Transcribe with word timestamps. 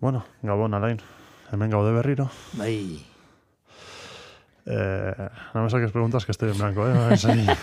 Bueno, 0.00 0.24
Gabon, 0.42 0.74
alain. 0.74 1.00
Hemen 1.52 1.70
gaude 1.70 1.92
berriro. 1.92 2.30
Bai, 2.54 3.04
Eh, 4.66 5.28
no 5.52 5.62
me 5.62 5.68
saques 5.68 5.92
preguntas 5.92 6.24
que 6.24 6.32
estoy 6.32 6.50
en 6.50 6.58
blanco, 6.58 6.88
¿eh? 6.88 7.16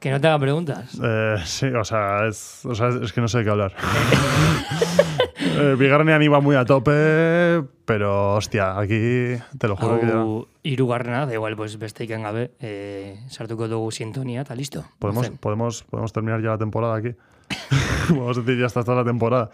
Que 0.00 0.10
no 0.10 0.20
te 0.20 0.28
hagan 0.28 0.40
preguntas. 0.40 0.98
Eh, 1.02 1.36
sí, 1.44 1.66
o 1.66 1.84
sea, 1.84 2.26
es, 2.26 2.64
o 2.64 2.74
sea, 2.74 2.88
es, 2.88 2.94
es 2.94 3.12
que 3.12 3.20
no 3.20 3.28
sé 3.28 3.38
de 3.38 3.44
qué 3.44 3.50
hablar. 3.50 3.74
eh, 5.38 5.76
Bigarrenean 5.78 6.22
iba 6.22 6.40
muy 6.40 6.56
a 6.56 6.64
tope, 6.64 7.62
pero 7.84 8.34
hostia, 8.36 8.78
aquí 8.78 9.36
te 9.58 9.68
lo 9.68 9.76
juro 9.76 10.00
que 10.00 10.06
ya... 10.06 10.14
Hau 10.14 10.48
irugarrena, 10.62 11.26
da 11.26 11.34
igual, 11.34 11.56
pues 11.56 11.78
beste 11.78 12.04
ikan 12.04 12.22
gabe, 12.22 12.52
eh, 12.60 13.20
sartuko 13.28 13.68
dugu 13.68 13.90
sintonia, 13.90 14.42
eta 14.42 14.54
listo. 14.54 14.84
Podemos, 14.98 15.30
podemos, 15.40 15.82
podemos 15.84 16.12
terminar 16.12 16.40
ya 16.40 16.50
la 16.50 16.58
temporada 16.58 16.96
aquí. 16.96 17.14
podemos 18.08 18.36
decir 18.36 18.58
ya 18.58 18.66
está 18.66 18.84
toda 18.84 18.98
la 18.98 19.04
temporada. 19.04 19.50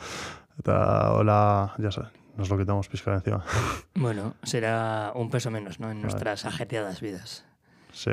Hola, 0.65 1.75
ya 1.79 1.91
sabes, 1.91 2.11
nos 2.37 2.49
lo 2.49 2.59
quitamos 2.59 2.89
pizca 2.89 3.11
de 3.13 3.17
encima. 3.19 3.45
Bueno, 3.95 4.35
será 4.43 5.13
un 5.15 5.31
peso 5.31 5.51
menos, 5.51 5.81
¿no? 5.81 5.91
En 5.91 6.03
nuestras 6.03 6.45
ajetreadas 6.45 7.01
vidas. 7.01 7.45
sí. 7.93 8.11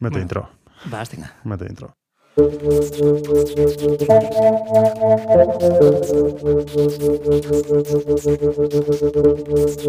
Mete 0.00 0.12
Bueno. 0.14 0.18
intro, 0.22 0.50
Va, 0.92 1.04
tenga. 1.04 1.32
mete 1.44 1.66
intro. 1.66 1.92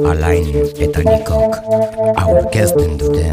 Alain 0.10 0.48
eta 0.86 1.02
Nikok 1.04 1.56
aurkezten 2.24 2.96
dute 3.02 3.26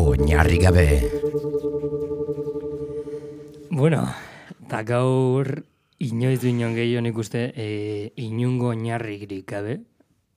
Oinarri 0.00 0.58
gabe 0.62 0.86
Bueno, 3.70 4.06
eta 4.66 4.82
gaur 4.82 5.62
inoiz 6.02 6.40
du 6.42 6.48
inon 6.50 6.74
gehiago 6.76 7.02
nik 7.06 7.18
uste 7.18 7.52
e, 7.56 8.12
inungo 8.20 8.68
oinarririk 8.74 9.46
gabe 9.48 9.80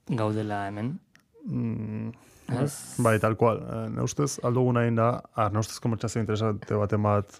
gaudela 0.09 0.67
hemen. 0.67 0.99
Mm, 1.45 2.09
Ez? 2.49 2.95
bai, 2.97 3.19
tal 3.21 3.35
cual. 3.37 3.59
Eh, 3.61 3.89
ne 3.93 4.01
ustez, 4.01 4.39
aldugun 4.43 4.79
egin 4.81 4.95
da, 4.97 5.21
ah, 5.35 5.49
ne 5.53 5.59
ustez 5.61 5.77
komertzazio 5.79 6.21
interesante 6.21 6.73
baten 6.73 7.03
bat 7.05 7.35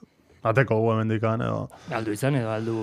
ateko 0.45 0.75
gu 0.79 0.91
hemendikan, 0.93 1.41
edo, 1.41 1.63
Aldu 1.97 2.13
izan 2.13 2.35
edo 2.37 2.51
aldu 2.53 2.75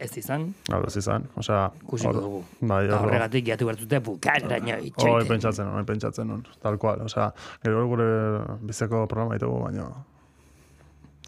ez 0.00 0.08
izan, 0.16 0.46
aldo 0.72 0.88
ez 0.88 0.96
izan. 0.96 1.26
Osea, 1.36 1.66
ikusiko 1.82 2.10
hor- 2.10 2.22
dugu. 2.22 2.40
Bai, 2.62 2.86
Eta 2.86 2.96
hor- 2.96 3.04
horregatik 3.10 3.44
jatu 3.46 3.66
bertute 3.68 4.00
bukarraino 4.00 4.78
Hoi 4.78 4.86
itxoiten. 4.88 5.28
pentsatzen, 5.28 5.68
hoi 5.68 5.84
pentsatzen 5.84 6.26
nun, 6.28 6.46
tal 6.62 6.78
cual. 6.78 7.02
Osea, 7.04 7.28
gero 7.62 7.86
gure 7.86 8.08
bizeko 8.62 9.04
programa 9.06 9.34
ditugu, 9.36 9.60
baina 9.68 9.90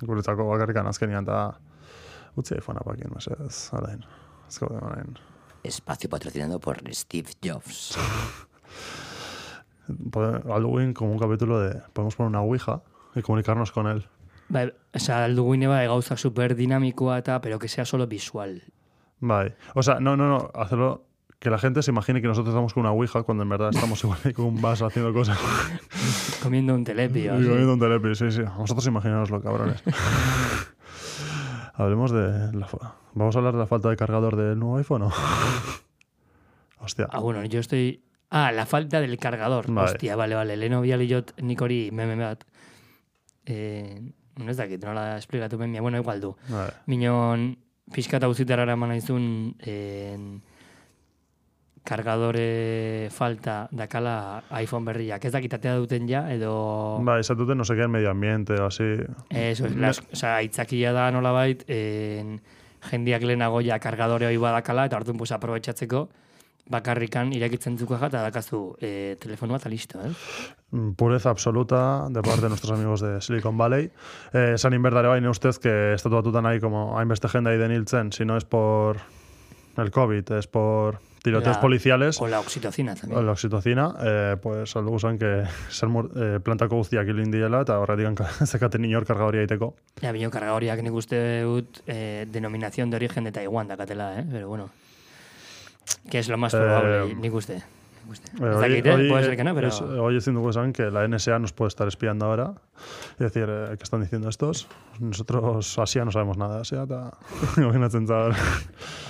guretzako 0.03 0.49
bakarrikan 0.55 0.87
azkenian 0.89 1.23
eta 1.25 1.45
utzi 2.37 2.55
iPhone 2.55 2.79
apakin, 2.81 3.11
mesedez, 3.15 3.73
alain. 3.75 4.05
Ez 4.49 4.59
gaude 4.61 4.79
orain. 4.81 5.19
Espacio 5.65 6.09
patrocinado 6.09 6.61
por 6.61 6.79
Steve 6.95 7.31
Jobs 7.43 7.99
Pode- 10.11 10.43
Alduguin 10.53 10.95
como 10.95 11.13
un 11.13 11.19
capítulo 11.19 11.61
de 11.61 11.81
podemos 11.93 12.17
poner 12.17 12.29
una 12.31 12.41
ouija 12.41 12.83
y 13.15 13.23
comunicarnos 13.23 13.73
con 13.73 13.87
él. 13.87 14.07
Bai, 14.49 14.73
oza, 14.95 15.25
aldu 15.25 15.45
guine 15.51 15.67
bai, 15.67 15.87
gauza 15.87 16.17
super 16.17 16.55
dinamikoa 16.55 17.19
eta, 17.19 17.41
pero 17.41 17.59
que 17.59 17.69
sea 17.69 17.85
solo 17.85 18.07
visual. 18.07 18.63
Bai. 19.21 19.55
O 19.75 19.83
sea, 19.83 19.99
no, 20.01 20.17
no, 20.17 20.29
no, 20.29 20.51
hacerlo 20.55 21.05
que 21.39 21.51
la 21.51 21.59
gente 21.59 21.83
se 21.83 21.91
imagine 21.91 22.21
que 22.21 22.29
nosotros 22.29 22.53
estamos 22.55 22.75
con 22.75 22.83
una 22.83 22.93
ouija 22.93 23.23
cuando 23.23 23.43
en 23.43 23.49
verdad 23.49 23.71
estamos 23.75 24.01
igual 24.05 24.19
ahí 24.25 24.33
con 24.33 24.47
un 24.47 24.61
vaso 24.61 24.87
haciendo 24.87 25.13
cosas. 25.13 25.39
Comiendo 26.43 26.75
un 26.75 26.85
telepio. 26.85 27.35
Y 27.41 27.45
comiendo 27.47 27.75
un 27.75 27.81
telepi, 27.81 28.15
sí, 28.15 28.31
sí. 28.31 28.43
Vosotros 28.57 28.87
imaginaoslo, 28.87 29.41
cabrones. 29.41 29.83
Hablemos 31.77 32.11
de 32.11 32.53
la 32.53 32.69
¿Vamos 33.13 33.35
a 33.35 33.39
hablar 33.39 33.55
de 33.55 33.61
la 33.61 33.67
falta 33.67 33.91
de 33.91 33.97
cargador 33.97 34.37
del 34.37 34.59
nuevo 34.59 34.79
iPhone 34.79 35.03
o? 35.03 35.13
Hostia. 36.81 37.09
Ah, 37.11 37.21
bueno, 37.21 37.45
yo 37.45 37.61
estoy... 37.61 38.03
Ah, 38.31 38.53
la 38.53 38.67
falta 38.67 39.01
del 39.01 39.19
cargador. 39.19 39.71
Vale. 39.71 39.91
Hostia, 39.91 40.17
vale, 40.17 40.35
vale. 40.35 40.57
Leno 40.57 40.81
bialiot 40.81 41.35
nik 41.41 41.61
hori 41.63 41.91
meme 41.93 42.17
bat. 42.17 42.45
Eh, 43.47 44.01
no 44.37 44.51
ez 44.51 44.57
dakit, 44.59 44.83
nola 44.85 45.17
esplikatu 45.17 45.59
memia. 45.59 45.81
Bueno, 45.81 45.99
igual 45.99 46.21
du. 46.21 46.35
Vale. 46.49 46.75
Minon, 46.87 47.47
eta 47.95 48.29
uzitarara 48.29 48.75
eman 48.75 48.91
naizun 48.91 49.55
en, 49.61 50.43
kargadore 51.87 53.09
falta 53.15 53.69
dakala 53.71 54.43
iPhone 54.59 54.85
berriak. 54.91 55.25
Ez 55.25 55.33
dakitatea 55.33 55.77
duten 55.79 56.09
ja, 56.11 56.27
edo... 56.35 56.99
Bai, 57.07 57.21
esatuten 57.23 57.59
no 57.59 57.65
sé 57.65 57.79
qué 57.79 57.87
en 57.87 57.95
medio 57.95 58.11
ambiente 58.11 58.59
o 58.61 58.67
así. 58.67 58.99
Eso, 59.31 59.67
es, 59.67 59.77
las, 59.77 60.01
o 60.01 60.17
sea, 60.17 60.37
aitzakia 60.43 60.93
da 60.93 61.11
nolabait, 61.15 61.63
en, 61.71 62.41
jendiak 62.91 63.25
lehenago 63.27 63.63
ja 63.65 63.79
kargadore 63.83 64.29
hoi 64.29 64.39
badakala, 64.41 64.87
eta 64.91 64.99
orduan 64.99 65.19
pues, 65.21 65.33
aprobetxatzeko, 65.35 66.07
bakarrikan 66.71 67.31
irekitzen 67.35 67.79
zuko 67.79 67.95
eta 67.97 68.25
dakazu 68.25 68.61
eh, 68.83 69.17
telefonoa 69.23 69.61
eta 69.61 69.71
listo, 69.71 70.01
eh? 70.03 70.11
Mm, 70.73 70.95
Pureza 70.99 71.31
absoluta 71.31 72.09
de 72.11 72.23
parte 72.23 72.43
de 72.43 72.49
nuestros 72.49 72.73
amigos 72.73 73.01
de 73.01 73.21
Silicon 73.21 73.57
Valley. 73.57 73.91
Eh, 74.33 74.53
esan 74.55 74.75
inberdare 74.75 75.09
baina 75.09 75.31
ustez 75.31 75.61
que 75.61 75.95
estatu 75.95 76.17
batutan 76.17 76.47
ahí 76.47 76.61
como 76.61 76.99
hainbeste 76.99 77.29
jende 77.29 77.51
ahí 77.51 77.59
deniltzen, 77.59 78.13
si 78.13 78.25
no 78.25 78.37
es 78.37 78.45
por 78.45 78.99
el 79.77 79.91
COVID, 79.91 80.33
es 80.33 80.47
por 80.49 80.99
tiroteos 81.27 81.57
La- 81.57 81.61
policiales. 81.61 82.21
O 82.23 82.29
la 82.31 82.39
oxitocina 82.41 82.93
O 82.93 82.97
también. 82.97 83.27
la 83.27 83.33
oxitocina, 83.33 83.89
eh, 84.01 84.37
pues 84.41 84.77
aldugu 84.77 85.01
zen 85.01 85.19
que 85.19 85.43
salmur, 85.69 86.11
eh, 86.17 86.39
plantako 86.43 86.77
guztiak 86.79 87.09
hilin 87.11 87.31
diela 87.35 87.61
eta 87.67 87.81
horretik 87.83 88.23
zekaten 88.47 88.85
inor 88.89 89.05
kargadoria 89.05 89.43
egiteko. 89.43 89.75
Ja, 90.01 90.13
bino 90.13 90.31
kargagoriak 90.31 90.83
nik 90.87 90.95
uste 90.95 91.43
dut 91.43 91.83
eh, 91.87 92.27
denominación 92.31 92.91
de 92.91 92.97
origen 93.03 93.25
de 93.25 93.33
Taiwán 93.33 93.67
dakatela, 93.69 94.21
eh? 94.21 94.25
Pero 94.31 94.49
bueno, 94.49 94.71
que 96.11 96.19
es 96.21 96.29
lo 96.29 96.39
más 96.39 96.55
Eh, 96.55 96.59
probable, 96.59 97.03
uste. 97.03 97.15
Nik 97.17 97.35
uste. 97.35 97.63
Eh, 98.13 98.61
dakit, 98.61 98.87
eh? 98.87 99.09
Puede 99.09 99.25
ser 99.25 99.37
que 99.37 99.45
no, 99.45 99.55
pero... 99.55 99.69
es- 99.69 99.81
hoy 99.81 100.17
ezin 100.17 100.35
dugu 100.35 100.51
esan 100.51 100.73
que 100.73 100.91
la 100.91 101.07
NSA 101.09 101.39
nos 101.39 101.53
puede 101.53 101.69
estar 101.69 101.89
espiando 101.89 102.27
ahora 102.27 102.55
y 103.19 103.25
decir, 103.25 103.47
eh, 103.49 103.75
¿qué 103.77 103.83
están 103.83 104.01
diciendo 104.01 104.29
estos? 104.29 104.67
Nosotros 105.01 105.79
Asia 105.79 106.05
no 106.05 106.13
sabemos 106.13 106.37
nada 106.37 106.61
Asia, 106.61 106.83
eta 106.83 107.13
imaginatzen 107.57 108.07
zaur. 108.07 108.35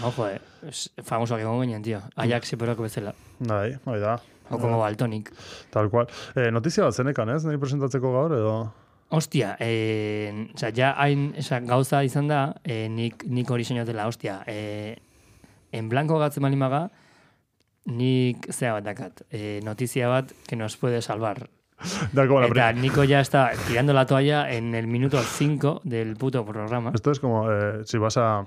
Ojo, 0.02 0.28
eh? 0.28 0.40
es 0.66 0.90
Famosoak 1.02 1.40
egon 1.40 1.60
ginen, 1.62 1.82
tío. 1.82 2.00
Ajax 2.16 2.52
iperoko 2.52 2.82
bezala. 2.82 3.14
Bai, 3.38 3.76
bai 3.84 4.00
da. 4.00 4.18
O 4.50 4.58
como 4.58 4.78
Baltonic. 4.78 5.32
Tal 5.70 5.90
cual. 5.90 6.06
Eh, 6.34 6.50
notizia 6.54 6.84
bat 6.84 6.94
zenekan, 6.94 7.30
ez? 7.34 7.44
Nahi 7.44 7.58
presentatzeko 7.58 8.12
gaur, 8.12 8.32
edo... 8.38 8.58
Ostia, 9.08 9.56
eh, 9.60 10.48
oza, 10.54 10.72
ja 10.74 10.92
hain 10.98 11.28
oza, 11.38 11.60
gauza 11.62 12.00
izan 12.02 12.26
da, 12.26 12.56
eh, 12.64 12.88
nik, 12.90 13.22
nik 13.30 13.50
hori 13.50 13.62
dela, 13.86 14.06
ostia, 14.08 14.42
eh, 14.46 14.96
en 15.70 15.88
blanco 15.88 16.18
gatzen 16.18 16.42
bali 16.42 16.56
maga, 16.56 16.90
nik 17.86 18.52
zea 18.52 18.74
bat 18.74 18.84
dakat, 18.84 19.22
eh, 19.30 19.60
notizia 19.64 20.08
bat 20.08 20.32
que 20.46 20.56
nos 20.56 20.76
puede 20.76 21.02
salvar. 21.02 21.48
Da, 22.12 22.26
como 22.26 22.40
la 22.40 22.46
Eta 22.46 22.72
Nico 22.72 23.04
ya 23.04 23.20
está 23.20 23.52
tirando 23.68 23.92
la 23.92 24.06
toalla 24.06 24.50
en 24.50 24.74
el 24.74 24.86
minuto 24.86 25.20
5 25.20 25.82
del 25.84 26.16
puto 26.16 26.44
programa. 26.44 26.92
Esto 26.94 27.10
es 27.10 27.20
como 27.20 27.50
eh, 27.50 27.82
si 27.84 27.98
vas 27.98 28.16
a... 28.16 28.46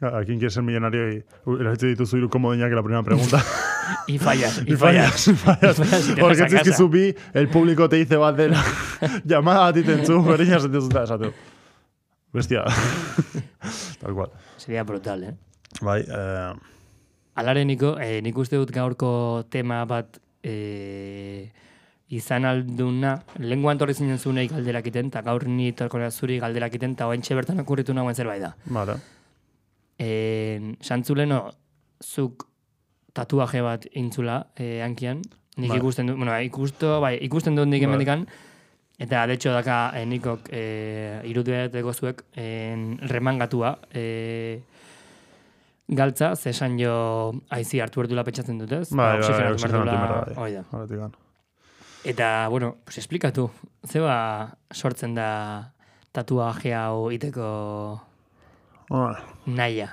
¿A 0.00 0.24
quién 0.24 0.38
quiere 0.38 0.50
ser 0.50 0.64
millonario 0.64 1.12
y 1.12 1.24
eraitze 1.60 1.86
dituzu 1.86 2.16
hiru 2.16 2.28
komodinak 2.28 2.70
que 2.70 2.74
la 2.74 2.82
primera 2.82 3.02
pregunta? 3.04 3.42
Y 4.06 4.18
fallas, 4.18 4.62
y, 4.66 4.72
y 4.72 4.76
fallas. 4.76 5.30
fallas, 5.36 5.76
fallas. 5.76 5.76
Y 5.76 5.76
fallas 5.84 6.08
y 6.08 6.14
te 6.14 6.20
Porque 6.20 6.42
a 6.42 6.48
si 6.48 6.56
es 6.56 6.62
que 6.62 6.72
subí, 6.72 7.14
el 7.34 7.48
público 7.48 7.88
te 7.88 7.96
dice 7.96 8.16
bat 8.16 8.36
dela. 8.36 8.62
Llamada 9.24 9.66
a 9.66 9.72
ti 9.72 9.82
tentzu, 9.82 10.22
berdina 10.24 10.56
esaten 10.56 10.80
zuta 10.80 11.04
esatu. 11.04 11.32
Bestia. 12.32 12.64
Tal 14.00 14.14
cual. 14.14 14.30
Sería 14.56 14.82
brutal, 14.82 15.24
eh? 15.24 15.34
Bai, 15.80 16.04
eh, 16.08 16.52
Alare, 17.34 17.64
Niko, 17.64 17.96
eh, 17.98 18.20
nik 18.20 18.36
uste 18.36 18.58
dut 18.60 18.70
gaurko 18.74 19.44
tema 19.48 19.80
bat 19.88 20.18
eh, 20.44 21.48
izan 22.12 22.44
alduna, 22.44 23.14
lenguan 23.40 23.80
torri 23.80 23.94
zinen 23.96 24.18
zunei 24.18 24.44
galderakiten, 24.50 25.08
eta 25.08 25.22
gaur 25.24 25.46
ni 25.48 25.70
torkona 25.72 26.10
zuri 26.10 26.36
galderakiten, 26.42 26.92
eta 26.92 27.08
oentxe 27.08 27.34
bertan 27.38 27.62
okurritu 27.64 27.94
nagoen 27.96 28.14
zerbait 28.14 28.42
da. 28.44 28.52
vale. 28.66 28.98
Eh, 29.98 30.74
Santzuleno, 30.82 31.46
zuk 32.04 32.44
tatuaje 33.16 33.62
bat 33.64 33.86
intzula 33.96 34.42
eh, 34.56 34.82
hankian, 34.84 35.22
nik 35.56 35.72
Bai. 35.72 35.78
ikusten 35.80 36.10
dut, 36.10 36.18
bueno, 36.20 36.36
ikusto, 36.44 36.98
bai, 37.00 37.16
ikusten 37.24 37.56
dut 37.56 37.70
nik 37.70 37.84
emendikan, 37.88 38.26
eta 38.98 39.26
de 39.26 39.38
hecho 39.38 39.52
daka 39.56 39.92
eh, 39.96 40.04
nikok 40.06 40.52
eh, 40.52 41.20
irudiateko 41.24 41.92
zuek 41.96 42.24
eh, 42.36 42.76
remangatua 43.08 43.78
eh, 43.92 44.60
galtza, 45.96 46.34
ze 46.36 46.50
esan 46.50 46.78
jo 46.80 46.94
aizi 47.50 47.80
hartu 47.80 48.02
erdula 48.04 48.24
petxatzen 48.24 48.58
dut, 48.62 48.72
ez? 48.72 48.88
Bai, 48.90 49.18
bai, 49.20 49.30
da, 49.86 49.98
bai. 50.36 50.52
da. 50.54 50.64
Horretik 50.70 50.98
gan. 50.98 51.14
Eta, 52.04 52.48
bueno, 52.50 52.76
pues 52.84 52.98
esplikatu, 52.98 53.48
zeba 53.86 54.16
sortzen 54.74 55.14
da 55.14 55.72
tatuaje 56.12 56.74
hau 56.74 57.10
iteko 57.14 57.48
Bueno, 58.88 59.16
nahia. 59.46 59.88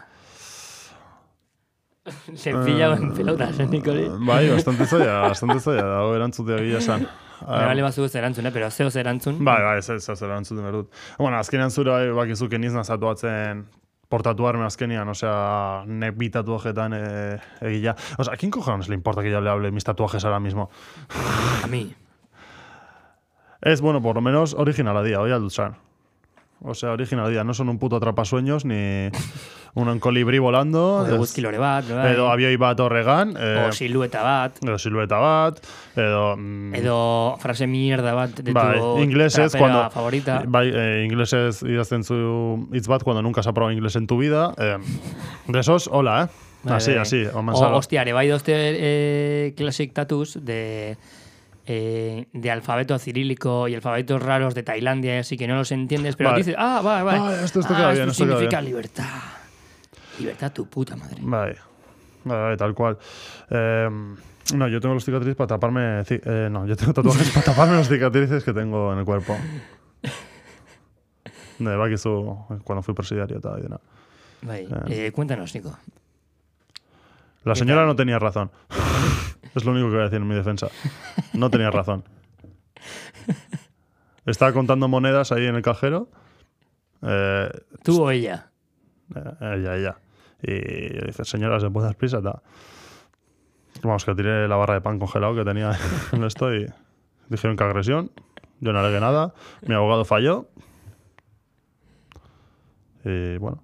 Se 2.36 2.52
pilla 2.52 2.96
en 2.96 3.14
pelotas, 3.14 3.60
eh, 3.60 3.68
Nikoli. 3.68 4.08
bai, 4.26 4.50
bastante 4.50 4.86
zaila, 4.86 5.22
bastante 5.30 5.60
zaila, 5.60 5.84
dago 5.84 6.16
erantzutea 6.16 6.58
gila 6.66 6.80
esan. 6.80 7.06
Me 7.48 7.66
vale 7.70 7.82
bazu 7.86 8.04
ez 8.04 8.16
erantzun, 8.16 8.48
eh? 8.48 8.52
pero 8.52 8.70
zeo 8.70 8.90
erantzun. 8.90 9.38
Bai, 9.46 9.62
bai, 9.64 9.78
ez 9.80 9.90
ez 9.90 10.10
ez 10.10 10.22
erantzuten 10.22 10.64
behar 10.64 10.76
dut. 10.82 10.90
Bueno, 11.18 11.38
azkenean 11.38 11.72
zure 11.72 11.92
bai, 11.92 12.10
bakizuke 12.18 12.58
niz 12.58 12.74
nazatuatzen 12.74 13.64
portatuarme 14.10 14.66
azkenian, 14.66 15.08
osea, 15.10 15.84
nek 15.86 16.18
bi 16.18 16.32
tatuajetan 16.34 16.96
eh, 16.98 17.38
egila. 17.62 17.96
Osea, 18.18 18.34
¿a 18.34 18.38
quién 18.38 18.52
cojones 18.52 18.90
le 18.90 18.96
importa 18.96 19.22
que 19.22 19.32
yo 19.32 19.40
le 19.42 19.50
hable 19.50 19.72
mis 19.72 19.84
tatuajes 19.84 20.26
ahora 20.26 20.40
mismo? 20.40 20.70
A 21.64 21.68
mí. 21.68 21.94
Es, 23.62 23.82
bueno, 23.82 24.02
por 24.02 24.16
lo 24.16 24.22
menos 24.22 24.54
original 24.54 24.98
a 24.98 25.04
día, 25.04 25.22
hoy 25.22 25.32
al 25.32 25.42
dutxan. 25.42 25.89
O 26.62 26.74
sea, 26.74 26.92
original 26.92 27.26
a 27.26 27.30
día, 27.30 27.44
no 27.44 27.54
son 27.54 27.70
un 27.70 27.80
puto 27.80 27.96
atrapasueños 27.96 28.66
ni 28.66 29.08
un 29.76 30.00
colibrí 30.00 30.40
volando. 30.40 31.06
Edo 31.08 31.16
ez- 31.16 31.20
guzki 31.20 31.42
lore 31.42 31.58
bat, 31.58 31.86
bai. 31.88 32.12
edo 32.14 32.30
abioi 32.30 32.58
bat 32.58 32.80
horregan, 32.80 33.34
eh, 33.40 33.68
o 33.70 33.72
silueta 33.72 34.22
bat, 34.24 34.58
edo 34.62 34.78
silueta 34.78 35.18
bat, 35.20 35.62
edo... 35.96 36.36
mm, 36.36 36.76
edo 36.76 37.38
frase 37.40 37.66
mierda 37.68 38.14
bat 38.14 38.36
de 38.42 38.52
Bai, 38.52 38.78
tu 38.78 39.00
inglesez, 39.00 39.56
cuando, 39.56 39.90
favorita. 39.90 40.44
Bai, 40.48 40.70
eh, 40.74 41.06
inglesez 41.08 41.64
idazten 41.64 42.04
zu 42.04 42.68
hitz 42.74 42.88
bat 42.88 43.04
cuando 43.04 43.22
nunca 43.22 43.40
has 43.40 43.48
aprobado 43.48 43.72
inglés 43.72 43.96
en 43.96 44.08
tu 44.08 44.18
vida. 44.18 44.54
Eh, 44.58 44.78
de 45.48 45.60
esos, 45.60 45.88
hola, 45.92 46.26
¿eh? 46.26 46.36
Bai, 46.64 46.76
así, 46.76 46.92
bai. 46.92 47.00
así, 47.00 47.24
O, 47.26 47.32
salga. 47.56 47.78
hostia, 47.78 48.02
ere 48.02 48.12
bai 48.12 48.28
dozte 48.28 48.52
eh, 48.54 49.54
classic 49.56 49.94
tattoos 49.94 50.44
de, 50.44 50.98
eh, 51.72 52.28
de 52.34 52.50
alfabeto 52.52 52.98
cirílico 52.98 53.68
y 53.68 53.76
alfabetos 53.76 54.24
raros 54.24 54.56
de 54.56 54.64
Tailandia, 54.64 55.20
así 55.20 55.38
que 55.38 55.48
no 55.48 55.56
los 55.56 55.72
entiendes, 55.72 56.16
pero 56.16 56.32
Vale. 56.32 56.40
dices, 56.44 56.56
ah, 56.58 56.82
vale, 56.84 57.04
vale. 57.04 57.20
Ah, 57.20 57.46
esto- 57.46 57.60
esto 57.60 57.74
Ah, 57.76 57.92
bien, 57.94 58.12
significa 58.12 58.60
libertad. 58.60 59.06
Libertad 60.18 60.52
tu 60.52 60.66
puta 60.68 60.96
madre. 60.96 61.18
Bai, 61.22 61.54
bai, 62.26 62.58
tal 62.58 62.74
cual. 62.74 62.98
Eh, 63.52 63.88
no, 64.56 64.68
yo 64.68 64.82
tengo 64.82 64.96
los 64.96 65.06
cicatrices 65.06 65.36
para 65.36 65.46
taparme... 65.48 66.02
eh, 66.10 66.50
no, 66.52 66.66
yo 66.66 66.76
tengo 66.76 66.92
tatuajes 66.92 67.30
para 67.34 67.46
taparme 67.46 67.78
los 67.78 67.88
cicatrices 67.88 68.44
que 68.44 68.52
tengo 68.52 68.92
en 68.94 69.00
el 69.00 69.06
cuerpo. 69.06 69.38
De 71.60 71.76
bakizu, 71.76 72.36
cuando 72.64 72.82
fui 72.82 72.94
presidiario 72.96 73.38
eta 73.38 73.56
y 73.60 73.64
nada. 73.64 73.82
Bai, 74.42 74.68
eh, 74.88 75.12
cuéntanos, 75.12 75.54
Nico. 75.54 75.78
La 77.44 77.54
¿Qué 77.54 77.60
señora 77.60 77.82
tal? 77.82 77.88
no 77.88 77.96
tenía 77.96 78.18
razón. 78.18 78.50
es 79.56 79.66
lo 79.66 79.72
único 79.72 79.88
que 79.88 79.94
voy 79.94 80.02
a 80.02 80.04
decir 80.06 80.22
en 80.22 80.28
mi 80.28 80.36
defensa. 80.36 80.68
No 81.34 81.50
tenía 81.50 81.72
razón. 81.72 82.04
Estaba 84.26 84.54
contando 84.54 84.88
monedas 84.88 85.32
ahí 85.32 85.46
en 85.46 85.56
el 85.56 85.62
cajero. 85.62 86.10
Eh, 87.02 87.50
Tú 87.84 88.04
o 88.04 88.12
ella. 88.12 88.52
eh, 89.16 89.56
ella, 89.56 89.76
ella. 89.76 89.98
Y 90.42 90.94
yo 90.96 91.02
dije, 91.08 91.26
señora, 91.26 91.60
¿se 91.60 91.70
puede 91.70 91.88
dar 91.88 91.96
prisa? 91.96 92.22
Ta. 92.22 92.42
Vamos, 93.82 94.06
que 94.06 94.14
tiré 94.16 94.48
la 94.48 94.56
barra 94.56 94.76
de 94.76 94.82
pan 94.82 95.00
congelado 95.00 95.36
que 95.36 95.44
tenía 95.46 95.72
en 96.12 96.24
esto 96.24 96.54
y 96.54 96.66
dijeron 97.30 97.56
que 97.58 97.64
agresión. 97.64 98.12
Yo 98.60 98.74
no 98.74 98.80
alegué 98.80 99.00
nada. 99.00 99.34
Mi 99.66 99.74
abogado 99.74 100.06
falló. 100.06 100.50
Y 103.06 103.38
bueno. 103.38 103.64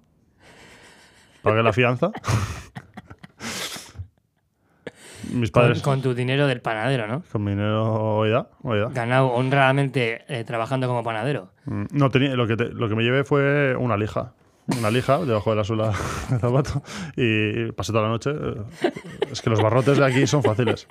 Pagué 1.42 1.62
la 1.62 1.72
fianza. 1.72 2.10
Mis 5.36 5.50
Con, 5.50 5.62
padres. 5.62 5.82
con 5.82 6.02
tu 6.02 6.14
dinero 6.14 6.46
del 6.46 6.60
panadero, 6.60 7.06
¿no? 7.06 7.22
Con 7.30 7.44
mi 7.44 7.50
dinero, 7.52 8.16
oida, 8.18 8.48
oida. 8.62 8.88
Ganado 8.92 9.28
honradamente 9.28 10.24
eh, 10.28 10.44
trabajando 10.44 10.86
como 10.88 11.02
panadero. 11.04 11.50
Mm, 11.66 11.84
No, 11.92 12.10
tenía, 12.10 12.34
lo, 12.34 12.46
que 12.46 12.56
te- 12.56 12.70
lo 12.72 12.88
que 12.88 12.94
me 12.94 13.02
llevé 13.02 13.24
fue 13.24 13.76
una 13.76 13.96
lija. 13.96 14.32
Una 14.78 14.90
lija 14.90 15.18
debajo 15.18 15.50
de 15.50 15.56
la 15.56 15.64
suela 15.64 15.92
del 16.30 16.40
zapato. 16.40 16.82
Y 17.16 17.70
pasé 17.72 17.92
toda 17.92 18.04
la 18.04 18.08
noche. 18.10 18.30
eh, 18.32 18.90
Es 19.30 19.40
que 19.42 19.50
los 19.50 19.62
barrotes 19.62 19.98
de 19.98 20.04
aquí 20.04 20.26
son 20.26 20.42
fáciles. 20.42 20.88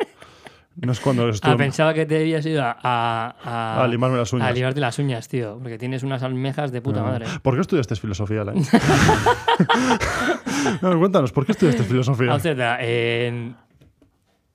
No 0.78 0.92
es 0.92 1.00
cuando 1.00 1.30
estuve. 1.30 1.54
Ah, 1.54 1.58
pensaba 1.58 1.94
que 1.94 2.06
te 2.06 2.18
habías 2.20 2.46
ido 2.46 2.62
a, 2.62 2.76
a, 2.84 3.82
A 3.84 3.88
limarme 3.88 4.18
las 4.18 4.34
uñas. 4.34 4.48
A 4.50 4.52
limarte 4.52 4.82
las 4.82 5.00
uñas, 5.00 5.28
tío. 5.30 5.58
Porque 5.62 5.78
tienes 5.78 6.04
unas 6.04 6.22
almejas 6.22 6.74
de 6.74 6.82
puta 6.82 7.02
madre. 7.02 7.26
¿Por 7.42 7.56
qué 7.56 7.62
estudiaste 7.62 7.96
filosofía, 7.96 8.44
Lai? 8.44 8.56
no, 10.82 11.00
cuéntanos, 11.00 11.32
¿por 11.32 11.46
qué 11.46 11.54
estudiaste 11.54 11.84
filosofía? 11.84 12.38
Da, 12.56 12.78
en 12.82 13.56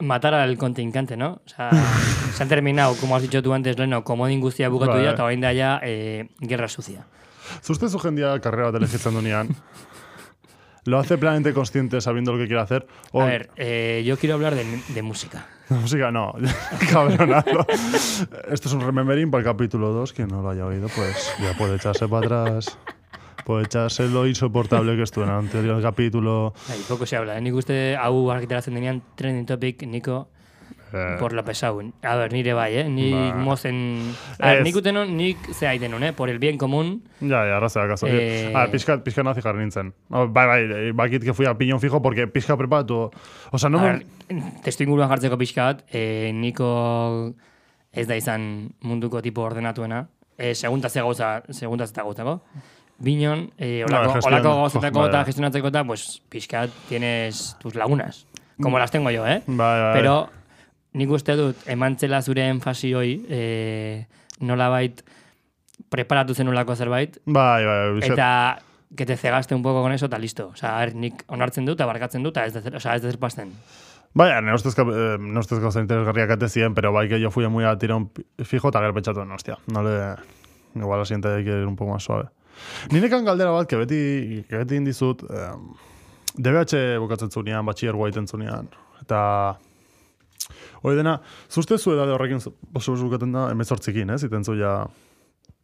matar 0.01 0.35
al 0.35 0.57
contrincante, 0.57 1.17
¿no? 1.17 1.41
O 1.45 1.49
sea, 1.49 1.71
se 2.35 2.43
han 2.43 2.49
terminado, 2.49 2.95
como 2.97 3.17
has 3.17 3.23
dicho 3.23 3.43
tú 3.43 3.53
antes, 3.53 3.79
Leno, 3.79 4.03
komodin 4.05 4.41
guztia 4.41 4.69
bukatu 4.69 4.93
Bai. 4.93 5.01
dira, 5.01 5.13
eta 5.13 5.25
orain 5.25 5.41
da 5.41 5.53
ja 5.55 5.81
eh, 5.83 6.29
guerra 6.41 6.69
sucia. 6.69 7.05
Zustez 7.63 7.95
jendia 8.03 8.39
karrera 8.41 8.71
bat 8.71 8.77
elegitzen 8.81 9.15
dunean, 9.15 9.49
lo 10.87 10.99
hace 10.99 11.19
plenamente 11.19 11.53
consciente 11.53 12.01
sabiendo 12.01 12.33
lo 12.33 12.39
que 12.39 12.47
quiere 12.47 12.63
hacer. 12.63 12.87
O 13.13 13.23
A 13.23 13.27
ver, 13.27 13.51
eh, 13.57 14.03
yo 14.07 14.17
quiero 14.17 14.37
hablar 14.37 14.55
de, 14.55 14.65
de 14.89 15.03
música. 15.03 15.47
música, 15.69 16.11
no, 16.11 16.33
cabronado. 16.91 17.67
Esto 18.51 18.69
es 18.69 18.73
un 18.75 18.81
remembering 18.81 19.31
para 19.31 19.41
el 19.41 19.45
capítulo 19.47 19.91
2. 19.93 20.13
Quien 20.13 20.29
no 20.29 20.43
lo 20.43 20.51
haya 20.51 20.65
oído, 20.67 20.89
pues 20.95 21.33
ya 21.41 21.57
puede 21.57 21.77
echarse 21.77 22.09
para 22.09 22.25
atrás. 22.27 22.79
Puede 23.51 23.65
echarse 23.65 24.07
lo 24.07 24.29
insoportable 24.29 24.95
que 24.95 25.03
estuvo 25.03 25.25
en 25.25 25.31
el 25.31 25.37
anterior 25.39 25.83
capítulo. 25.83 26.55
Bai, 26.69 26.79
poco 26.89 27.05
se 27.05 27.17
habla. 27.17 27.37
eh? 27.37 27.41
Nik 27.41 27.53
uste 27.59 27.97
hau 27.99 28.31
argitaratzen 28.31 28.77
denean 28.79 29.03
trending 29.19 29.45
topic, 29.45 29.83
Niko, 29.91 30.29
Eh, 30.93 31.17
por 31.19 31.33
lo 31.33 31.45
pesado. 31.45 31.83
A 32.03 32.15
ver, 32.15 32.33
nire 32.33 32.53
bai, 32.55 32.77
eh? 32.77 32.85
Nik 32.89 33.13
Ba. 33.13 33.35
mozen... 33.35 34.15
A 34.39 34.53
ver, 34.53 34.63
nik 34.63 34.77
utenon, 34.77 35.17
nik 35.17 35.37
zea 35.53 35.71
aiten 35.71 36.01
eh? 36.01 36.13
Por 36.13 36.31
el 36.31 36.39
bien 36.39 36.59
común. 36.59 37.03
Ya, 37.21 37.43
ya, 37.45 37.57
arrazea, 37.57 37.89
kaso. 37.89 38.07
Eh, 38.09 38.53
A 38.55 38.61
ver, 38.61 38.71
pizka, 38.71 39.03
pizka 39.03 39.25
nazi 39.25 39.41
jarri 39.43 39.59
nintzen. 39.59 39.95
No, 40.09 40.29
bai, 40.29 40.47
bai, 40.47 40.63
eh, 40.71 40.93
bakit 40.95 41.25
que 41.25 41.35
fui 41.35 41.47
a 41.47 41.59
piñón 41.59 41.81
fijo 41.81 42.01
porque 42.01 42.29
pizka 42.29 42.57
preparatu. 42.57 43.11
O 43.51 43.59
sea, 43.59 43.69
no 43.69 43.81
A 43.81 43.83
ver, 43.83 44.07
testu 44.63 44.85
inguruan 44.85 45.09
jartzeko 45.09 45.37
pixka 45.39 45.65
bat, 45.65 45.85
eh, 45.91 46.31
Niko 46.33 47.35
ez 47.91 48.07
da 48.07 48.15
izan 48.15 48.75
munduko 48.81 49.21
tipo 49.23 49.43
ordenatuena. 49.43 50.07
Eh, 50.39 50.55
segunda 50.55 50.89
ze 50.89 51.01
gauza, 51.01 51.43
segunda 51.51 51.87
ze 51.87 51.95
gauzako. 52.01 52.45
Binon, 53.01 53.51
eh, 53.57 53.85
No, 53.89 53.97
olako, 53.97 54.13
gestión, 54.15 54.35
olako 54.35 54.51
gauzetako 54.61 55.07
eta 55.09 55.25
gestionatzeko 55.25 55.69
eta, 55.73 55.85
pues, 55.89 56.23
pixka 56.29 56.67
tienes 56.89 57.57
tus 57.59 57.75
lagunas. 57.75 58.27
Como 58.61 58.79
las 58.79 58.91
tengo 58.91 59.11
yo, 59.11 59.27
eh? 59.27 59.43
Bai, 59.47 59.81
bai. 59.81 59.95
Pero 59.95 60.29
nik 60.93 61.11
uste 61.11 61.33
dut, 61.39 61.57
emantzela 61.67 62.21
zure 62.21 62.45
enfasi 62.53 62.93
hoi, 62.95 63.15
eh, 63.31 64.07
nolabait 64.41 65.01
preparatu 65.89 66.35
zenulako 66.35 66.77
zerbait, 66.77 67.17
Bai, 67.25 67.65
bai, 67.65 67.93
bai. 68.01 68.11
eta 68.13 68.61
que 68.95 69.07
te 69.07 69.17
cegaste 69.17 69.55
un 69.55 69.63
poco 69.63 69.81
con 69.83 69.93
eso, 69.93 70.07
eta 70.07 70.19
listo. 70.19 70.49
O 70.49 70.57
sea, 70.57 70.77
a 70.77 70.81
ver, 70.85 70.95
nik 70.95 71.25
onartzen 71.29 71.65
dut, 71.65 71.79
eta 71.79 71.87
barkatzen 71.87 72.23
dut, 72.23 72.37
eta 72.37 72.45
ez 72.47 72.53
de, 72.53 72.77
o 72.77 72.81
sea, 72.81 72.97
ez 72.97 73.03
de 73.03 73.11
zerpazten. 73.11 73.53
Bai, 74.13 74.43
ne 74.43 74.53
ustez, 74.53 74.75
eh, 74.77 75.17
ne 75.19 75.39
ustez 75.39 75.61
gauza 75.63 75.81
interesgarriak 75.81 76.33
ate 76.35 76.49
ziren, 76.49 76.75
pero 76.75 76.93
bai 76.93 77.09
que 77.09 77.21
yo 77.21 77.31
fui 77.31 77.47
muy 77.49 77.65
a 77.65 77.79
tirón 77.79 78.11
fijo 78.45 78.69
eta 78.69 78.81
gero 78.81 78.93
pentsatu, 78.93 79.25
no, 79.25 79.35
hostia, 79.37 79.57
no 79.73 79.83
le... 79.83 80.17
Igual 80.75 80.99
la 80.99 81.05
siguiente 81.05 81.29
hay 81.29 81.45
que 81.45 81.51
ir 81.51 81.67
un 81.67 81.77
poco 81.77 81.93
más 81.93 82.03
suave. 82.03 82.29
Nirekan 82.93 83.25
galdera 83.25 83.51
bat, 83.55 83.69
que 83.69 83.81
beti, 83.81 84.45
que 84.49 84.63
beti 84.63 84.81
indizut, 84.81 85.25
eh, 85.31 85.53
DBH 86.37 86.99
bukatzen 87.03 87.31
zunean, 87.31 87.67
batxier 87.67 87.99
guaiten 87.99 88.29
zunean, 88.29 88.71
eta... 89.03 89.21
Hoi 90.81 90.95
dena, 90.97 91.19
zuzte 91.53 91.77
zu 91.77 91.93
edade 91.93 92.15
horrekin 92.15 92.41
oso 92.41 92.95
bukaten 92.97 93.35
da, 93.37 93.51
emezortzikin, 93.53 94.11
ez? 94.15 94.23
Iten 94.25 94.47
zu 94.49 94.55
ja, 94.57 94.87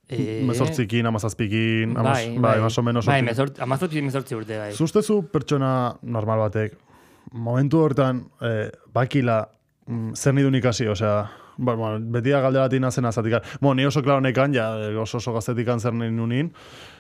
Eh, 0.09 0.43
emezortzikin, 0.43 1.07
amazazpikin, 1.07 1.97
amaz, 1.99 2.21
bai, 2.39 2.39
bai, 2.39 2.59
o 2.79 2.83
menos. 2.83 3.07
Bai, 3.07 3.23
mezort, 3.27 3.59
amazortzi, 3.59 4.03
mezortzi 4.07 4.37
urte, 4.39 4.59
bai. 4.59 4.69
Zustezu 4.73 5.25
pertsona 5.33 5.71
normal 6.03 6.45
batek, 6.45 6.77
momentu 7.33 7.81
hortan, 7.83 8.21
eh, 8.41 8.71
bakila, 8.95 9.41
mm, 9.87 10.15
zer 10.15 10.35
nidun 10.35 10.55
ikasi, 10.55 10.87
osea, 10.87 11.29
ba, 11.59 11.75
bueno, 11.75 11.99
beti 12.13 12.31
da 12.31 12.41
galde 12.41 12.61
bat 12.61 12.73
inazen 12.73 13.05
azatik. 13.05 13.35
Bueno, 13.61 13.75
ni 13.75 13.87
oso 13.87 14.03
klaro 14.03 14.21
nekan, 14.21 14.55
ja, 14.55 14.71
oso 15.03 15.19
oso 15.19 15.33
gaztetikan 15.33 15.81
zer 15.81 15.93
nunin, 15.93 16.53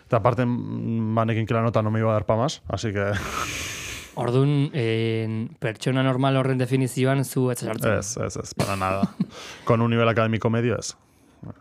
eta 0.06 0.20
aparte, 0.22 0.46
mm, 0.46 1.14
banekin 1.14 1.46
kila 1.46 1.62
nota 1.62 1.82
no 1.82 1.90
me 1.90 2.00
iba 2.00 2.10
a 2.10 2.14
dar 2.14 2.26
pa 2.26 2.36
más, 2.36 2.62
así 2.68 2.92
que, 2.92 3.12
Orduan, 4.16 4.70
eh, 4.72 5.48
pertsona 5.60 6.02
normal 6.02 6.38
horren 6.40 6.56
definizioan 6.56 7.26
zu 7.26 7.50
ez 7.52 7.58
sartzen. 7.58 7.98
ez, 7.98 8.16
ez, 8.16 8.36
ez, 8.40 8.54
para 8.54 8.75
nada. 8.75 9.02
Con 9.66 9.82
un 9.82 9.90
nivel 9.90 10.08
académico 10.08 10.48
medio, 10.48 10.78
ez. 10.78 10.96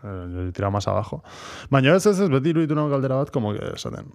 Eh, 0.02 0.50
tira 0.54 0.70
más 0.70 0.88
abajo. 0.88 1.22
Baina 1.68 1.94
ez, 1.94 2.06
ez, 2.06 2.18
ez, 2.18 2.30
beti 2.30 2.54
iruditu 2.54 2.74
nago 2.74 2.88
galdera 2.88 3.16
bat, 3.20 3.30
como 3.30 3.52
que 3.52 3.60
esaten. 3.74 4.08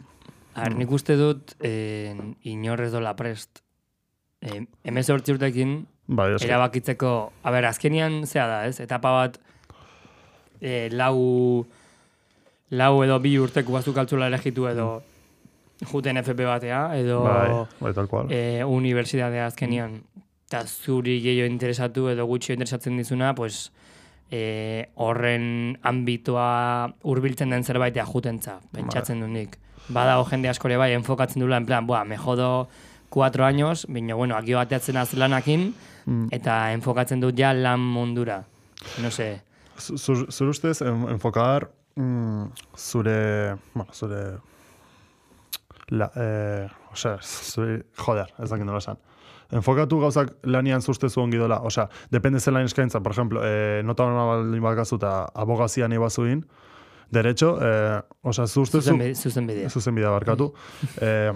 Ver, 0.55 0.73
nik 0.75 0.89
uste 0.91 1.15
dut 1.19 1.53
eh, 1.59 2.15
inorrez 2.49 2.89
dola 2.91 3.13
prest. 3.15 3.61
Eh, 4.41 4.65
emezortzi 4.83 5.35
urtekin, 5.35 5.85
Bai, 6.07 6.31
ez. 6.33 6.41
erabakitzeko, 6.41 7.31
a 7.43 7.53
ber, 7.53 7.69
azkenian 7.69 8.25
zea 8.25 8.47
da, 8.49 8.65
ez? 8.65 8.79
Etapa 8.81 9.13
bat 9.19 9.37
eh, 10.59 10.89
lau, 10.91 11.67
lau 12.71 13.03
edo 13.03 13.19
bi 13.19 13.37
urteko 13.39 13.73
bazuk 13.73 13.97
altzula 13.97 14.27
elegitu 14.31 14.67
edo 14.67 15.01
juten 15.91 16.17
FP 16.21 16.45
batea, 16.45 16.81
edo 16.99 17.23
Bai, 17.23 17.65
bai, 17.81 18.25
eh, 18.29 18.63
unibertsitatea 18.65 19.45
azkenian, 19.49 19.95
eta 20.47 20.63
zuri 20.67 21.19
gehiago 21.23 21.49
interesatu 21.49 22.07
edo 22.11 22.25
gutxi 22.29 22.53
interesatzen 22.53 22.97
dizuna, 22.97 23.33
pues, 23.35 23.71
eh, 24.31 24.89
horren 24.95 25.77
ambitoa 25.81 26.93
hurbiltzen 27.03 27.49
den 27.49 27.63
zerbaitea 27.63 28.05
jutentza, 28.05 28.59
pentsatzen 28.71 29.19
dut 29.21 29.29
nik. 29.29 29.57
Badago 29.89 30.23
jende 30.29 30.49
askore 30.49 30.77
bai, 30.77 30.93
enfokatzen 30.93 31.41
dula, 31.41 31.57
en 31.57 31.65
plan, 31.65 31.87
boa, 31.87 32.03
me 32.05 32.15
jodo 32.17 32.69
cuatro 33.09 33.43
años, 33.45 33.85
baina, 33.89 34.13
bueno, 34.15 34.35
aki 34.37 34.53
bateatzen 34.53 34.97
az 34.97 35.13
lanakin, 35.13 35.73
Mm. 36.05 36.27
eta 36.31 36.71
enfokatzen 36.73 37.19
dut 37.19 37.35
ja 37.37 37.53
lan 37.53 37.79
mundura. 37.79 38.43
No 39.01 39.09
sé. 39.11 39.41
Zu- 39.77 39.97
zu- 39.97 40.31
Zure 40.31 40.49
ustez, 40.49 40.81
en- 40.81 41.09
enfocar 41.09 41.69
mm, 41.95 42.45
zure, 42.77 43.55
bueno, 43.73 43.93
zure 43.93 44.37
la, 45.89 46.11
eh, 46.15 46.67
osea, 46.91 47.17
zui, 47.21 47.81
joder, 47.97 48.33
ez 48.39 48.49
dakit 48.49 48.65
nola 48.65 48.79
esan. 48.79 48.99
Enfokatu 49.51 49.99
gauzak 49.99 50.29
lanian 50.47 50.81
zuztezu 50.81 51.19
ongi 51.21 51.37
dola. 51.37 51.57
Osea, 51.67 51.89
depende 52.11 52.39
zen 52.39 52.53
lan 52.55 52.63
eskaintza, 52.69 53.01
por 53.03 53.11
ejemplo, 53.11 53.41
eh, 53.43 53.81
nota 53.83 54.05
hona 54.07 54.23
baldin 54.29 54.63
bakazu 54.63 54.95
eta 54.95 55.25
abogazia 55.35 55.89
nahi 55.91 55.99
bazuin, 55.99 56.45
derecho, 57.11 57.57
eh, 57.61 57.99
osea, 58.23 58.47
zuztezu... 58.47 58.95
Zuzen, 58.95 59.15
zuzen 59.15 59.47
bidea. 59.47 59.69
Zuzen 59.69 59.95
bidea 59.95 60.11
barkatu. 60.11 60.53
eh, 61.01 61.33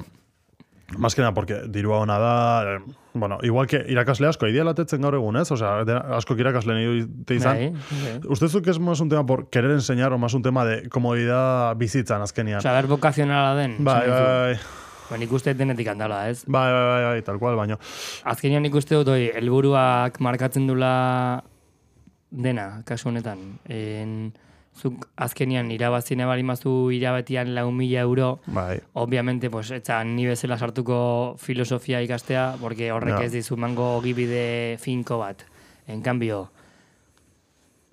más 0.97 1.15
que 1.15 1.21
nada, 1.21 1.33
porque 1.33 1.63
dirua 1.67 1.97
ona 1.99 2.19
da, 2.19 2.75
eh, 2.75 2.79
bueno, 3.13 3.39
igual 3.41 3.65
que 3.67 3.83
irakasle 3.87 4.27
asko, 4.27 4.47
idea 4.47 4.63
latetzen 4.63 5.01
gaur 5.01 5.15
egun, 5.15 5.37
ez? 5.37 5.49
Osea, 5.51 5.83
de, 5.83 5.95
asko 6.17 6.35
irakasle 6.37 6.73
nahi 6.75 7.01
dute 7.01 7.35
izan. 7.35 7.57
Bai, 7.57 7.71
bai. 7.71 8.19
¿Usted 8.29 8.61
que 8.61 8.69
es 8.69 8.79
más 8.79 8.99
un 8.99 9.09
tema 9.09 9.25
por 9.25 9.49
querer 9.49 9.71
enseñar 9.71 10.13
o 10.13 10.17
más 10.17 10.33
un 10.33 10.41
tema 10.43 10.63
de 10.65 10.87
comodidad 10.89 11.75
bizitzan 11.75 12.21
azkenian? 12.21 12.59
Osa, 12.59 12.73
ber 12.73 12.87
vocacionala 12.87 13.55
den. 13.55 13.77
bai, 13.83 14.03
esan 14.03 14.09
bai, 14.09 14.53
duzu. 14.53 14.59
bai, 14.59 14.59
Ba, 15.05 15.17
nik 15.21 15.31
uste 15.37 15.53
denetik 15.53 15.87
handala, 15.87 16.29
ez? 16.31 16.43
bai, 16.47 16.71
bai, 16.73 16.85
bai, 16.85 17.03
bai, 17.03 17.21
tal 17.21 17.37
cual, 17.37 17.55
baino. 17.55 17.77
Azkenean 18.25 18.63
nik 18.65 18.73
uste 18.73 18.95
dut, 18.95 19.07
oi, 19.13 19.27
helburuak 19.37 20.17
markatzen 20.19 20.65
dula 20.65 21.43
dena, 22.31 22.81
kasu 22.85 23.09
honetan. 23.11 23.59
En, 23.69 24.33
zuk 24.75 25.07
azkenean 25.15 25.69
irabazine 25.71 26.25
bali 26.27 26.43
mazu 26.43 26.91
irabetian 26.91 27.53
lau 27.55 27.71
mila 27.71 28.01
euro, 28.01 28.39
Bai, 28.47 28.81
obviamente, 28.93 29.49
pues, 29.49 29.71
etza 29.71 30.03
ni 30.03 30.25
bezala 30.27 30.57
sartuko 30.57 31.35
filosofia 31.39 32.01
ikastea, 32.01 32.55
porque 32.59 32.91
horrek 32.91 33.19
Ja. 33.19 33.23
ez 33.25 33.31
dizu 33.31 33.55
mango 33.57 33.95
ogibide 33.97 34.77
finko 34.79 35.17
bat. 35.19 35.45
En 35.87 36.01
cambio, 36.01 36.51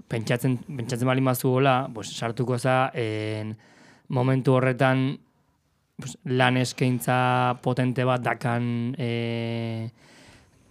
pentsatzen, 0.08 0.58
pentsatzen 0.76 1.06
bali 1.08 1.20
mazu 1.20 1.48
hola, 1.54 1.88
pues, 1.94 2.08
sartuko 2.16 2.58
za, 2.58 2.90
en, 2.94 3.56
momentu 4.08 4.52
horretan 4.54 5.18
pues, 5.96 6.18
lan 6.24 6.56
eskaintza 6.56 7.58
potente 7.62 8.04
bat 8.04 8.20
dakan 8.22 8.94
e, 8.98 9.90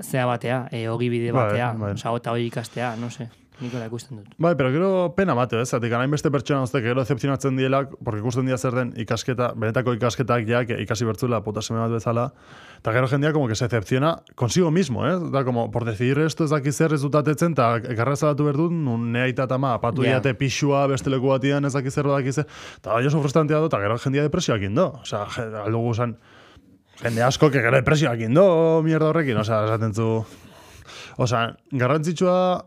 zea 0.01 0.25
batea, 0.25 0.68
e, 0.72 0.88
ogibide 0.89 1.32
Bai, 1.32 1.46
batea, 1.48 1.72
bai. 1.74 1.94
osea, 1.94 2.12
eta 2.18 2.32
hori 2.34 2.46
ikastea, 2.51 2.96
no 2.98 3.10
sé, 3.10 3.30
nik 3.62 3.74
hola 3.77 3.86
ikusten 3.86 4.18
dut. 4.18 4.27
Bai, 4.41 4.56
pero 4.58 4.72
gero 4.74 5.13
pena 5.15 5.36
mate, 5.38 5.60
ez? 5.62 5.70
Zatik, 5.70 5.94
anain 5.94 6.10
beste 6.12 6.32
pertsona 6.34 6.63
oztek 6.65 6.84
gero 6.84 7.01
decepcionatzen 7.03 7.56
dielak, 7.60 7.91
porque 8.03 8.20
ikusten 8.20 8.46
dira 8.50 8.58
zer 8.58 8.74
den 8.74 8.94
ikasketa, 8.98 9.51
benetako 9.56 9.94
ikasketak 9.94 10.48
ja, 10.50 10.63
que 10.65 10.80
ikasi 10.82 11.06
bertzula 11.06 11.44
puta 11.46 11.62
seme 11.62 11.80
bat 11.80 11.91
bezala, 11.94 12.32
eta 12.80 12.91
gero 12.96 13.08
jendea 13.08 13.32
como 13.34 13.48
que 13.48 13.56
se 13.56 13.65
decepciona 13.68 14.15
consigo 14.36 14.72
mismo, 14.72 15.06
eh? 15.08 15.13
Da, 15.32 15.44
como, 15.46 15.70
por 15.72 15.86
decidir 15.86 16.18
esto 16.20 16.44
ez 16.44 16.50
daki 16.50 16.72
zer 16.72 16.94
ez 16.94 17.01
dutatetzen, 17.01 17.53
eta 17.53 17.75
ekarra 17.77 18.15
zalatu 18.15 18.46
berdut, 18.50 18.72
nun 18.74 19.12
nea 19.12 19.24
aita 19.30 19.46
tama, 19.48 19.75
apatu 19.75 20.01
Ja. 20.03 20.15
diate 20.18 20.34
pixua 20.34 20.88
beste 20.88 21.10
leku 21.13 21.27
batian 21.30 21.63
ez 21.65 21.74
daki 21.74 21.91
zer 21.91 22.08
daki 22.10 22.32
zer, 22.34 22.48
eta 22.77 22.94
bai 22.94 23.06
oso 23.06 23.22
frustrantea 23.22 23.60
do, 23.62 23.68
eta 23.70 23.77
gero 23.80 23.98
jendea 24.00 24.24
depresioak 24.24 24.62
indo. 24.63 25.00
Osea, 25.03 25.27
je- 25.38 25.51
aldugu 25.65 25.94
zan, 25.94 26.18
jende 27.03 27.22
asko, 27.24 27.51
que 27.51 27.62
gero 27.62 27.77
depresioak 27.77 28.20
indo, 28.25 28.82
mierda 28.84 29.10
horrekin, 29.13 29.38
osea, 29.38 29.65
esaten 29.65 29.94
zu... 29.94 30.25
Osea, 31.18 31.56
garrantzitsua 31.72 32.65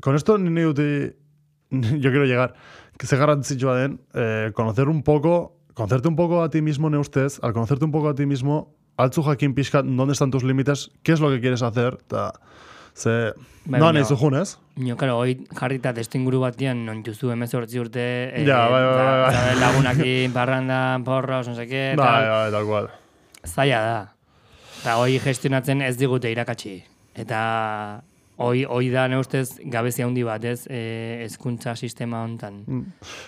con 0.00 0.14
esto 0.16 0.38
ni 0.38 0.60
dute, 0.62 1.16
yo 1.70 2.10
quiero 2.10 2.24
llegar, 2.24 2.54
que 2.98 3.06
ze 3.06 3.16
garrantzitsua 3.16 3.76
den, 3.76 4.00
eh, 4.14 4.50
conocer 4.54 4.88
un 4.88 5.02
poco, 5.02 5.56
conocerte 5.74 6.08
un 6.08 6.16
poco 6.16 6.42
a 6.42 6.50
ti 6.50 6.62
mismo, 6.62 6.90
ne 6.90 6.98
ustez, 6.98 7.38
al 7.42 7.52
conocerte 7.52 7.84
un 7.84 7.90
poco 7.92 8.08
a 8.08 8.14
ti 8.14 8.26
mismo, 8.26 8.74
altzu 8.96 9.22
jakin 9.22 9.54
pixkat, 9.54 9.84
dónde 9.86 10.12
están 10.12 10.30
tus 10.30 10.44
límites, 10.44 10.90
qué 11.02 11.12
es 11.12 11.20
lo 11.20 11.30
que 11.30 11.40
quieres 11.40 11.62
hacer, 11.62 11.98
eta, 12.04 12.32
ze, 12.94 13.32
Bai, 13.64 13.80
no 13.80 13.92
nahi 13.92 14.04
zujun, 14.04 14.34
ez? 14.36 14.58
Nio, 14.76 14.96
karo, 14.98 15.16
hoi 15.22 15.46
jarrita 15.54 15.92
testu 15.94 16.18
inguru 16.18 16.40
batian, 16.42 16.84
non 16.84 17.04
juzu 17.06 17.30
emezortzi 17.30 17.78
urte, 17.78 18.02
eh, 18.34 18.44
Ja, 18.44 18.66
bai, 18.68 18.82
bai, 18.84 18.94
bai, 18.94 19.20
bai. 19.22 19.32
da- 19.32 19.44
da 19.46 19.54
lagunakin, 19.62 20.32
parrandan, 20.34 21.04
porros, 21.04 21.48
no 21.48 21.54
seke, 21.54 21.94
Bai, 21.96 22.04
tal, 22.06 22.28
bai, 22.30 22.50
tal 22.50 22.66
cual. 22.66 22.90
zaila 23.46 23.80
da. 23.80 24.14
Eta 24.82 24.96
hoi 24.98 25.18
gestionatzen 25.22 25.80
ez 25.82 25.96
digute 25.96 26.30
irakatsi. 26.30 26.82
Eta 27.14 28.02
hoi, 28.42 28.64
hoi 28.68 28.90
da 28.92 29.06
ne 29.08 29.18
ustez 29.20 29.58
gabezia 29.72 30.06
handi 30.06 30.24
bat, 30.26 30.44
ez, 30.44 30.66
e, 30.70 30.82
hezkuntza 31.24 31.76
sistema 31.76 32.22
hontan. 32.26 32.62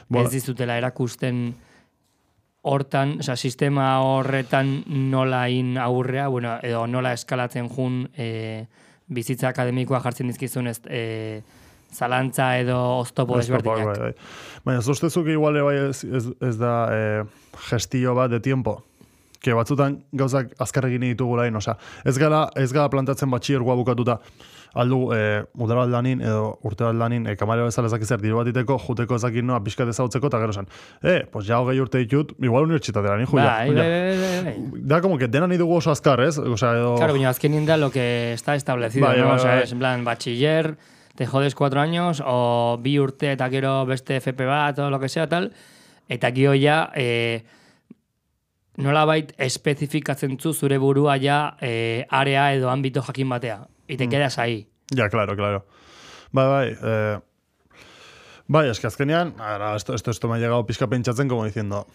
Bola, 0.08 0.26
Ez 0.26 0.32
dizutela 0.34 0.76
erakusten 0.80 1.46
hortan, 2.64 3.18
osea, 3.20 3.36
sistema 3.36 3.88
horretan 4.04 4.76
nola 5.10 5.46
in 5.52 5.76
aurrea, 5.78 6.28
bueno, 6.32 6.56
edo 6.62 6.86
nola 6.86 7.12
eskalatzen 7.16 7.68
jun 7.68 8.06
e, 8.16 8.66
bizitza 9.14 9.50
akademikoa 9.52 10.00
jartzen 10.04 10.32
dizkizun 10.32 10.72
ez, 10.72 10.80
e, 10.88 11.42
zalantza 11.94 12.58
edo 12.58 12.78
oztopo 12.98 13.38
desberdinak. 13.38 13.86
bai, 13.86 13.98
bai. 13.98 14.12
Baina, 14.64 14.80
ez 14.80 14.88
ustezuk 14.90 15.28
igual 15.30 15.60
bai 15.62 15.76
ez, 15.88 16.02
ez, 16.04 16.24
ez 16.48 16.56
da 16.58 16.74
eh, 16.94 17.22
gestio 17.68 18.14
bat 18.18 18.32
de 18.32 18.40
tiempo. 18.40 18.80
Que 19.44 19.52
batzutan 19.52 19.98
gauzak 20.16 20.54
azkarrekin 20.64 21.04
ditugu 21.04 21.36
lain, 21.36 21.56
osea, 21.60 21.76
ez 22.08 22.16
gara, 22.18 22.46
ez 22.56 22.70
gara 22.72 22.88
plantatzen 22.88 23.30
batxiergoa 23.30 23.76
bukatuta, 23.76 24.18
aldu 24.74 24.98
eh, 25.14 25.44
udara 25.54 25.84
aldanin 25.86 26.22
edo 26.24 26.58
urte 26.66 26.86
aldanin 26.88 27.26
eh, 27.30 27.36
kamareo 27.38 27.68
bezala 27.68 27.90
ezak 27.90 28.04
zer 28.04 28.22
diru 28.22 28.40
bat 28.40 28.50
iteko, 28.50 28.76
juteko 28.86 29.18
ezakin 29.20 29.46
noa 29.46 29.60
pixkat 29.64 29.90
ezautzeko, 29.92 30.30
eta 30.30 30.40
gero 30.42 30.54
esan, 30.54 30.68
eh, 31.02 31.22
pues 31.30 31.46
ja 31.48 31.60
hogei 31.62 31.78
urte 31.82 32.02
ditut, 32.02 32.34
igual 32.42 32.66
unibertsitatera 32.68 33.16
ni 33.20 33.28
juia. 33.30 33.46
Bai, 33.46 33.74
bai, 33.74 34.42
bai. 34.48 34.56
Da 34.94 35.00
como 35.00 35.18
que 35.18 35.28
dena 35.28 35.46
ni 35.46 35.58
dugu 35.60 35.78
oso 35.78 35.92
azkar, 35.94 36.20
ez? 36.26 36.36
Osea, 36.38 36.74
edo... 36.78 36.94
Claro, 36.96 37.14
baina 37.14 37.30
azkenin 37.30 37.66
da 37.66 37.76
lo 37.76 37.90
que 37.90 38.32
está 38.32 38.54
establecido, 38.54 39.06
Bai, 39.06 39.20
¿no? 39.20 39.28
bai, 39.28 39.36
o 39.36 39.38
sea, 39.38 39.54
bai. 39.54 39.64
es 39.64 39.72
en 39.72 39.78
plan, 39.78 40.04
bachiller, 40.04 40.76
te 41.14 41.26
jodes 41.26 41.54
cuatro 41.54 41.80
años, 41.80 42.22
o 42.24 42.78
bi 42.82 42.98
urte 42.98 43.32
eta 43.32 43.48
gero 43.50 43.84
beste 43.86 44.16
FP 44.16 44.46
bat, 44.46 44.78
o 44.78 44.90
lo 44.90 45.00
que 45.00 45.08
sea, 45.08 45.28
tal, 45.28 45.52
eta 46.08 46.32
gio 46.32 46.52
ja, 46.58 46.90
eh, 46.94 47.44
nolabait 48.76 49.32
espezifikatzen 49.38 50.38
zu 50.38 50.52
zure 50.52 50.78
burua 50.78 51.16
ja 51.22 51.56
eh, 51.60 52.06
area 52.10 52.52
edo 52.54 52.70
ámbito 52.70 53.02
jakin 53.02 53.28
batea. 53.28 53.60
Y 53.88 53.94
Mm. 53.94 53.96
te 53.98 54.08
quedas 54.08 54.38
ahí. 54.38 54.68
Ja, 54.94 55.08
claro, 55.08 55.36
claro. 55.36 55.66
Bai, 56.32 56.46
bai. 56.48 56.78
Eh, 56.82 57.20
bai, 58.46 58.68
es 58.70 58.80
que 58.80 58.86
azkenean, 58.86 59.34
ara, 59.38 59.76
esto, 59.76 59.94
esto, 59.94 60.10
esto 60.10 60.28
me 60.28 60.36
ha 60.36 60.38
llegado 60.38 60.66
pizka 60.66 60.86
pentsatzen 60.86 61.28
como 61.28 61.44
diciendo, 61.44 61.86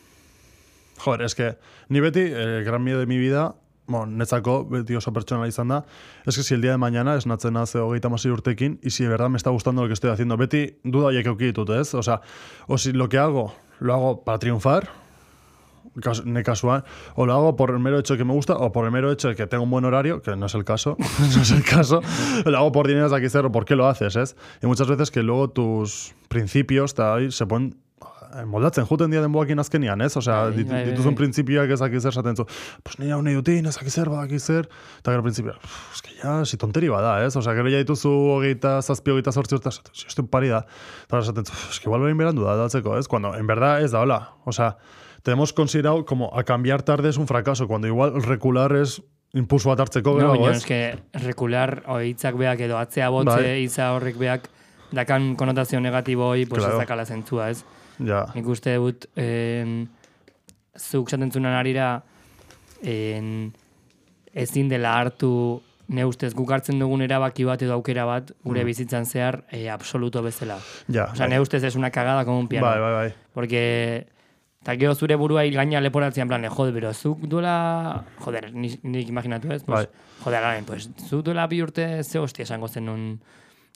joder, 0.97 1.21
es 1.23 1.35
que 1.35 1.57
ni 1.89 1.99
beti, 1.99 2.19
el 2.21 2.63
gran 2.63 2.83
miedo 2.83 2.99
de 2.99 3.05
mi 3.05 3.17
vida, 3.17 3.55
bueno, 3.87 4.05
netzako, 4.05 4.65
beti 4.65 4.95
oso 4.95 5.11
pertsonala 5.13 5.47
izan 5.47 5.67
da, 5.69 5.85
es 6.25 6.35
que 6.37 6.43
si 6.43 6.53
el 6.53 6.61
día 6.61 6.71
de 6.71 6.77
mañana 6.77 7.15
esnatzen 7.15 7.57
hace 7.57 7.79
hogeita 7.79 8.09
masei 8.09 8.31
urtekin, 8.31 8.79
y 8.83 8.91
si 8.91 9.03
de 9.03 9.09
verdad 9.09 9.29
me 9.29 9.37
está 9.37 9.49
gustando 9.49 9.81
lo 9.81 9.87
que 9.87 9.93
estoy 9.93 10.11
haciendo, 10.11 10.37
beti 10.37 10.79
duda 10.83 11.09
haiek 11.09 11.25
euki 11.25 11.45
ditut, 11.45 11.69
ez? 11.71 11.93
O 11.95 12.03
sea, 12.03 12.21
o 12.67 12.77
si 12.77 12.91
lo 12.93 13.09
que 13.09 13.17
hago, 13.17 13.53
lo 13.79 13.93
hago 13.93 14.23
para 14.23 14.37
triunfar, 14.39 14.89
ne 16.25 16.43
casual, 16.43 16.83
o 17.15 17.25
lo 17.25 17.33
hago 17.33 17.55
por 17.55 17.71
el 17.71 17.79
mero 17.79 17.99
hecho 17.99 18.13
de 18.13 18.17
que 18.19 18.25
me 18.25 18.33
gusta 18.33 18.53
o 18.55 18.71
por 18.71 18.85
el 18.85 18.91
mero 18.91 19.11
hecho 19.11 19.29
de 19.29 19.35
que 19.35 19.47
tengo 19.47 19.63
un 19.63 19.69
buen 19.69 19.85
horario, 19.85 20.21
que 20.21 20.35
no 20.35 20.45
es 20.45 20.55
el 20.55 20.63
caso, 20.63 20.95
no 21.35 21.41
es 21.41 21.51
el 21.51 21.63
caso, 21.63 22.01
lo 22.45 22.57
hago 22.57 22.71
por 22.71 22.87
dinero 22.87 23.09
de 23.09 23.15
aquí 23.15 23.29
cero, 23.29 23.51
¿por 23.51 23.65
qué 23.65 23.75
lo 23.75 23.87
haces? 23.87 24.15
Es? 24.15 24.35
Y 24.61 24.67
muchas 24.67 24.87
veces 24.87 25.11
que 25.11 25.23
luego 25.23 25.49
tus 25.49 26.13
principios 26.27 26.93
ta, 26.93 27.15
ahí, 27.15 27.31
se 27.31 27.45
ponen 27.45 27.77
eh, 28.35 28.45
moldatzen 28.45 28.85
juten 28.85 29.09
dira 29.09 29.23
denboakin 29.25 29.57
azkenian, 29.59 30.01
ez? 30.05 30.15
Osea, 30.15 30.43
Bai, 30.43 30.53
dit, 30.53 30.67
bai, 30.69 30.83
dituzun 30.85 31.15
printzipioak 31.17 31.71
ezak 31.73 31.95
zer 31.97 32.11
esaten 32.13 32.37
zu, 32.37 32.45
pues 32.85 32.99
nire 33.01 33.15
hau 33.15 33.21
nahi 33.25 33.33
dutin, 33.33 33.65
ezak 33.65 33.89
zer, 33.89 34.11
badaki 34.13 34.37
zer, 34.39 34.67
eta 34.99 35.15
gero 35.15 35.23
printzipioa, 35.25 35.55
"Uf, 35.57 35.95
es 35.95 36.01
que 36.05 36.13
ya, 36.21 36.45
si 36.45 36.57
tonteri 36.61 36.89
bada, 36.93 37.25
ez? 37.25 37.35
Osea, 37.35 37.55
gero 37.57 37.71
ja 37.73 37.81
dituzu 37.81 38.11
hogeita 38.35 38.81
zazpi, 38.83 39.11
hogeita 39.15 39.31
zortzi 39.33 39.55
urte, 39.55 39.69
esaten, 39.73 39.95
si 39.95 40.05
esto 40.07 40.27
pari 40.27 40.49
da, 40.53 40.61
eta 41.07 41.23
esaten 41.25 41.45
zu, 41.45 41.53
"Uf, 41.53 41.71
es 41.71 41.79
que 41.79 41.89
igual 41.89 42.01
behin 42.05 42.17
berandu 42.21 42.45
da, 42.45 42.55
datzeko, 42.55 42.99
ez? 42.99 43.07
Cuando 43.07 43.33
en 43.35 43.47
verdad 43.47 43.81
ez 43.81 43.89
da 43.91 44.01
hola, 44.01 44.35
osea, 44.45 44.77
tenemos 45.23 45.53
considerado 45.53 46.05
como 46.05 46.31
a 46.37 46.43
cambiar 46.43 46.83
tarde 46.83 47.09
es 47.09 47.17
un 47.17 47.27
fracaso, 47.27 47.67
cuando 47.67 47.87
igual 47.87 48.21
recular 48.23 48.75
es 48.75 49.01
impulso 49.33 49.69
bat 49.69 49.79
hartzeko, 49.81 50.11
No, 50.13 50.17
gero, 50.17 50.29
baina 50.31 50.51
ez? 50.51 50.57
eske 50.57 50.99
regular 51.13 51.83
o 51.87 51.99
hitzak 52.01 52.35
beak 52.37 52.59
edo 52.61 52.77
atzea 52.79 53.09
botze 53.09 53.35
Bai. 53.41 53.63
hitza 53.63 53.91
horrek 53.93 54.17
beak 54.17 54.49
dakan 54.91 55.35
konotazio 55.35 55.79
negatibo 55.79 56.29
hoi, 56.31 56.45
pues 56.45 56.59
Claro. 56.63 56.75
ez 56.75 56.79
dakala 56.81 57.05
zentzua, 57.05 57.49
ez? 57.51 57.63
Ja, 57.99 58.25
Nik 58.33 58.47
uste 58.47 58.73
dut, 58.79 59.05
en, 59.15 59.89
zuk 60.77 61.09
zaten 61.11 61.31
zunan 61.31 61.53
arira, 61.53 62.03
en, 62.81 63.53
ezin 64.33 64.69
dela 64.69 64.95
hartu 64.99 65.61
ne 65.89 66.05
ustez 66.05 66.33
guk 66.37 66.51
hartzen 66.53 66.79
dugun 66.79 67.01
erabaki 67.01 67.43
bat 67.43 67.61
edo 67.65 67.73
aukera 67.73 68.05
bat 68.05 68.31
gure 68.45 68.63
bizitzan 68.63 69.05
zehar 69.05 69.43
e, 69.51 69.67
absoluto 69.69 70.21
bezala. 70.23 70.59
ja. 70.87 71.09
Osea, 71.11 71.25
bai. 71.25 71.29
ne 71.29 71.39
ustez 71.39 71.63
es 71.63 71.75
una 71.75 71.91
cagada 71.91 72.25
como 72.25 72.39
un 72.39 72.47
piano. 72.47 72.65
Bai, 72.67 72.79
bai, 72.79 72.93
bai. 72.93 73.13
Porque 73.33 74.07
eta 74.61 74.75
gero 74.75 74.95
zure 74.95 75.15
burua 75.15 75.45
gaina 75.53 75.81
leporatzen, 75.81 76.23
en 76.23 76.27
plan, 76.27 76.41
de, 76.41 76.49
joder, 76.49 76.73
pero 76.73 76.93
zuk 76.93 77.21
duela, 77.31 78.03
joder, 78.19 78.51
nik, 78.53 78.83
nik 78.83 79.07
imaginatu 79.09 79.53
ez, 79.53 79.63
pues, 79.63 79.87
Bai. 79.87 80.23
joder, 80.23 80.41
garen, 80.41 80.65
pues, 80.65 80.89
zuk 81.07 81.23
duela 81.23 81.47
bi 81.47 81.61
urte 81.63 82.03
ze 82.03 82.19
hostia 82.19 82.43
esango 82.43 82.67
zen 82.67 82.85
nun 82.85 83.19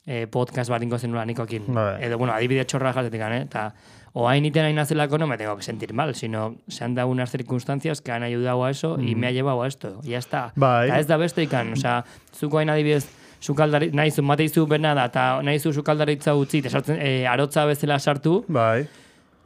eh, 0.05 0.27
podcast 0.27 0.69
bat 0.69 0.83
ingo 0.83 0.99
zen 0.99 1.11
nula 1.11 1.25
nikokin. 1.25 1.63
Bai. 1.73 2.03
Edo, 2.03 2.17
bueno, 2.17 2.33
adibide 2.33 2.65
txorra 2.65 2.91
jatetik, 2.93 3.21
eh? 3.21 3.41
Eta, 3.45 3.73
o 4.13 4.27
hain 4.27 4.45
iten 4.45 4.65
hain 4.65 4.75
nazelako 4.75 5.17
no 5.17 5.27
me 5.27 5.37
tengo 5.37 5.55
que 5.55 5.63
sentir 5.63 5.93
mal, 5.93 6.13
sino 6.15 6.57
se 6.67 6.83
han 6.83 6.95
dado 6.95 7.07
unas 7.07 7.31
circunstancias 7.31 8.01
que 8.01 8.11
han 8.11 8.23
ayudado 8.23 8.65
a 8.65 8.69
eso 8.69 8.99
y 8.99 9.15
me 9.15 9.27
ha 9.27 9.31
llevado 9.31 9.63
a 9.63 9.67
esto. 9.67 10.01
Ya 10.03 10.19
está. 10.19 10.51
Mm. 10.55 10.59
Bai. 10.59 10.89
Eta 10.89 10.99
ez 10.99 11.07
da 11.07 11.17
beste 11.17 11.43
ikan, 11.43 11.73
osea, 11.73 12.03
zuko 12.35 12.59
hain 12.59 12.69
adibidez, 12.69 13.07
sukaldari, 13.39 13.89
nahi 13.91 14.11
zu, 14.11 14.23
mateizu 14.23 14.67
bena 14.67 14.93
da, 14.93 15.07
eta 15.11 15.41
nahi 15.43 15.59
zu 15.59 15.73
sukaldaritza 15.73 16.35
utzi, 16.35 16.61
eh, 16.97 17.25
arotza 17.27 17.65
bezala 17.65 17.99
sartu, 17.99 18.43
Bai, 18.47 18.85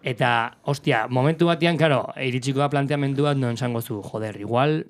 Eta, 0.04 0.58
ostia, 0.64 1.08
momentu 1.10 1.48
batean, 1.50 1.78
karo, 1.78 2.04
iritsiko 2.22 2.60
da 2.62 2.70
planteamendua, 2.70 3.34
non 3.36 3.58
esango 3.58 3.82
zu, 3.82 4.02
joder, 4.06 4.38
igual, 4.40 4.86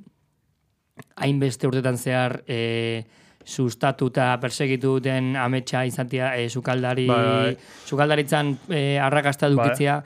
hainbeste 1.15 1.67
urtetan 1.69 1.97
zehar, 1.97 2.41
e, 2.47 3.05
sustatuta 3.47 4.33
persegitu 4.43 4.97
duten 4.97 5.35
ametsa 5.39 5.85
izatea, 5.87 6.33
e, 6.37 6.49
sukaldari, 6.49 7.07
Bai, 7.07 7.25
bai. 7.25 7.57
sukaldaritzan 7.87 8.57
e, 8.69 8.99
arrakasta 8.99 9.49
dukitzea, 9.49 10.01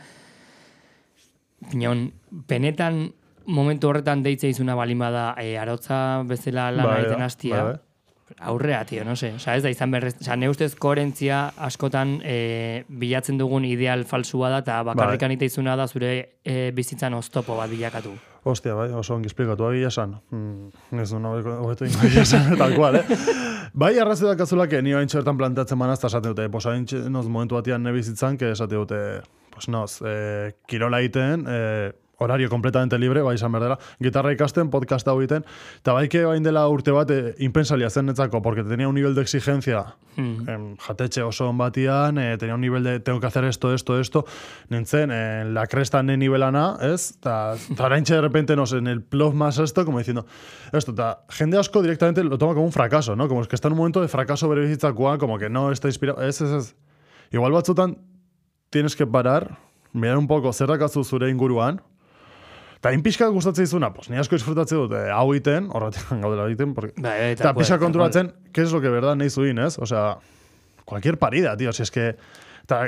Pinon, 1.71 2.07
penetan 2.49 3.11
momentu 3.45 3.89
horretan 3.91 4.23
deitze 4.25 4.49
izuna 4.49 4.73
balima 4.75 5.11
da 5.13 5.25
e, 5.37 5.51
arotza 5.61 6.23
bezala 6.25 6.71
lan 6.73 6.87
Bai, 6.87 6.95
egiten 7.03 7.19
bai, 7.19 7.25
hastia. 7.27 7.63
bai, 7.63 7.75
bai. 8.31 8.47
Aurrea, 8.49 8.83
tio, 8.85 9.05
no 9.05 9.15
sé. 9.15 9.33
Osa, 9.35 9.55
ez 9.55 9.63
da 9.63 9.69
izan 9.69 9.91
berrez. 9.91 10.15
Osa, 10.21 10.35
ne 10.35 10.49
ustez 10.49 10.73
koherentzia 10.75 11.43
askotan 11.69 12.17
e, 12.23 12.83
bilatzen 12.87 13.37
dugun 13.39 13.65
ideal 13.67 14.05
falsua 14.09 14.49
da, 14.49 14.63
eta 14.65 14.81
bakarrikan 14.87 15.31
ite 15.35 15.49
izuna 15.51 15.75
da 15.79 15.87
zure 15.87 16.11
e, 16.43 16.71
bizitzan 16.75 17.13
oztopo 17.17 17.57
bat 17.59 17.69
bilakatu. 17.71 18.15
Hostia, 18.43 18.73
bai, 18.73 18.89
oso 18.97 19.13
ongi 19.13 19.29
esplikatu 19.29 19.67
egia 19.69 19.91
esan. 19.91 20.15
Mm, 20.33 20.97
ez 21.03 21.09
du 21.11 21.19
nabeko 21.21 21.59
hobeto 21.61 21.85
ingo 21.85 22.09
esan, 22.23 22.55
tal 22.61 22.73
cual, 22.73 22.97
eh? 22.97 23.19
Bai, 23.73 23.93
arrazi 24.01 24.25
da 24.25 24.33
kazula, 24.35 24.65
que 24.67 24.81
ni 24.81 24.95
hain 24.97 25.07
txertan 25.07 25.37
planteatzen 25.37 25.77
manaz, 25.77 25.99
eta 25.99 26.09
esate 26.09 26.31
dute, 26.33 26.47
pues 26.49 26.65
hain 26.65 26.87
momentu 27.11 27.55
batean 27.55 27.83
ne 27.83 27.93
bizitzan, 27.93 28.39
que 28.41 28.51
esate 28.51 28.75
dute, 28.75 29.21
pues 29.53 29.69
noz, 29.69 30.01
eh, 30.01 30.57
kirola 30.67 30.99
egiten, 30.99 31.45
eh, 31.47 31.91
horario 32.21 32.49
completamente 32.49 32.99
libre, 33.01 33.25
bai 33.25 33.35
izan 33.35 33.51
berdela, 33.51 33.79
gitarra 33.99 34.31
ikasten, 34.35 34.69
podcast 34.69 35.07
hau 35.09 35.17
egiten, 35.19 35.45
eta 35.81 35.97
bai 35.97 36.07
que 36.11 36.23
bain 36.25 36.45
dela 36.45 36.67
urte 36.69 36.93
bat, 36.95 37.11
eh, 37.11 37.35
impensalia 37.39 37.89
zen 37.89 38.05
netzako, 38.11 38.41
porque 38.41 38.63
tenía 38.63 38.87
un 38.87 38.95
nivel 38.95 39.15
de 39.15 39.21
exigencia 39.21 39.95
Hmm. 40.15 40.49
em, 40.49 40.75
jatetxe 40.75 41.23
oso 41.23 41.47
on 41.47 41.57
batian, 41.57 42.17
eh, 42.17 42.37
tenía 42.37 42.55
un 42.55 42.61
nivel 42.61 42.83
de 42.83 42.99
tengo 42.99 43.21
que 43.21 43.27
hacer 43.27 43.45
esto, 43.45 43.73
esto, 43.73 43.97
esto, 43.99 44.25
nintzen, 44.69 45.09
en 45.09 45.53
la 45.53 45.67
cresta 45.67 46.03
ne 46.03 46.17
nivelana, 46.17 46.77
ez? 46.81 47.17
Ta, 47.21 47.55
ta 47.77 47.85
oraintxe 47.85 48.15
de 48.15 48.21
repente, 48.21 48.55
no 48.57 48.65
sé, 48.65 48.77
en 48.77 48.87
el 48.87 49.01
plot 49.01 49.33
más 49.33 49.57
esto, 49.57 49.85
como 49.85 49.99
diciendo, 49.99 50.25
esto, 50.73 50.93
ta, 50.93 51.23
jende 51.29 51.57
asko 51.57 51.81
directamente 51.81 52.23
lo 52.23 52.37
toma 52.37 52.53
como 52.53 52.65
un 52.65 52.73
fracaso, 52.73 53.15
¿no? 53.15 53.29
Como 53.29 53.41
es 53.41 53.47
que 53.47 53.55
está 53.55 53.69
en 53.69 53.73
un 53.73 53.77
momento 53.77 54.01
de 54.01 54.09
fracaso 54.09 54.49
bere 54.49 54.61
bizitzakoa, 54.61 55.17
como 55.17 55.37
que 55.37 55.49
no 55.49 55.71
está 55.71 55.87
inspirado, 55.87 56.21
ez, 56.21 56.41
ez, 56.41 56.51
ez. 56.51 56.75
Igual 57.31 57.53
batzutan, 57.53 57.97
tienes 58.69 58.97
que 58.97 59.07
parar, 59.07 59.59
mirar 59.93 60.17
un 60.17 60.27
poco 60.27 60.51
zer 60.51 60.67
dakazu 60.67 61.05
zure 61.05 61.29
inguruan, 61.29 61.81
Eta 62.81 62.89
hain 62.89 63.03
pixka 63.05 63.27
gustatzen 63.29 63.67
izuna, 63.67 63.91
pues 63.93 64.09
ni 64.09 64.17
asko 64.17 64.33
disfrutatzen 64.33 64.79
dut 64.79 64.95
eh, 64.97 65.11
hau 65.13 65.27
egiten, 65.35 65.67
horretik 65.69 66.07
gaudela 66.23 66.47
egiten, 66.49 66.71
porque... 66.73 66.95
Bai, 66.97 67.35
Eta 67.35 67.51
cual, 67.51 67.59
pixka 67.59 67.75
tal 67.75 67.83
konturatzen, 67.83 68.31
qué 68.51 68.63
es 68.65 68.71
lo 68.73 68.81
que 68.81 68.89
verdad 68.89 69.13
nahi 69.19 69.29
zuin, 69.29 69.59
ez? 69.61 69.77
O 69.77 69.85
sea, 69.85 70.17
cualquier 70.83 71.19
parida, 71.21 71.55
tío, 71.55 71.71
si 71.73 71.83
es 71.83 71.91
que... 71.91 72.15
Eta, 72.63 72.87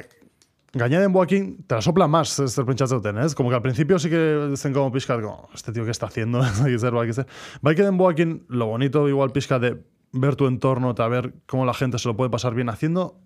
gaina 0.73 0.97
den 0.97 1.13
boakin, 1.13 1.67
te 1.67 1.77
la 1.77 1.85
sopla 1.85 2.07
más 2.09 2.33
zer 2.33 2.65
pentsatzen 2.65 3.03
duten, 3.03 3.19
ez? 3.21 3.35
Como 3.35 3.51
que 3.51 3.55
al 3.55 3.61
principio 3.61 3.99
sí 3.99 4.09
que 4.09 4.55
zen 4.57 4.73
como 4.73 4.91
pixka, 4.91 5.21
como, 5.21 5.47
este 5.53 5.71
tío, 5.71 5.85
¿qué 5.85 5.91
está 5.91 6.07
haciendo? 6.07 6.41
Zer, 6.43 6.91
baki 6.91 7.13
zer. 7.13 7.27
Bai 7.61 7.75
que 7.75 7.83
den 7.85 8.01
boakin, 8.01 8.47
lo 8.49 8.65
bonito 8.65 9.07
igual 9.07 9.29
pixka 9.29 9.59
de 9.59 9.77
ver 10.11 10.35
tu 10.35 10.47
entorno, 10.47 10.97
eta 10.97 11.07
ver 11.07 11.35
cómo 11.45 11.67
la 11.67 11.75
gente 11.75 11.99
se 11.99 12.07
lo 12.07 12.17
puede 12.17 12.31
pasar 12.31 12.55
bien 12.55 12.69
haciendo 12.69 13.21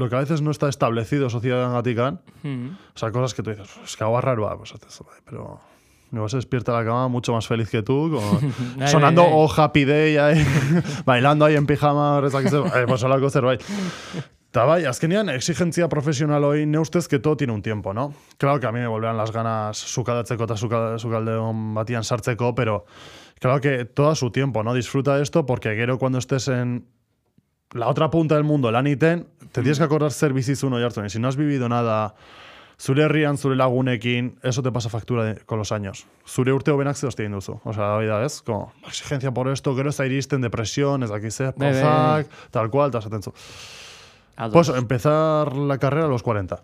lo 0.00 0.08
que 0.08 0.16
a 0.16 0.18
veces 0.20 0.42
no 0.42 0.50
está 0.50 0.68
establecido 0.68 1.30
sociedad 1.30 1.72
gatikan, 1.72 2.20
Hmm. 2.42 2.70
o 2.94 2.98
sea, 2.98 3.12
cosas 3.12 3.34
que 3.34 3.42
tú 3.44 3.50
dices, 3.50 3.68
es 3.84 3.96
que 3.96 4.02
hago 4.04 4.20
raro, 4.20 4.50
pues 4.58 4.74
haces, 4.74 4.98
"Vale, 5.06 5.20
pero 5.24 5.60
luego 6.10 6.28
se 6.28 6.36
despierta 6.38 6.72
a 6.76 6.80
la 6.80 6.84
cama 6.84 7.06
mucho 7.08 7.32
más 7.32 7.46
feliz 7.46 7.70
que 7.70 7.82
tú, 7.84 8.10
con- 8.10 8.52
sonando 8.88 9.22
bai. 9.22 9.30
Oh 9.34 9.48
Happy 9.56 9.84
Day, 9.84 10.16
ahí, 10.16 10.44
bailando 11.06 11.44
ahí 11.44 11.54
en 11.54 11.66
pijama, 11.66 12.20
eh, 12.24 12.84
pues 12.88 13.02
holako 13.04 13.30
zerbait. 13.30 13.62
Eta 14.50 14.64
bai, 14.64 14.84
azkenean, 14.84 15.28
exigentzia 15.28 15.86
profesional 15.88 16.42
hoi 16.42 16.66
ne 16.66 16.80
ustez 16.80 17.06
que 17.06 17.20
todo 17.20 17.36
tiene 17.36 17.52
un 17.52 17.62
tiempo, 17.62 17.94
¿no? 17.94 18.12
Claro 18.36 18.58
que 18.58 18.66
a 18.66 18.72
mí 18.72 18.80
me 18.80 18.88
volverán 18.88 19.16
las 19.16 19.30
ganas 19.30 19.78
sukaldatzeko 19.78 20.42
eta 20.44 20.56
suka- 20.56 20.98
sukaldeon 20.98 21.72
batian 21.74 22.02
sartzeko, 22.02 22.52
pero 22.56 22.84
claro 23.38 23.60
que 23.60 23.84
todo 23.84 24.10
a 24.10 24.16
su 24.16 24.32
tiempo, 24.32 24.64
¿no? 24.64 24.74
Disfruta 24.74 25.16
de 25.16 25.22
esto 25.22 25.46
porque 25.46 25.76
gero 25.76 25.98
cuando 25.98 26.18
estés 26.18 26.48
en 26.48 26.84
la 27.72 27.88
otra 27.88 28.10
punta 28.10 28.34
del 28.34 28.44
mundo, 28.44 28.70
lan 28.70 28.86
iten, 28.86 29.26
te 29.52 29.60
tienes 29.62 29.78
que 29.78 29.84
acordar 29.84 30.10
zer 30.12 30.32
bizizun 30.32 30.72
oi 30.72 30.82
hartzen. 30.82 31.04
Y 31.06 31.10
si 31.10 31.18
no 31.18 31.28
has 31.28 31.36
vivido 31.36 31.68
nada, 31.68 32.14
zure 32.78 33.04
herrian, 33.04 33.36
zure 33.38 33.54
lagunekin, 33.56 34.38
eso 34.42 34.62
te 34.62 34.72
pasa 34.72 34.88
factura 34.88 35.24
de- 35.24 35.40
con 35.44 35.58
los 35.58 35.70
años. 35.72 36.06
Zure 36.26 36.52
urte 36.52 36.70
hobenak 36.72 36.96
ze 36.96 37.06
egin 37.06 37.32
duzu. 37.32 37.60
O 37.64 37.72
sea, 37.72 37.88
la 37.94 37.98
vida 37.98 38.24
es 38.24 38.42
como, 38.42 38.72
exigencia 38.86 39.30
por 39.32 39.48
esto, 39.48 39.74
gero 39.76 39.90
ez 39.90 39.96
da 39.96 40.06
iristen, 40.06 40.40
depresión, 40.40 41.02
ez 41.02 41.10
dakiz 41.10 41.38
bai, 41.38 41.52
pozak, 41.52 42.26
tal 42.50 42.70
cual, 42.70 42.88
eta 42.90 42.98
esaten 42.98 43.22
zu. 43.22 43.32
Pues 44.52 44.68
empezar 44.70 45.54
la 45.54 45.76
carrera 45.78 46.06
a 46.06 46.08
los 46.08 46.22
40. 46.22 46.62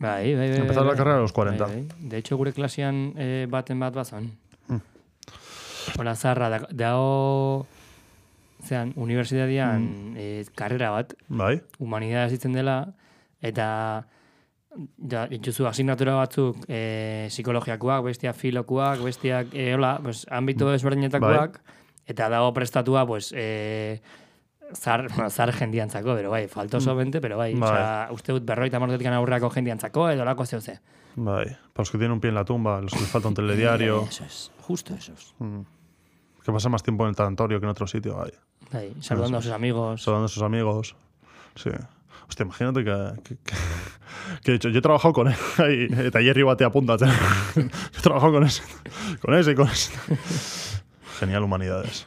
Bai, 0.00 0.34
bai, 0.34 0.48
bai. 0.50 0.58
Empezar 0.60 0.82
bai, 0.84 0.92
la 0.92 0.96
carrera 0.96 1.18
a 1.18 1.20
los 1.20 1.32
40. 1.32 1.64
Bai, 1.64 1.74
bai. 1.86 1.88
De 2.08 2.16
hecho, 2.18 2.36
gure 2.36 2.52
klasean 2.52 3.14
eh, 3.16 3.46
baten 3.48 3.78
bat 3.78 3.94
bazan. 3.94 4.32
Hmm. 4.66 4.80
Hola, 5.98 6.16
zarra, 6.16 6.48
da, 6.48 6.66
dao, 6.72 7.66
zean, 8.62 8.92
unibertsitatean 8.96 9.82
Hmm. 9.82 10.14
eh, 10.16 10.44
karrera 10.54 10.90
bat, 10.90 11.14
Bai? 11.28 11.60
humanidades 11.78 12.32
ditzen 12.32 12.52
dela, 12.52 12.94
eta 13.40 14.06
ja, 15.10 15.26
dituzu 15.26 15.66
asignatura 15.66 16.14
batzuk 16.14 16.56
e, 16.68 17.26
psikologiakoak, 17.28 18.04
bestiak 18.04 18.36
filokoak, 18.36 19.00
bestiak, 19.02 19.48
e, 19.54 19.74
hola, 19.74 19.98
pues, 20.02 20.26
ambito 20.30 20.66
Bai. 20.66 20.76
ezberdinetakoak, 20.76 21.60
eta 22.06 22.28
dago 22.28 22.52
prestatua, 22.54 23.06
pues, 23.06 23.32
e, 23.36 24.00
zar, 24.74 25.08
zar 25.30 25.52
jendiantzako, 25.52 26.14
pero 26.14 26.30
bai, 26.30 26.46
faltoso 26.48 26.94
bente, 26.94 27.20
pero 27.20 27.36
bai, 27.36 27.54
Mm. 27.54 27.60
Bai. 27.60 27.70
osea, 27.70 28.08
uste 28.12 28.32
dut 28.32 28.44
berroita 28.46 28.78
martetik 28.78 29.06
aurreako 29.08 29.50
jendiantzako, 29.50 30.10
edo 30.10 30.24
lako 30.24 30.46
zeu 30.46 30.60
ze. 30.60 30.78
Bai. 31.16 31.46
Para 31.46 31.82
los 31.82 31.90
que 31.90 31.98
tienen 31.98 32.12
un 32.12 32.20
pie 32.20 32.28
en 32.28 32.34
la 32.36 32.44
tumba, 32.44 32.80
los 32.80 32.92
que 32.92 33.00
les 33.00 33.08
falta 33.10 33.26
un 33.28 33.34
telediario, 33.40 34.04
Eso 34.08 34.24
es, 34.24 34.52
justo 34.60 34.94
eso 34.94 35.12
es. 35.14 35.34
mm, 35.40 35.60
que 36.44 36.52
pasan 36.52 36.70
más 36.72 36.82
tiempo 36.84 37.02
en 37.04 37.10
el 37.10 37.16
tanatorio 37.16 37.58
que 37.58 37.66
en 37.66 37.70
otro 37.70 37.86
sitio. 37.88 38.16
Bai. 38.16 38.30
Saludando 39.00 39.38
a 39.38 39.42
sus 39.42 39.52
amigos. 39.52 40.02
saludando 40.02 40.26
a 40.26 40.28
sus 40.28 40.42
amigos. 40.42 40.96
Sí. 41.56 41.70
Hostia, 42.28 42.44
imagínate 42.44 42.84
que, 42.84 43.22
que, 43.24 43.36
que, 43.36 43.54
que 44.42 44.50
he 44.50 44.52
dicho, 44.54 44.68
yo 44.68 44.78
he 44.78 44.82
trabajado 44.82 45.12
con 45.12 45.28
él, 45.28 45.34
ahí, 45.58 45.88
eta 46.06 46.20
hierri 46.20 46.42
bate 46.44 46.64
apuntatzen. 46.64 47.08
yo 47.56 47.62
he 47.98 48.02
trabajado 48.02 48.32
con 48.32 48.44
ese, 48.44 48.62
con 49.20 49.34
ese 49.34 49.50
y 49.52 49.54
con 49.56 49.66
ese. 49.68 49.90
Genial 51.18 51.42
humanidades. 51.42 52.06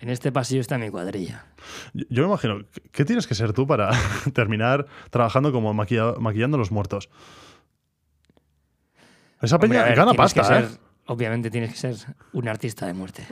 En 0.00 0.08
este 0.08 0.32
pasillo 0.32 0.60
está 0.60 0.76
mi 0.78 0.90
cuadrilla. 0.90 1.44
Yo, 1.92 2.04
yo 2.10 2.22
me 2.22 2.28
imagino, 2.30 2.58
¿qué- 2.72 2.80
¿qué 2.90 3.04
tienes 3.04 3.26
que 3.26 3.34
ser 3.36 3.52
tú 3.52 3.66
para 3.66 3.90
terminar 4.34 4.86
trabajando 5.10 5.52
como 5.52 5.72
maquilla- 5.74 6.16
maquillando 6.18 6.56
a 6.56 6.58
los 6.58 6.72
muertos? 6.72 7.08
Esa 9.40 9.56
Hombre, 9.56 9.68
peña 9.70 9.84
ver, 9.84 9.94
gana 9.96 10.14
pasta, 10.14 10.42
¿eh? 10.42 10.44
ser- 10.68 10.78
Obviamente 11.06 11.50
tienes 11.50 11.70
que 11.72 11.76
ser 11.78 11.96
un 12.32 12.48
artista 12.48 12.86
de 12.86 12.94
muerte. 12.94 13.26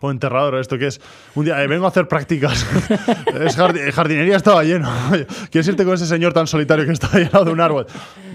O 0.00 0.10
enterrador, 0.10 0.56
esto 0.56 0.78
que 0.78 0.86
es. 0.88 1.00
Un 1.34 1.44
día, 1.44 1.62
eh, 1.62 1.66
vengo 1.66 1.84
a 1.86 1.88
hacer 1.88 2.08
prácticas. 2.08 2.64
es 3.40 3.56
jardi- 3.58 3.90
jardinería 3.92 4.36
estaba 4.36 4.62
lleno. 4.64 4.90
¿Quieres 5.50 5.68
irte 5.68 5.84
con 5.84 5.94
ese 5.94 6.06
señor 6.06 6.32
tan 6.32 6.46
solitario 6.46 6.84
que 6.86 6.92
está 6.92 7.08
al 7.16 7.30
lado 7.32 7.44
de 7.46 7.52
un 7.52 7.60
árbol? 7.60 7.86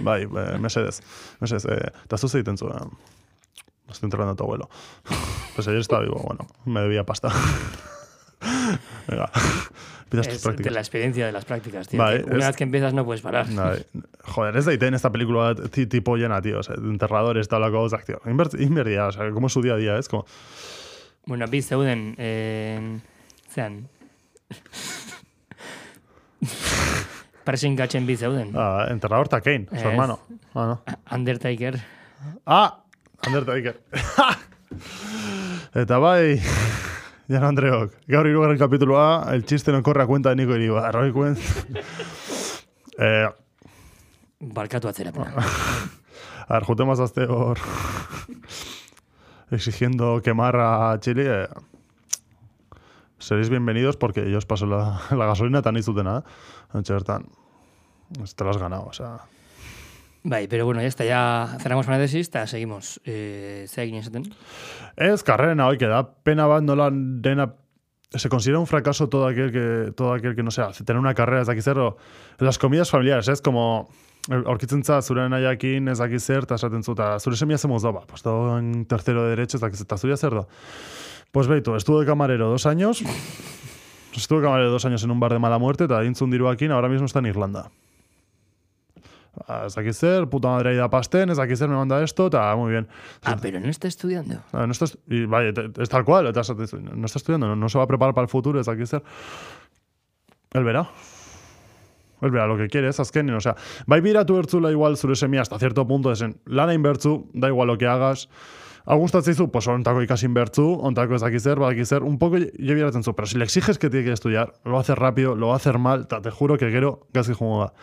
Bai, 0.02 0.24
eh, 0.24 0.58
mesedez. 0.60 1.02
Mesedez, 1.40 1.66
eh, 1.66 1.92
eta 2.06 2.18
zu 2.18 2.28
egiten 2.28 2.58
zu. 2.58 2.68
Eh, 2.68 2.74
estoy 3.90 4.08
enterrando 4.08 4.34
a 4.34 4.36
tu 4.36 4.44
abuelo. 4.44 4.70
Pues 5.56 5.68
ayer 5.68 5.82
estaba 5.82 6.02
vivo, 6.02 6.16
bueno, 6.26 6.48
me 6.66 6.80
debía 6.80 7.04
pasta. 7.06 7.30
Venga, 9.08 9.30
Es 10.12 10.44
de 10.58 10.72
la 10.72 10.80
experiencia 10.80 11.26
de 11.26 11.32
las 11.32 11.46
prácticas, 11.46 11.88
tío. 11.88 12.00
Vale, 12.00 12.24
una 12.24 12.38
es- 12.40 12.48
vez 12.48 12.56
que 12.56 12.64
empiezas 12.64 12.94
no 12.94 13.04
puedes 13.06 13.22
parar. 13.22 13.48
Bai, 13.54 13.86
Joder, 14.24 14.56
ez 14.58 14.66
daite 14.66 14.88
en 14.88 14.94
esta 14.94 15.10
película 15.12 15.54
ti- 15.56 15.88
tipo 15.88 16.16
llena, 16.16 16.42
tío. 16.42 16.60
O 16.60 16.64
sea, 16.64 16.76
de 16.76 16.88
enterradores, 16.90 17.48
tal, 17.48 17.62
la 17.62 17.70
cosa, 17.72 17.98
tío. 18.00 18.20
Inver- 18.26 18.60
Inverdia, 18.62 19.08
o 19.08 19.12
sea, 19.12 19.30
como 19.32 19.48
es 19.48 19.54
su 19.54 19.62
día 19.62 19.74
a 19.74 19.78
día, 19.78 19.98
es 19.98 20.08
como. 20.08 20.26
Bueno, 21.26 21.48
bi 21.48 21.62
zeuden, 21.62 22.16
eh, 22.18 23.00
zean, 23.54 23.88
presinkatzen 27.46 28.06
bi 28.08 28.16
zeuden. 28.18 28.52
Ah, 28.56 28.88
enterrador 28.90 29.26
está 29.28 29.42
Kane, 29.42 29.68
su 29.70 29.76
Ez. 29.76 29.84
hermano. 29.84 30.20
Ah, 30.54 30.66
no. 30.66 30.84
Undertaker. 31.12 31.80
Ah, 32.46 32.84
Undertaker. 33.28 33.80
Eta 35.74 35.98
bai, 36.00 36.42
Jan 37.32 37.44
Andreok, 37.44 37.94
gaur 38.08 38.28
irugarren 38.28 38.58
kapituloa, 38.60 39.28
el 39.34 39.46
chiste 39.46 39.72
no 39.72 39.82
corre 39.84 40.04
a 40.04 40.08
cuenta 40.08 40.30
de 40.30 40.36
Nico 40.36 40.56
Iribar. 40.56 40.96
Hoi 40.98 41.12
kuen... 41.16 41.38
eh, 43.00 43.30
Barkatu 44.40 44.88
atzerapena. 44.90 45.32
a 46.48 46.54
ver, 46.56 46.64
juntemos 46.64 47.00
azte 47.00 47.26
hor 47.30 47.60
exigiendo 49.52 50.22
quemar 50.22 50.56
a 50.56 50.98
Chile. 51.00 51.26
eh, 51.28 51.48
seréis 53.20 53.50
bienvenidos 53.50 53.98
porque 53.98 54.30
yo 54.32 54.38
os 54.38 54.46
paso 54.46 54.66
la, 54.66 55.02
la 55.12 55.26
gasolina 55.26 55.62
tan 55.62 55.78
izutena. 55.78 56.24
Antxe 56.74 56.94
bertan, 56.94 57.28
te 58.36 58.44
lo 58.44 58.50
has 58.50 58.58
ganado, 58.58 58.86
o 58.88 58.94
sea... 58.94 59.20
Bai, 60.24 60.48
pero 60.48 60.66
bueno, 60.66 60.82
ya 60.82 60.88
está, 60.88 61.04
ya 61.04 61.58
cerramos 61.60 61.88
paréntesis, 61.88 62.28
eta 62.28 62.46
seguimos. 62.46 63.02
Eh, 63.06 63.66
ze 63.68 63.82
egin 63.82 63.96
esaten? 63.96 64.28
Ez, 64.96 65.24
karrerena 65.26 65.66
hoi, 65.66 65.80
da 65.82 66.04
pena 66.06 66.46
bat 66.46 66.62
nola 66.62 66.92
dena 66.94 67.56
se 68.14 68.30
considera 68.30 68.60
un 68.60 68.68
fracaso 68.68 69.10
todo 69.10 69.26
aquel 69.26 69.52
que, 69.52 69.92
todo 69.96 70.14
aquel 70.14 70.36
que 70.36 70.44
no 70.44 70.52
sea, 70.52 70.70
tener 70.86 71.00
una 71.00 71.16
carrera, 71.16 71.42
ez 71.42 71.48
dakit 71.48 71.64
zer, 71.64 71.80
o, 71.80 71.98
las 72.38 72.60
comidas 72.60 72.92
familiares, 72.92 73.30
ez, 73.30 73.42
como, 73.42 73.90
aurkitzen 74.30 74.84
za, 74.84 75.02
zure 75.02 75.28
nahiakin, 75.30 75.88
ez 75.92 75.98
dakit 76.00 76.22
zer, 76.22 76.46
eta 76.46 76.58
esaten 76.60 76.84
zu, 76.84 76.94
eta 76.94 77.16
zure 77.20 77.38
semia 77.38 77.58
zemoz 77.58 77.82
da, 77.84 77.92
ba, 77.92 78.04
pues 78.08 78.24
en 78.26 78.86
tercero 78.86 79.24
de 79.24 79.36
derecho, 79.36 79.58
eta 79.58 79.98
zure 79.98 80.18
zer 80.18 80.36
da. 80.36 80.46
Pues 81.32 81.48
beitu, 81.48 81.76
estuvo 81.76 82.00
de 82.00 82.06
camarero 82.06 82.50
dos 82.50 82.66
años, 82.66 83.04
estuvo 84.16 84.40
de 84.40 84.46
camarero 84.46 84.70
dos 84.70 84.86
años 84.86 85.04
en 85.04 85.12
un 85.12 85.20
bar 85.20 85.34
de 85.34 85.40
mala 85.40 85.58
muerte, 85.58 85.86
eta 85.86 86.02
dintzun 86.02 86.30
diruakin, 86.30 86.72
ahora 86.72 86.90
mismo 86.90 87.06
está 87.06 87.20
en 87.20 87.28
Irlanda. 87.28 87.72
Ba, 89.48 89.66
ez 89.66 89.76
dakit 89.76 89.96
zer, 89.96 90.28
puta 90.28 90.50
madre 90.50 90.76
da 90.76 90.90
pasten, 90.92 91.32
ez 91.32 91.38
dakit 91.38 91.58
zer, 91.58 91.70
me 91.70 91.76
manda 91.76 92.04
esto, 92.04 92.28
eta 92.28 92.56
muy 92.56 92.72
bien. 92.72 92.88
Ah, 93.24 93.38
pero 93.42 93.60
no 93.60 93.70
está 93.70 93.88
estudiando. 93.88 94.44
Ah, 94.52 94.68
no 94.68 94.74
está, 94.74 94.86
y 95.08 95.26
vaya, 95.26 95.54
es 95.80 95.90
tal 95.90 96.04
cual, 96.04 96.28
eta 96.28 96.42
no 96.52 97.06
está 97.06 97.18
estudiando, 97.18 97.48
no, 97.48 97.56
no 97.56 97.70
se 97.70 97.78
va 97.78 97.86
a 97.86 97.88
preparar 97.88 98.14
para 98.14 98.24
el 98.24 98.30
futuro, 98.30 98.60
ez 98.60 98.68
dakit 98.68 98.88
zer. 98.88 99.04
Él 100.54 100.64
verá. 100.66 100.90
Él 102.22 102.32
verá 102.32 102.48
lo 102.48 102.58
que 102.58 102.68
quiere, 102.68 102.90
ez 102.90 103.00
azkenin, 103.00 103.36
o 103.36 103.42
sea, 103.42 103.56
bai 103.88 104.02
biratu 104.02 104.36
bertzula 104.36 104.72
igual 104.72 104.98
zure 104.98 105.16
semia 105.16 105.42
hasta 105.42 105.60
cierto 105.60 105.88
punto, 105.88 106.12
esen, 106.12 106.40
lana 106.46 106.74
inbertzu, 106.74 107.30
da 107.34 107.48
igual 107.48 107.68
lo 107.68 107.78
que 107.78 107.88
hagas, 107.88 108.30
Hau 108.86 108.98
gustatzen 108.98 109.36
zu, 109.38 109.46
pues 109.54 109.68
ontako 109.70 110.02
ikasin 110.02 110.34
bertzu, 110.34 110.64
ontako 110.82 111.14
ez 111.16 111.22
dakit 111.22 111.44
zer, 111.44 111.60
badakit 111.62 111.86
zer, 111.86 112.04
un 112.04 112.18
poco 112.18 112.40
yo 112.42 112.76
biratzen 112.76 113.04
zu, 113.06 113.14
pero 113.14 113.28
si 113.28 113.38
le 113.38 113.44
exiges 113.46 113.78
que 113.78 113.90
tiene 113.90 114.06
que 114.06 114.14
estudiar, 114.14 114.54
lo 114.66 114.74
va 114.74 114.82
a 114.82 114.96
rápido, 114.96 115.36
lo 115.36 115.48
va 115.48 115.54
a 115.54 115.58
hacer 115.58 115.78
mal, 115.78 116.08
te 116.08 116.32
juro 116.32 116.58
que 116.58 116.72
gero 116.72 117.08
gazki 117.14 117.34
jungo 117.34 117.66
da. 117.66 117.74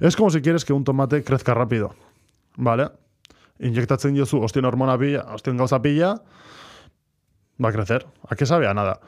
Es 0.00 0.16
como 0.16 0.30
si 0.30 0.40
quieres 0.40 0.64
que 0.64 0.72
un 0.72 0.84
tomate 0.84 1.22
crezca 1.24 1.52
rápido, 1.52 1.94
¿vale? 2.56 2.88
Inyektatzen 3.58 4.14
diozu, 4.14 4.40
ostien 4.40 4.64
hormona 4.64 4.96
pilla, 4.98 5.26
ostien 5.34 5.56
gauza 5.56 5.82
pilla, 5.82 6.22
va 7.62 7.68
a 7.68 7.72
crecer. 7.72 8.06
¿A 8.28 8.34
qué 8.34 8.46
sabe? 8.46 8.66
A 8.66 8.72
nada. 8.72 9.00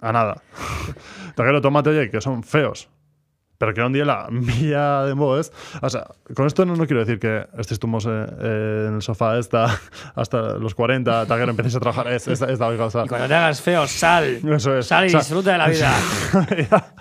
A 0.00 0.12
nada. 0.12 0.42
Eta 1.30 1.44
gero 1.44 1.60
tomate 1.60 1.90
horiek, 1.90 2.10
que 2.10 2.20
son 2.20 2.42
feos, 2.42 2.88
pero 3.60 3.74
que 3.74 3.82
no 3.82 3.90
diela 3.90 4.26
mila 4.30 5.04
denbo, 5.04 5.38
¿es? 5.38 5.52
O 5.82 5.90
sea, 5.90 6.06
con 6.34 6.46
esto 6.46 6.64
no, 6.64 6.76
no 6.76 6.86
quiero 6.86 7.04
decir 7.04 7.20
que 7.20 7.46
estemos 7.58 8.06
eh, 8.06 8.08
eh, 8.08 8.86
en 8.88 8.94
el 8.94 9.02
sofá 9.02 9.38
esta 9.38 9.78
hasta 10.14 10.54
los 10.54 10.74
40, 10.74 11.24
eta 11.24 11.36
gero 11.36 11.50
empecéis 11.50 11.76
a 11.76 11.80
trabajar, 11.80 12.08
es, 12.10 12.26
es, 12.26 12.40
es 12.40 12.58
la 12.58 12.70
gauza. 12.72 13.04
Y 13.04 13.08
cuando 13.08 13.28
te 13.28 13.34
hagas 13.34 13.60
feo, 13.60 13.86
sal. 13.86 14.40
Eso 14.50 14.78
es. 14.78 14.86
Sal 14.86 15.04
y 15.04 15.08
O 15.08 15.10
sea, 15.10 15.20
disfruta 15.20 15.52
de 15.52 15.58
la 15.58 15.68
vida. 15.68 15.92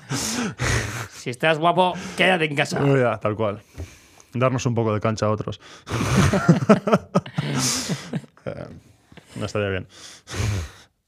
Si 1.20 1.30
estás 1.30 1.60
guapo, 1.60 1.94
quédate 2.16 2.46
en 2.46 2.56
casa. 2.56 2.80
ya, 2.96 3.18
tal 3.20 3.36
cual. 3.36 3.62
Darnos 4.34 4.66
un 4.66 4.74
poco 4.74 4.94
de 4.94 5.02
cancha 5.02 5.26
a 5.26 5.30
otros. 5.30 5.60
Eh, 8.46 8.66
no 9.36 9.46
estaría 9.46 9.70
bien. 9.70 9.88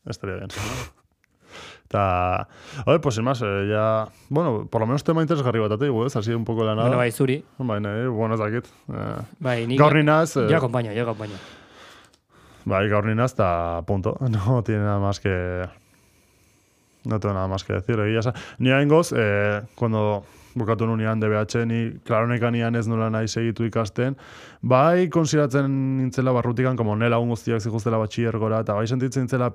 estaría 0.06 0.36
bien. 0.36 0.50
Eta, 1.92 2.48
oye, 2.86 3.00
pues 3.00 3.16
sin 3.16 3.26
más, 3.26 3.42
eh, 3.42 3.68
ya, 3.70 4.08
bueno, 4.30 4.66
por 4.66 4.80
lo 4.80 4.88
menos 4.88 5.04
tema 5.04 5.22
interesgarri 5.22 5.60
bat 5.60 5.74
ateigu, 5.76 6.06
ez? 6.06 6.16
Así 6.16 6.32
un 6.32 6.46
poco 6.46 6.64
la 6.64 6.72
nada. 6.72 6.88
Bueno, 6.88 6.96
bai, 6.96 7.12
zuri. 7.12 7.44
Baina, 7.58 7.92
eh, 8.00 8.08
bueno, 8.08 8.36
ez 8.36 8.40
dakit. 8.40 8.66
Eh, 8.88 9.24
Bai, 9.40 9.68
nik... 9.68 9.78
gaur 9.78 9.96
ninaz, 9.96 10.38
eh, 10.38 10.48
Yo 10.50 10.56
acompaño, 10.56 10.94
yo 10.94 11.04
acompaño. 11.04 11.36
bai, 12.64 12.88
gaur 12.88 13.06
ninaz, 13.06 13.34
eta 13.34 13.82
punto. 13.86 14.16
No 14.30 14.64
tiene 14.64 14.84
nada 14.86 15.00
más 15.00 15.20
que... 15.20 15.68
No 17.04 17.20
tengo 17.20 17.34
nada 17.34 17.50
más 17.50 17.66
que 17.66 17.74
decir. 17.74 18.00
Egia 18.00 18.20
esan. 18.20 18.34
Ni 18.60 18.72
haingoz, 18.72 19.12
eh, 19.14 19.62
cuando 19.76 20.24
bukatu 20.56 20.86
nunean 20.88 21.20
DBH, 21.20 21.66
ni 21.66 22.00
klaronekanian 22.06 22.76
ez 22.76 22.88
nola 22.88 23.10
nahi 23.10 23.28
segitu 23.28 23.66
ikasten, 23.66 24.16
bai 24.62 25.10
konsideratzen 25.10 25.98
nintzela 25.98 26.32
barrutikan, 26.32 26.78
como 26.78 26.96
nela 26.96 27.20
un 27.20 27.30
guztiak 27.30 27.60
zikustela 27.60 27.98
batxiergora, 27.98 28.62
eta 28.62 28.74
bai 28.74 28.88
sentitzen 28.88 29.24
nintzela 29.24 29.52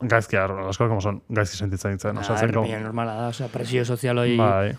gaizki, 0.00 0.36
las 0.36 0.76
cosas 0.78 0.88
como 0.88 1.00
son, 1.00 1.22
gaizki 1.28 1.56
sentitzen 1.56 1.90
nintzen. 1.92 2.16
Ah, 2.18 2.20
Osea, 2.20 2.36
zen 2.38 2.52
como- 2.52 2.66
baina 2.66 2.80
normala 2.80 3.14
da, 3.14 3.28
osea, 3.28 3.48
presio 3.48 3.84
sozial 3.84 4.18
hori 4.18 4.36
Bai. 4.36 4.72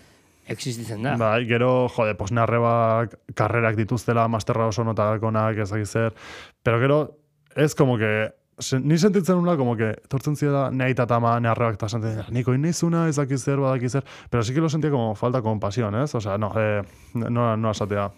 existitzen 0.46 1.02
da. 1.02 1.16
Bai, 1.16 1.46
gero, 1.46 1.88
jode, 1.88 2.14
pues 2.14 2.32
narrebak 2.32 3.18
karrerak 3.34 3.76
dituztela, 3.76 4.28
masterra 4.28 4.66
oso 4.66 4.84
notagakonak, 4.84 5.56
ez 5.58 5.70
dakit 5.70 5.86
zer. 5.86 6.14
Pero 6.62 6.80
gero, 6.80 7.18
ez 7.56 7.74
como 7.74 7.96
que, 7.98 8.32
sen, 8.58 8.86
ni 8.86 8.98
sentitzen 8.98 9.36
nula, 9.36 9.56
como 9.56 9.76
que, 9.76 9.92
tortzen 10.08 10.36
zira 10.36 10.70
nahi 10.70 10.92
eta 10.92 11.06
tama 11.06 11.38
narrebak 11.40 11.74
eta 11.74 11.88
sentitzen, 11.88 12.24
niko 12.30 12.54
inizuna, 12.54 13.08
ez 13.08 13.16
dakit 13.16 13.38
zer, 13.38 13.58
badakit 13.58 13.90
zer. 13.90 14.04
Pero 14.30 14.42
sí 14.42 14.52
que 14.54 14.60
lo 14.60 14.68
sentía 14.68 14.90
como 14.90 15.14
falta 15.14 15.40
compasión, 15.42 15.94
ez? 15.94 16.14
O 16.14 16.20
sea, 16.20 16.36
no, 16.38 16.52
eh, 16.56 16.82
no, 17.14 17.56
no 17.56 17.70
asatea. 17.70 18.10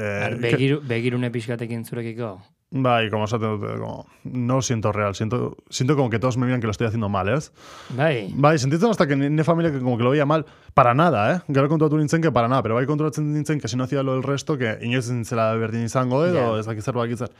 Eh, 0.00 0.36
Begiru, 0.38 0.80
begirune 0.86 1.30
pixkatekin 1.30 1.84
zurekiko. 1.84 2.40
Bai, 2.70 3.08
como 3.10 3.24
esaten 3.24 3.58
dute, 3.60 3.78
como, 3.78 4.06
no 4.24 4.60
siento 4.62 4.92
real, 4.92 5.14
siento, 5.14 5.56
siento 5.70 5.96
como 5.96 6.10
que 6.10 6.18
todos 6.18 6.36
me 6.36 6.44
miran 6.46 6.60
que 6.60 6.66
lo 6.66 6.70
estoy 6.70 6.86
haciendo 6.86 7.08
mal, 7.08 7.28
ez? 7.28 7.50
Bai, 7.96 8.30
Bai, 8.34 8.58
sentitzen 8.58 8.90
hasta 8.90 9.06
que 9.06 9.16
ni 9.16 9.42
familia 9.42 9.72
que 9.72 9.78
como 9.78 9.96
que 9.96 10.04
lo 10.04 10.10
veía 10.10 10.26
mal, 10.26 10.44
para 10.74 10.92
nada, 10.94 11.34
eh? 11.36 11.40
Gero 11.52 11.68
kontuatu 11.68 11.96
nintzen 11.96 12.20
que 12.20 12.30
para 12.30 12.48
nada, 12.48 12.62
pero 12.62 12.74
bai 12.74 12.84
konturatzen 12.86 13.32
nintzen 13.32 13.60
que 13.60 13.68
si 13.68 13.76
no 13.76 13.84
hacía 13.84 14.02
lo 14.02 14.12
del 14.14 14.22
resto, 14.22 14.58
que 14.58 14.78
inoiz 14.82 15.06
zintzela 15.08 15.54
berdin 15.54 15.84
izango, 15.84 16.24
edo, 16.26 16.54
Ja. 16.54 16.60
ez 16.60 16.66
dakit 16.66 16.84
zer, 16.84 16.94
bakit 16.94 17.18
zer. 17.18 17.30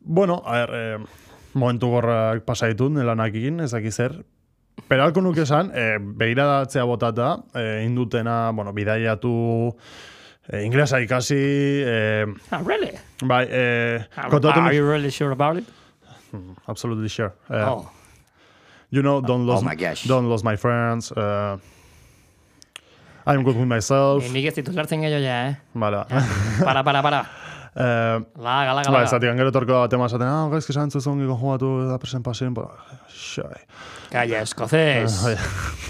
Bueno, 0.00 0.42
a 0.46 0.52
ver, 0.64 0.70
eh, 0.72 0.98
momentu 1.54 1.88
gorrak 1.88 2.44
pasa 2.44 2.66
ditut, 2.68 2.92
lanakin, 2.92 3.60
ez 3.60 3.70
dakit 3.72 3.92
zer, 3.92 4.24
Pero 4.86 5.02
alko 5.02 5.20
nuke 5.20 5.42
esan, 5.42 5.72
eh, 5.74 5.98
begiradatzea 6.00 6.84
botata, 6.84 7.42
eh, 7.52 7.82
indutena, 7.84 8.52
bueno, 8.54 8.72
bidaiatu, 8.72 9.74
eh, 10.52 10.64
inglesa 10.64 11.00
ikasi, 11.00 11.36
eh, 11.84 12.26
ah, 12.50 12.62
really? 12.64 12.92
bai, 13.22 13.44
Are, 14.16 14.30
kontatu 14.30 14.60
are 14.60 14.74
you 14.74 14.84
really 14.88 15.10
sure 15.10 15.32
about 15.32 15.56
it? 15.58 15.64
absolutely 16.68 17.08
sure. 17.08 17.32
Eh, 17.50 17.62
oh, 17.64 17.88
You 18.90 19.02
know, 19.02 19.20
don't 19.20 19.44
lose, 19.46 19.60
Oh 19.60 19.64
my 19.64 19.74
gosh. 19.76 20.04
don't 20.08 20.28
lose 20.30 20.42
my 20.42 20.56
friends. 20.56 21.12
Uh, 21.12 21.58
I'm 23.26 23.42
good 23.44 23.56
with 23.60 23.68
myself. 23.68 24.24
nik 24.32 24.46
ez 24.48 24.54
ditut 24.56 24.72
lartzen 24.74 25.02
gehiago 25.04 25.20
ja, 25.20 25.34
eh? 25.50 25.56
Vale. 25.74 26.06
Para, 26.64 26.82
para, 26.84 27.02
para. 27.02 27.20
Eh, 27.78 28.18
Laga, 28.42 28.72
laga, 28.74 28.90
Ba, 28.90 28.96
laga. 28.96 29.04
esatik, 29.06 29.36
gero 29.38 29.50
torko 29.54 29.76
bat 29.84 29.92
ema 29.94 30.06
esaten, 30.08 30.26
ah, 30.26 30.48
gaizki 30.50 30.72
zantzu 30.74 30.98
zongi 31.04 31.28
jugatu 31.28 31.68
da 31.86 31.98
presen 32.02 32.24
pasen, 32.26 32.50
ba, 32.56 32.64
xai. 33.06 33.60
Escocés. 34.40 35.14
Bai. 35.22 35.36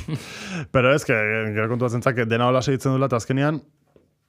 Pero 0.74 0.92
ez, 0.92 1.04
que, 1.06 1.14
gero 1.54 1.68
kontuatzen 1.70 2.02
zak, 2.04 2.18
dena 2.28 2.48
hola 2.50 2.60
segitzen 2.60 2.92
dula, 2.92 3.06
eta 3.08 3.16
azkenean, 3.16 3.62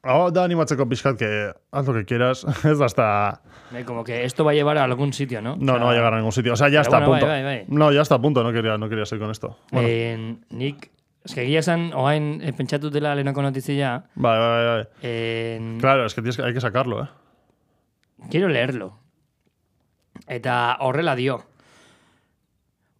hau 0.04 0.32
da 0.32 0.44
animatzeko 0.46 0.86
pixkat, 0.88 1.18
que 1.18 1.54
haz 1.72 1.88
lo 1.88 1.94
que 1.94 2.06
quieras, 2.06 2.46
ez 2.66 2.80
hasta... 2.82 3.42
Eh, 3.74 3.84
Como 3.86 4.04
que 4.04 4.24
esto 4.26 4.44
va 4.46 4.52
a 4.52 4.54
llevar 4.54 4.78
a 4.78 4.84
algún 4.84 5.14
sitio, 5.14 5.42
¿no? 5.42 5.56
No, 5.58 5.74
O 5.74 5.76
sea, 5.76 5.80
no 5.80 5.86
va 5.86 5.92
a 5.92 5.96
llegar 5.96 6.14
a 6.14 6.18
ningún 6.18 6.32
sitio. 6.32 6.54
O 6.54 6.56
sea, 6.56 6.70
ya 6.70 6.82
está, 6.82 6.98
bueno, 7.00 7.12
punto. 7.14 7.28
bai, 7.28 7.44
bai, 7.44 7.58
bai. 7.60 7.66
No, 7.68 7.92
ya 7.92 8.02
está, 8.02 8.20
punto. 8.20 8.44
No 8.44 8.52
quería, 8.52 8.78
no 8.78 8.88
quería 8.90 9.06
seguir 9.06 9.22
con 9.24 9.32
esto. 9.32 9.58
Bueno, 9.72 9.88
Eh, 9.92 10.38
nik, 10.50 10.90
eske 11.26 11.44
egia 11.44 11.60
esan, 11.60 11.92
oain 11.94 12.40
eh, 12.42 12.54
pentsatu 12.54 12.90
dela 12.90 13.14
lehenako 13.14 13.42
notizia, 13.44 14.06
vale, 14.16 14.40
vale, 14.40 14.66
vale. 14.68 14.88
eh, 15.04 15.78
Claro, 15.80 16.06
es 16.06 16.16
que, 16.16 16.22
tienes 16.22 16.38
que 16.38 16.44
hay 16.44 16.54
que 16.54 16.62
sacarlo, 16.62 17.04
eh. 17.04 17.08
quiero 18.32 18.48
leerlo. 18.48 18.98
Eta 20.28 20.78
horrela 20.80 21.16
dio. 21.16 21.44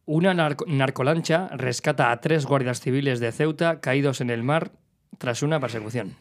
Una 0.06 0.34
narco- 0.34 0.66
narcolancha 0.68 1.50
rescata 1.54 2.12
a 2.12 2.20
tres 2.20 2.46
guardias 2.46 2.80
civiles 2.82 3.20
de 3.20 3.32
Ceuta 3.32 3.80
caídos 3.80 4.22
en 4.22 4.30
el 4.32 4.44
mar 4.44 4.72
tras 5.18 5.42
una 5.44 5.60
persecución. 5.60 6.16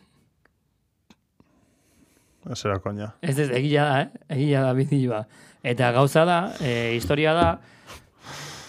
Será 2.54 2.78
coña. 2.78 3.14
Ez 3.20 3.38
ez, 3.38 3.50
egia 3.50 3.84
da, 3.84 4.00
eh? 4.02 4.11
Egia 4.28 4.62
da 4.62 4.72
bizioa. 4.72 5.26
Eta 5.62 5.92
gauza 5.92 6.24
da, 6.24 6.54
eh, 6.61 6.94
historia 6.96 7.34
da, 7.34 7.61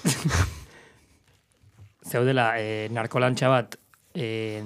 zeudela, 2.10 2.54
eh, 2.60 2.90
narkolantxa 2.92 3.50
bat, 3.50 3.78
eh, 4.14 4.64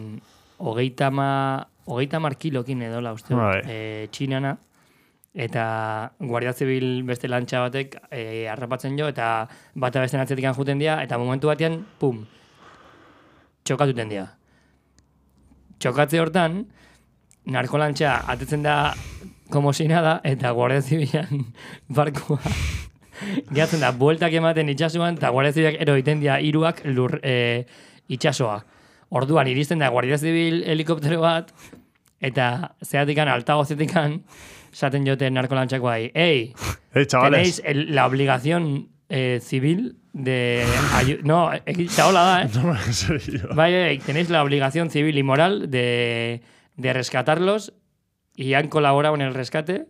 hogeita 0.57 1.11
ma, 1.11 1.67
hogeita 1.85 2.19
mar 2.19 2.37
kilokin 2.39 2.81
edola, 2.87 3.13
uste, 3.13 3.35
dut, 3.35 3.67
eh, 3.67 4.07
txinana, 4.11 4.55
eta 5.33 6.13
Guardia 6.19 6.53
Zibil 6.53 7.03
beste 7.03 7.27
lantxa 7.27 7.65
batek 7.65 7.97
eh, 8.11 8.47
harrapatzen 8.49 8.97
jo, 8.97 9.09
eta 9.11 9.49
bata 9.75 10.01
beste 10.01 10.17
atzetik 10.17 10.47
juten 10.55 10.79
dira, 10.79 11.01
eta 11.03 11.17
momentu 11.17 11.51
batean, 11.51 11.83
pum, 11.99 12.25
txokatuten 13.63 14.09
dira. 14.09 14.29
Txokatze 15.79 16.21
hortan, 16.21 16.63
narkolantxa 17.45 18.23
atetzen 18.31 18.63
da 18.63 18.93
como 19.49 19.73
si 19.73 19.87
nada, 19.87 20.19
eta 20.23 20.51
Guardia 20.51 20.81
Zibilan 20.81 21.53
barkua 21.87 22.39
gehatzen 23.53 23.83
da, 23.83 23.91
bueltak 23.91 24.33
ematen 24.33 24.69
itxasuan, 24.73 25.17
eta 25.19 25.29
Guardia 25.29 25.53
Zibilak 25.53 25.77
ero 25.83 25.93
egiten 25.99 26.19
dira 26.23 26.39
hiruak 26.41 26.81
lur, 26.85 27.19
e, 27.23 27.65
itxasoa. 28.09 28.63
Orduan, 29.13 29.47
iristen 29.51 29.79
da 29.83 29.89
Guardia 29.93 30.17
Zibil 30.17 30.63
helikoptero 30.65 31.21
bat, 31.21 31.51
eta 32.23 32.73
zeatikan, 32.83 33.29
altagozetikan, 33.29 34.21
esaten 34.73 35.05
jote 35.05 35.29
narkolantxak 35.29 35.81
bai, 35.85 36.09
ei, 36.15 36.53
Hey, 36.93 37.05
chavales. 37.05 37.37
tenéis 37.37 37.61
el- 37.65 37.93
la 37.95 38.07
obligación 38.07 38.89
eh, 39.09 39.39
civil 39.41 39.97
de... 40.13 40.65
no, 41.23 41.53
eh, 41.53 41.61
eta 41.67 42.07
hola 42.07 42.23
da, 42.23 42.41
eh? 42.43 42.49
No. 42.57 43.55
Bai, 43.55 43.71
bai, 43.73 43.99
tenéis 43.99 44.29
la 44.29 44.41
obligación 44.43 44.89
civil 44.89 45.17
y 45.17 45.23
moral 45.23 45.69
de, 45.69 46.41
de 46.77 46.93
rescatarlos 46.93 47.73
y 48.35 48.53
han 48.53 48.67
colaborado 48.67 49.15
en 49.15 49.21
el 49.21 49.33
rescate. 49.33 49.87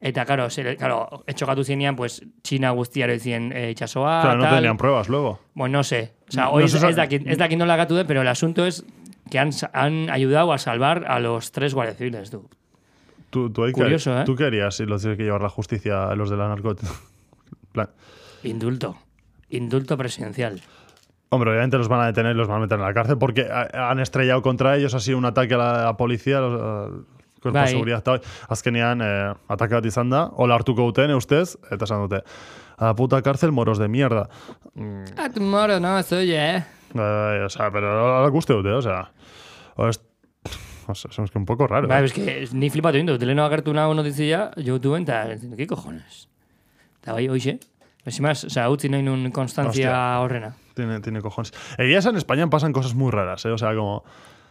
Eta, 0.00 0.26
claro, 0.26 0.50
se, 0.50 0.76
claro, 0.76 1.24
etxokatu 1.26 1.64
zinean, 1.64 1.96
pues, 1.96 2.22
China 2.42 2.70
guztiaro 2.72 3.14
izien 3.14 3.52
eh, 3.56 3.70
itxasoa, 3.70 4.20
Claro, 4.20 4.36
no 4.38 4.44
tal. 4.44 4.56
tenían 4.56 4.76
pruebas 4.76 5.08
luego. 5.08 5.40
Bueno, 5.54 5.78
no 5.78 5.84
sé. 5.84 6.12
O 6.28 6.32
sea, 6.32 6.50
hoy 6.50 6.64
es, 6.64 6.72
de 6.72 7.00
aquí, 7.00 7.20
es 7.24 7.38
de 7.38 7.44
aquí 7.44 7.56
no 7.56 7.64
la 7.64 7.76
gatude, 7.76 8.04
pero 8.04 8.20
el 8.20 8.28
asunto 8.28 8.66
es 8.66 8.84
que 9.30 9.38
han, 9.38 9.50
han 9.72 10.10
ayudado 10.10 10.52
a 10.52 10.58
salvar 10.58 11.06
a 11.08 11.20
los 11.20 11.52
tres 11.52 11.72
guardias 11.74 11.96
civiles, 11.96 12.30
tú. 12.30 12.48
Tú, 13.30 13.50
Curioso, 13.72 14.20
¿eh? 14.20 14.24
¿Tú 14.24 14.36
qué 14.36 14.44
harías 14.44 14.76
si 14.76 14.84
los 14.84 15.00
tiene 15.02 15.16
que 15.16 15.24
llevar 15.24 15.42
la 15.42 15.48
justicia 15.48 16.08
a 16.08 16.14
los 16.14 16.30
de 16.30 16.36
la 16.36 16.54
plan, 17.72 17.90
Indulto. 18.44 18.96
Indulto 19.48 19.96
presidencial. 19.96 20.60
Hombre, 21.30 21.50
obviamente 21.50 21.78
los 21.78 21.88
van 21.88 22.00
a 22.02 22.06
detener 22.06 22.34
y 22.34 22.38
los 22.38 22.46
van 22.46 22.58
a 22.58 22.60
meter 22.60 22.78
en 22.78 22.84
la 22.84 22.94
cárcel 22.94 23.18
porque 23.18 23.48
ha- 23.50 23.90
han 23.90 23.98
estrellado 23.98 24.40
contra 24.42 24.76
ellos, 24.76 24.94
ha 24.94 25.00
sido 25.00 25.18
un 25.18 25.24
ataque 25.24 25.54
a 25.54 25.58
la, 25.58 25.82
a 25.82 25.84
la 25.86 25.96
policía, 25.96 26.38
los, 26.40 26.52
al 26.60 26.90
cuerpo 27.40 27.58
de 27.58 27.64
Bai. 27.64 27.68
seguridad. 27.68 27.98
eta. 27.98 28.20
Azkenean, 28.48 29.00
eh, 29.02 29.34
atake 29.48 29.74
bat 29.74 29.84
izan 29.86 30.10
da, 30.10 30.30
hola 30.36 30.54
hartuko 30.54 30.82
duten, 30.82 31.10
ustez, 31.14 31.56
eta 31.70 31.84
esan 31.84 32.00
dute, 32.06 32.22
a 32.76 32.86
la 32.86 32.94
puta 32.94 33.20
cárcel 33.22 33.50
moros 33.52 33.78
de 33.78 33.88
mierda. 33.88 34.28
Mm, 34.74 35.04
tu 35.34 35.40
moro, 35.42 35.80
no, 35.80 36.00
soy, 36.02 36.32
eh. 36.32 36.64
bai, 36.94 37.40
o 37.40 37.48
sea, 37.48 37.70
pero 37.72 37.90
ahora 37.90 38.28
guste 38.28 38.52
dute, 38.52 38.70
o 38.70 38.82
sea, 38.82 39.10
o 39.76 39.88
es, 39.88 40.00
o 40.86 40.94
sea, 40.94 41.24
es 41.24 41.30
que 41.30 41.38
un 41.38 41.46
poco 41.46 41.66
raro. 41.66 41.88
Bai, 41.88 42.02
eh. 42.02 42.04
es 42.06 42.12
que 42.12 42.48
ni 42.52 42.70
flipatu 42.70 42.98
indut. 42.98 43.20
Leheno 43.20 43.44
agertu 43.44 43.74
nago 43.74 43.92
notizia, 43.94 44.50
YouTubeen, 44.56 45.02
eta, 45.02 45.26
¿qué 45.56 45.66
cojones? 45.66 46.28
Eta 47.02 47.12
bai, 47.12 47.28
hoxe. 47.28 47.58
Encimaz, 48.06 48.44
o 48.44 48.50
sea, 48.50 48.68
utzi 48.70 48.88
nahi 48.88 49.02
nun 49.02 49.30
konstantzia 49.32 50.20
horrena. 50.20 50.54
Tiene, 50.74 51.00
tiene 51.00 51.20
cojones. 51.20 51.52
Egia 51.78 51.98
esan, 51.98 52.12
en 52.14 52.18
España 52.18 52.48
pasan 52.50 52.72
cosas 52.72 52.94
muy 52.94 53.10
raras, 53.10 53.44
¿eh? 53.44 53.50
O 53.50 53.58
sea, 53.58 53.74
como... 53.74 54.04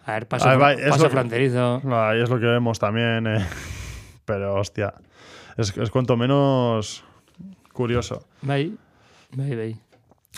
A 0.05 0.13
ver, 0.13 0.27
paso, 0.27 0.49
Ay, 0.49 0.57
bai, 0.57 0.75
es 0.79 0.89
paso 0.89 1.03
lo 1.03 1.09
que- 1.09 1.15
fronterizo. 1.15 1.81
Ahí 1.93 2.21
es 2.21 2.29
lo 2.29 2.39
que 2.39 2.45
vemos 2.45 2.79
también, 2.79 3.27
eh. 3.27 3.45
Pero, 4.25 4.55
hostia, 4.55 4.93
es, 5.57 5.75
es 5.77 5.89
cuanto 5.91 6.15
menos 6.17 7.03
curioso. 7.73 8.25
Bai, 8.41 8.77
bai, 9.35 9.55
bai. 9.55 9.75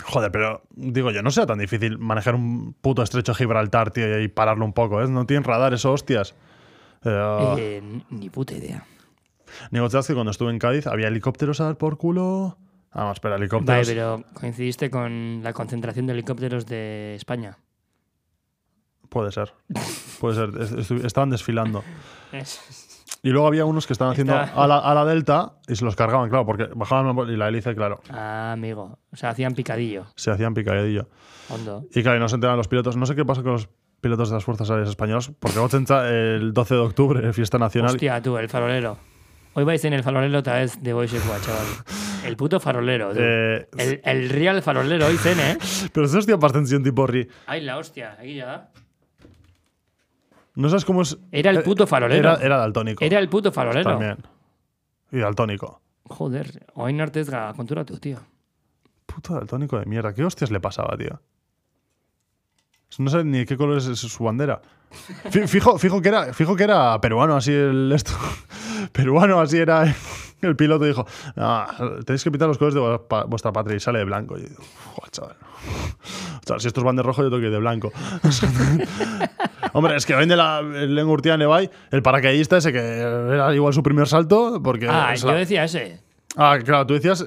Joder, 0.04 0.30
pero 0.30 0.60
digo 0.74 1.10
yo, 1.10 1.22
no 1.22 1.30
sea 1.30 1.46
tan 1.46 1.58
difícil 1.58 1.96
manejar 1.96 2.34
un 2.34 2.74
puto 2.74 3.02
estrecho 3.02 3.32
Gibraltar, 3.32 3.90
tío, 3.92 4.20
y 4.20 4.28
pararlo 4.28 4.64
un 4.66 4.74
poco, 4.74 5.00
¿eh? 5.02 5.08
No 5.08 5.24
tienen 5.24 5.42
radar 5.44 5.72
eso, 5.72 5.90
hostias. 5.92 6.34
Eh, 7.04 7.54
Eh, 7.58 8.00
ni 8.10 8.28
puta 8.28 8.54
idea. 8.54 8.84
Negociaste 9.70 10.12
que 10.12 10.14
cuando 10.16 10.32
estuve 10.32 10.50
en 10.50 10.58
Cádiz 10.58 10.86
había 10.86 11.08
helicópteros 11.08 11.60
a 11.60 11.64
dar 11.64 11.78
por 11.78 11.96
culo. 11.96 12.58
Vamos, 12.96 13.16
espera, 13.16 13.34
Bai, 13.34 13.40
helicópteros. 13.42 13.88
pero 13.88 14.24
coincidiste 14.34 14.90
con 14.90 15.40
la 15.42 15.52
concentración 15.52 16.06
de 16.06 16.14
helicópteros 16.14 16.64
de 16.66 17.14
España. 17.14 17.58
Puede 19.10 19.30
ser. 19.32 19.52
Puede 20.20 20.34
ser. 20.34 21.04
Estaban 21.04 21.30
desfilando. 21.30 21.84
Es- 22.32 23.04
Y 23.22 23.30
luego 23.30 23.46
había 23.46 23.64
unos 23.64 23.86
que 23.86 23.92
estaban 23.92 24.12
haciendo 24.12 24.34
a 24.34 24.66
la, 24.66 24.78
a 24.78 24.94
la 24.94 25.04
delta 25.04 25.54
y 25.68 25.76
se 25.76 25.84
los 25.84 25.94
cargaban, 25.96 26.28
claro, 26.30 26.46
porque 26.46 26.68
bajaban 26.74 27.16
y 27.28 27.36
la 27.36 27.48
hélice, 27.48 27.74
claro, 27.74 28.00
Ah, 28.10 28.52
amigo. 28.52 28.98
O 29.12 29.16
sea, 29.16 29.30
hacían 29.30 29.54
picadillo. 29.54 30.06
se 30.16 30.30
hacían 30.30 30.54
picadillo. 30.54 31.08
Hondo. 31.50 31.84
Y 31.94 32.02
claro, 32.02 32.16
y 32.16 32.20
no 32.20 32.28
se 32.28 32.36
enteran 32.36 32.56
los 32.56 32.68
pilotos. 32.68 32.96
No 32.96 33.04
sé 33.06 33.14
qué 33.14 33.24
pasa 33.24 33.42
con 33.42 33.52
los 33.52 33.68
pilotos 34.00 34.28
de 34.30 34.34
las 34.36 34.44
Fuerzas 34.44 34.70
Aéreas 34.70 34.88
Españolas, 34.90 35.30
porque 35.38 35.58
Gotzenza 35.58 36.08
el 36.08 36.52
12 36.52 36.74
de 36.74 36.80
octubre, 36.80 37.32
fiesta 37.32 37.58
nacional. 37.58 37.92
Hostia, 37.92 38.22
tú, 38.22 38.36
el 38.38 38.48
farolero. 38.48 38.96
Hoy 39.58 39.64
vais 39.64 39.82
en 39.86 39.94
el 39.94 40.02
farolero 40.02 40.40
otra 40.40 40.56
vez 40.56 40.82
de 40.82 40.92
Boisecua, 40.92 41.40
chaval. 41.40 41.64
El 42.26 42.36
puto 42.36 42.60
farolero. 42.60 43.12
Eh, 43.16 43.66
El, 43.78 44.02
el 44.04 44.28
real 44.28 44.60
farolero 44.60 45.06
hoy 45.06 45.16
zen, 45.16 45.40
eh? 45.40 45.58
Pero 45.94 46.04
eso 46.04 46.18
hostia 46.18 46.36
pastención 46.36 46.82
tipo 46.82 47.00
horri. 47.00 47.26
Ay, 47.46 47.62
la 47.62 47.78
hostia, 47.78 48.18
aquí 48.20 48.34
ya. 48.34 48.68
No 50.56 50.68
sabes 50.68 50.84
cómo 50.84 51.00
es. 51.00 51.16
Era 51.32 51.52
el 51.52 51.56
eh, 51.56 51.62
puto 51.62 51.86
farolero. 51.86 52.32
Era, 52.34 52.44
era 52.44 52.58
daltónico. 52.58 53.02
Era 53.02 53.18
el 53.18 53.30
puto 53.30 53.50
farolero. 53.50 53.92
También. 53.92 54.18
Y 55.10 55.20
daltónico. 55.20 55.80
Joder, 56.04 56.66
hoy 56.74 57.00
arte 57.00 57.20
ez 57.20 57.30
gara 57.30 57.54
konturatu, 57.54 57.96
tío. 57.98 58.18
Puto 59.06 59.32
daltónico 59.32 59.78
de 59.78 59.86
mierda. 59.86 60.12
¿Qué 60.12 60.22
hostias 60.22 60.50
le 60.50 60.60
pasaba, 60.60 60.98
tío? 60.98 61.18
No 62.98 63.10
sé 63.10 63.24
ni 63.24 63.44
qué 63.44 63.56
color 63.56 63.78
es 63.78 63.84
su 63.84 64.24
bandera. 64.24 64.60
Fi- 65.30 65.46
Fijo, 65.48 65.78
fijo, 65.78 66.00
que 66.00 66.08
era, 66.08 66.32
fijo 66.32 66.56
que 66.56 66.64
era 66.64 66.98
peruano, 67.00 67.36
así 67.36 67.52
el 67.52 67.92
esto. 67.92 68.12
peruano, 68.92 69.40
así 69.40 69.58
era 69.58 69.94
el 70.40 70.56
piloto. 70.56 70.84
Dijo: 70.84 71.06
"Ah, 71.36 71.66
Tenéis 72.06 72.22
que 72.24 72.30
pintar 72.30 72.48
los 72.48 72.56
colores 72.58 72.74
de 72.74 73.24
vuestra 73.26 73.52
patria. 73.52 73.76
Y 73.76 73.80
sale 73.80 73.98
de 73.98 74.04
blanco. 74.04 74.38
Y 74.38 74.42
digo: 74.42 74.62
"Joder, 74.94 75.10
chaval. 75.10 75.36
Chaval, 76.44 76.60
si 76.60 76.68
estos 76.68 76.84
van 76.84 76.96
de 76.96 77.02
rojo, 77.02 77.22
yo 77.22 77.28
tengo 77.28 77.40
que 77.40 77.46
ir 77.46 77.52
de 77.52 77.58
blanco. 77.58 77.92
Hombre, 79.72 79.96
es 79.96 80.06
que 80.06 80.14
vende 80.14 80.36
la 80.36 80.62
lengua 80.62 81.14
urtida 81.14 81.36
Nevai, 81.36 81.70
el 81.90 82.02
paracaidista 82.02 82.56
ese 82.56 82.72
que 82.72 82.78
era 82.78 83.54
igual 83.54 83.74
su 83.74 83.82
primer 83.82 84.06
salto. 84.08 84.60
Porque 84.62 84.88
Ah, 84.88 85.12
es 85.12 85.22
yo 85.22 85.28
la- 85.28 85.34
decía 85.34 85.64
ese. 85.64 86.00
ah, 86.36 86.58
claro, 86.64 86.86
tú 86.86 86.94
decías. 86.94 87.26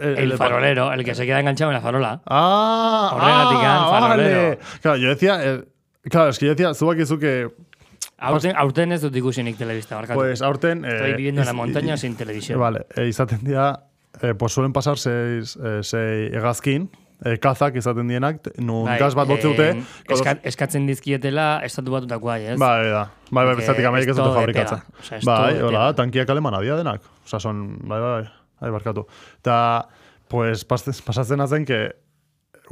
Eh, 0.00 0.14
El 0.18 0.30
de- 0.30 0.36
farolero, 0.36 0.92
el 0.92 1.04
que 1.04 1.14
se 1.14 1.26
queda 1.26 1.40
enganchado 1.40 1.70
en 1.70 1.74
la 1.74 1.80
farola. 1.80 2.20
Ah, 2.26 3.10
ah, 3.12 3.98
farolero. 4.00 4.42
vale. 4.42 4.58
Claro, 4.80 4.96
yo 4.96 5.08
decía, 5.08 5.38
eh, 5.44 5.64
claro, 6.10 6.30
es 6.30 6.38
que 6.38 6.46
yo 6.46 6.54
decía, 6.54 6.72
que, 7.18 7.48
Aurten, 8.22 8.54
aurten 8.56 8.92
ez 8.92 9.00
dut 9.00 9.16
ikusinik 9.16 9.56
telebista, 9.56 9.96
barkatu. 9.96 10.18
pues, 10.20 10.42
aurten... 10.42 10.84
Estoy 10.84 11.10
eh, 11.12 11.16
viviendo 11.16 11.40
en 11.40 11.46
la 11.46 11.52
montaña 11.54 11.96
sin 11.96 12.16
televisión. 12.16 12.60
Vale, 12.60 12.84
eh, 12.96 13.06
izaten 13.08 13.38
dira, 13.42 13.84
eh, 14.20 14.34
pues 14.34 14.52
suelen 14.52 14.74
pasar 14.74 14.98
seis, 14.98 15.56
eh, 15.56 15.80
sei 15.82 16.28
hegazkin, 16.28 16.90
eh, 17.24 17.38
kazak 17.40 17.76
izaten 17.76 18.08
dienak, 18.08 18.42
nun 18.60 18.84
Bai, 18.84 18.98
gas 19.00 19.14
bat 19.16 19.26
botzeute, 19.28 19.70
eh, 19.70 19.82
eska, 20.12 20.36
eskatzen 20.42 20.84
dizkietela 20.86 21.62
estatu 21.64 21.92
batutakoa, 21.96 22.36
ez? 22.40 22.58
Bai, 22.60 22.90
da. 22.92 23.06
Bai, 23.30 23.46
bai, 23.46 23.56
bezatik 23.56 23.86
Amerika 23.88 24.12
es 24.12 24.18
ez 24.18 24.22
dute 24.22 24.36
fabrikatzen. 24.36 24.78
tela. 24.84 25.00
O 25.00 25.02
sea, 25.02 25.18
bai, 25.24 25.62
hola, 25.62 25.86
tankiak 25.96 26.28
alemana 26.28 26.60
dia 26.60 26.76
denak. 26.76 27.00
Osa, 27.24 27.40
son, 27.40 27.78
bai, 27.88 28.00
bai, 28.00 28.12
bai, 28.20 28.30
bai, 28.60 28.70
barkatu. 28.70 29.06
Ta, 29.42 29.88
pues, 30.28 30.64
pas- 30.66 31.02
pasatzen 31.02 31.40
hazen 31.40 31.64
que 31.64 31.96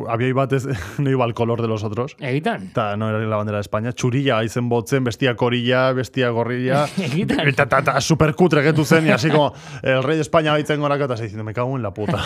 avioi 0.06 0.30
bat 0.32 0.52
ez, 0.52 0.62
no 0.98 1.10
iba 1.10 1.24
al 1.24 1.34
color 1.34 1.60
de 1.60 1.66
los 1.66 1.82
otros. 1.82 2.14
Egitan? 2.20 2.68
Eta 2.70 2.96
no 2.96 3.08
era 3.08 3.18
la 3.18 3.36
bandera 3.36 3.58
de 3.58 3.62
España. 3.62 3.90
Txurilla 3.92 4.44
izen 4.44 4.68
botzen, 4.68 5.02
bestia 5.02 5.34
korilla, 5.34 5.92
bestia 5.92 6.30
gorrilla. 6.30 6.84
Egitan. 6.98 7.48
Eta, 7.48 7.64
eta, 7.64 7.78
eta 7.80 8.00
super 8.00 8.34
kutre 8.36 8.62
getu 8.62 8.84
zen, 8.84 9.06
y 9.06 9.10
así 9.10 9.28
como 9.28 9.52
el 9.82 10.02
rey 10.04 10.14
de 10.16 10.22
España 10.22 10.52
baitzen 10.52 10.78
goraka, 10.80 11.06
eta 11.06 11.16
se 11.16 11.24
diciendo, 11.24 11.42
me 11.42 11.52
cago 11.52 11.74
en 11.76 11.82
la 11.82 11.90
puta. 11.92 12.18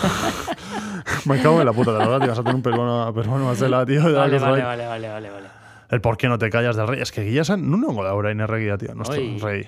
me 1.25 1.41
cago 1.41 1.59
en 1.61 1.65
la 1.65 1.73
puta, 1.73 1.93
de 1.93 1.97
verdad, 1.97 2.19
tío, 2.19 2.27
vas 2.29 2.37
a 2.39 2.43
tener 2.43 2.55
un 2.55 2.61
peruano, 2.61 3.11
peruano 3.13 3.49
a 3.49 3.55
zela, 3.55 3.85
tío. 3.87 4.03
de 4.03 4.11
la 4.11 4.19
Vale, 4.19 4.37
vale, 4.39 4.63
vale, 4.63 4.87
vale, 4.87 5.09
vale, 5.09 5.29
vale. 5.31 5.47
El 5.89 5.99
por 6.01 6.17
qué 6.17 6.27
no 6.27 6.37
te 6.37 6.49
callas 6.51 6.75
del 6.75 6.87
rey. 6.87 7.01
Es 7.01 7.11
que 7.11 7.23
Guilla 7.23 7.43
San, 7.43 7.69
no 7.69 7.77
nengo 7.77 8.03
da 8.03 8.13
orain 8.13 8.39
erregia, 8.39 8.77
tío, 8.77 8.93
nuestro 8.93 9.17
Oi. 9.19 9.39
rey. 9.39 9.67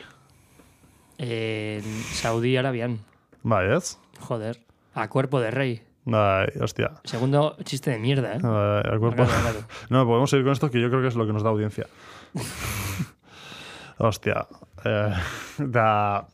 En 1.18 1.82
Saudi 2.14 2.58
Arabian. 2.58 3.00
Bai, 3.46 3.72
ez? 3.78 4.00
Joder. 4.22 4.58
A 4.96 5.08
cuerpo 5.08 5.40
de 5.40 5.52
rey. 5.52 5.84
Bai, 6.06 6.48
hostia. 6.60 6.94
Segundo 7.04 7.56
chiste 7.64 7.92
de 7.92 8.00
mierda, 8.00 8.34
¿eh? 8.36 8.40
Bai, 8.42 8.82
el 8.92 9.00
cuerpo. 9.00 9.24
No, 9.90 10.06
podemos 10.08 10.32
seguir 10.32 10.46
con 10.46 10.54
esto 10.54 10.72
que 10.72 10.82
yo 10.82 10.90
creo 10.90 11.02
que 11.02 11.10
es 11.10 11.16
lo 11.16 11.28
que 11.28 11.34
nos 11.34 11.44
da 11.44 11.50
audiencia. 11.52 11.86
Hostia. 14.00 14.48
Eh, 14.84 15.14
da. 15.60 16.28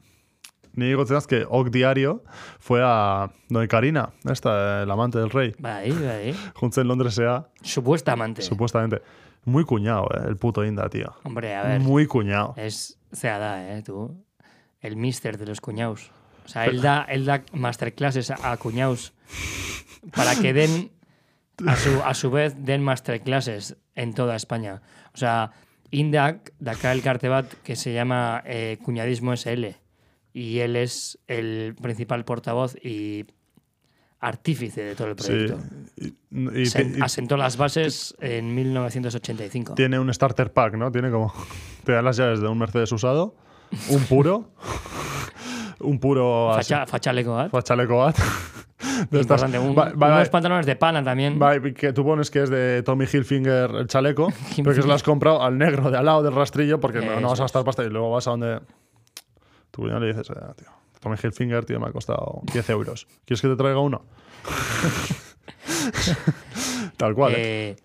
Ni 0.73 0.93
gotzaz 0.93 1.27
que 1.27 1.45
Ok 1.49 1.67
Diario 1.69 2.23
fue 2.59 2.79
a 2.81 3.29
Doña 3.49 3.67
Karina, 3.67 4.09
esta, 4.23 4.83
el 4.83 4.89
amante 4.91 5.19
del 5.19 5.29
rey, 5.29 5.53
Bai, 5.59 5.91
bai. 5.91 6.33
junto 6.55 6.79
en 6.79 6.87
Londres 6.87 7.15
sea, 7.15 7.45
Supuesta 7.61 8.13
amante. 8.13 8.41
supuestamente. 8.41 9.01
Muy 9.43 9.65
cuñado, 9.65 10.07
eh, 10.13 10.27
el 10.29 10.37
puto 10.37 10.63
Inda, 10.63 10.87
tío. 10.87 11.13
Hombre, 11.23 11.55
a 11.55 11.63
ver. 11.63 11.81
Muy 11.81 12.07
cuñado. 12.07 12.53
Es, 12.55 12.97
sea 13.11 13.37
da, 13.37 13.77
eh, 13.77 13.83
tú. 13.83 14.15
El 14.79 14.95
mister 14.95 15.37
de 15.37 15.45
los 15.45 15.59
cuñados. 15.59 16.09
O 16.51 16.53
sea, 16.53 16.65
él 16.65 16.81
da, 16.81 17.05
él 17.07 17.23
da 17.25 17.43
masterclasses 17.53 18.29
a, 18.29 18.51
a 18.51 18.57
cuñados 18.57 19.13
para 20.13 20.35
que 20.35 20.51
den, 20.51 20.91
a 21.65 21.77
su, 21.77 22.01
a 22.03 22.13
su 22.13 22.29
vez, 22.29 22.55
den 22.57 22.83
masterclasses 22.83 23.77
en 23.95 24.13
toda 24.13 24.35
España. 24.35 24.81
O 25.13 25.17
sea, 25.17 25.51
Indak, 25.91 26.51
de 26.59 26.71
acá 26.71 26.91
el 26.91 27.01
cartebat 27.01 27.45
que 27.63 27.77
se 27.77 27.93
llama 27.93 28.43
eh, 28.45 28.79
Cuñadismo 28.83 29.31
SL. 29.35 29.77
Y 30.33 30.59
él 30.59 30.75
es 30.75 31.19
el 31.27 31.73
principal 31.81 32.25
portavoz 32.25 32.75
y 32.83 33.25
artífice 34.19 34.83
de 34.83 34.95
todo 34.95 35.07
el 35.11 35.19
Sí. 35.19 35.27
proyecto. 35.27 35.59
Y, 35.95 36.61
y- 36.61 36.65
Se- 36.65 36.83
y- 36.83 37.01
asentó 37.01 37.37
las 37.37 37.55
bases 37.55 38.13
en 38.19 38.53
1985. 38.53 39.75
tiene 39.75 39.99
un 39.99 40.13
starter 40.13 40.51
pack, 40.51 40.75
¿no? 40.75 40.91
Tiene 40.91 41.09
como. 41.11 41.33
Te 41.85 41.93
dan 41.93 42.03
las 42.05 42.17
llaves 42.17 42.41
de 42.41 42.47
un 42.47 42.57
Mercedes 42.57 42.91
usado, 42.91 43.35
un 43.89 44.03
puro, 44.03 44.51
un 45.83 45.99
puro. 45.99 46.47
bat. 46.47 46.57
De 49.11 49.19
estas- 49.21 49.41
Importante, 49.43 49.59
un- 49.59 49.75
Va- 49.77 49.91
va- 49.93 50.15
unos 50.15 50.29
pantalones 50.29 50.65
de 50.65 50.75
pana 50.75 51.03
también. 51.03 51.39
va- 51.41 51.59
que 51.59 51.93
tú 51.93 52.03
pones 52.03 52.31
que 52.31 52.43
es 52.43 52.49
de 52.49 52.81
Tommy 52.83 53.05
Hilfiger 53.05 53.69
el 53.71 53.87
chaleco, 53.87 54.27
pero 54.57 54.73
que 54.73 54.81
se 54.81 54.87
lo 54.87 54.93
has 54.93 55.03
comprado 55.03 55.41
al 55.43 55.57
negro 55.57 55.91
de 55.91 55.97
al 55.97 56.05
lado 56.05 56.23
del 56.23 56.33
rastrillo 56.33 56.79
porque 56.79 56.99
no, 56.99 57.29
vas 57.29 57.39
a 57.39 57.43
gastar 57.43 57.63
pasta 57.63 57.83
y 57.83 57.89
luego 57.89 58.11
vas 58.11 58.27
a 58.27 58.31
donde. 58.31 58.59
Tu 59.69 59.81
cuñado 59.83 59.99
le 60.01 60.07
dices, 60.07 60.29
eh, 60.31 60.33
tío, 60.57 60.67
Tommy 60.99 61.15
Hilfiger, 61.21 61.63
tío, 61.65 61.79
me 61.79 61.87
ha 61.87 61.91
costado 61.91 62.41
10 62.51 62.69
euros. 62.71 63.07
¿Quieres 63.25 63.41
que 63.41 63.47
te 63.47 63.55
traiga 63.55 63.79
uno? 63.79 64.01
Tal 66.97 67.15
cual. 67.15 67.33
¿eh? 67.35 67.75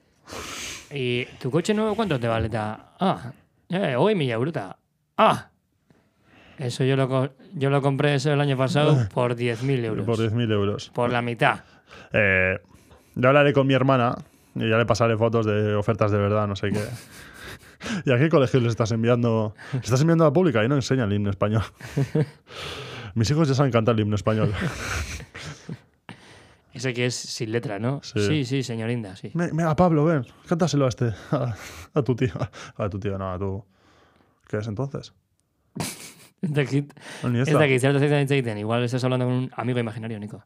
Eh, 0.90 1.28
¿Y 1.30 1.37
tu 1.38 1.50
coche 1.50 1.74
nuevo 1.74 1.94
cuánto 1.94 2.18
te 2.18 2.28
vale? 2.28 2.48
ta? 2.48 2.92
Ah, 2.98 3.32
eh, 3.68 3.96
hoy 3.96 4.14
mi 4.14 4.30
eurota. 4.30 4.76
Ah, 5.16 5.48
Eso 6.59 6.85
yo 6.85 6.97
lo, 6.97 7.33
yo 7.55 7.71
lo 7.71 7.83
compré 7.83 8.14
eso 8.14 8.33
el 8.33 8.40
año 8.40 8.57
pasado 8.57 9.09
por 9.12 9.37
10.000 9.37 9.85
euros. 9.85 10.07
Por 10.07 10.16
10.000 10.16 10.51
euros. 10.53 10.90
Por 10.95 11.11
la 11.12 11.21
mitad. 11.23 11.61
Eh, 12.12 12.59
yo 13.14 13.29
hablaré 13.29 13.53
con 13.53 13.66
mi 13.66 13.75
hermana 13.75 14.16
y 14.55 14.69
ya 14.69 14.79
le 14.79 14.87
pasaré 14.87 15.16
fotos 15.19 15.45
de 15.47 15.75
ofertas 15.75 16.11
de 16.11 16.19
verdad, 16.19 16.47
no 16.49 16.57
sé 16.57 16.71
qué. 16.71 16.81
¿Y 18.07 18.11
a 18.12 18.19
qué 18.19 18.29
colegio 18.31 18.59
les 18.61 18.71
estás 18.71 18.90
enviando? 18.92 19.55
¿Estás 19.75 20.01
enviando 20.01 20.25
a 20.25 20.29
la 20.29 20.33
pública? 20.33 20.64
Y 20.64 20.69
no 20.69 20.77
enseña 20.77 21.05
el 21.05 21.12
himno 21.12 21.29
español. 21.31 21.62
Mis 23.14 23.31
hijos 23.31 23.49
ya 23.49 23.55
saben 23.55 23.71
cantar 23.73 23.95
el 23.95 24.01
himno 24.01 24.16
español. 24.16 24.53
Ese 26.73 26.92
que 26.92 27.07
es 27.07 27.14
sin 27.14 27.53
letra, 27.53 27.79
¿no? 27.79 28.01
Sí. 28.03 28.21
Sí, 28.21 28.45
sí, 28.45 28.62
señorinda, 28.62 29.16
sí. 29.16 29.31
Me- 29.35 29.51
Mira, 29.53 29.75
Pablo, 29.77 30.05
ven, 30.05 30.27
cántaselo 30.47 30.85
a 30.85 30.88
este. 30.88 31.12
A, 31.31 31.55
a 31.95 32.03
tu 32.03 32.14
tío. 32.14 32.33
A 32.77 32.88
tu 32.90 32.99
tío, 32.99 33.16
no, 33.16 33.33
a 33.33 33.38
tu. 33.38 33.64
¿Qué 34.47 34.59
es 34.59 34.66
entonces? 34.69 35.14
Iniesta. 36.42 37.59
dakit, 37.59 37.81
zertaz 37.81 38.03
egiten 38.03 38.20
hitz 38.22 38.31
egiten. 38.31 38.59
Igual 38.59 38.85
estás 38.85 39.03
hablando 39.05 39.27
con 39.27 39.35
un 39.35 39.51
amigo 39.57 39.79
imaginario, 39.79 40.18
Nico. 40.18 40.44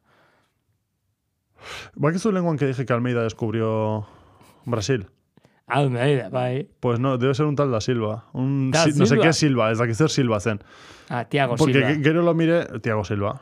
¿Va 2.03 2.09
que 2.09 2.17
es 2.17 2.23
tu 2.23 2.31
lengua 2.31 2.51
en 2.51 2.57
que 2.57 2.65
dije 2.65 2.85
que 2.85 2.93
Almeida 2.93 3.23
descubrió 3.23 4.07
Brasil? 4.65 5.07
Me 5.89 6.27
bai. 6.29 6.67
Pues 6.79 6.99
no, 6.99 7.17
debe 7.17 7.33
ser 7.33 7.45
un 7.45 7.55
tal 7.55 7.71
da 7.71 7.79
Silva. 7.79 8.25
Un 8.33 8.71
Si- 8.75 8.89
no 8.99 9.05
sé 9.05 9.15
Silva? 9.15 9.23
qué 9.23 9.33
Silva, 9.33 9.71
es 9.71 9.77
de 9.77 9.83
aquí 9.85 9.93
ser 9.93 10.09
Silva 10.09 10.39
zen. 10.39 10.59
Ah, 11.09 11.25
Tiago 11.25 11.55
Porque 11.55 11.73
Silva. 11.73 11.87
que, 11.89 12.01
que 12.01 12.13
no 12.13 12.21
lo 12.23 12.33
mire, 12.33 12.65
Tiago 12.81 13.03
Silva. 13.05 13.41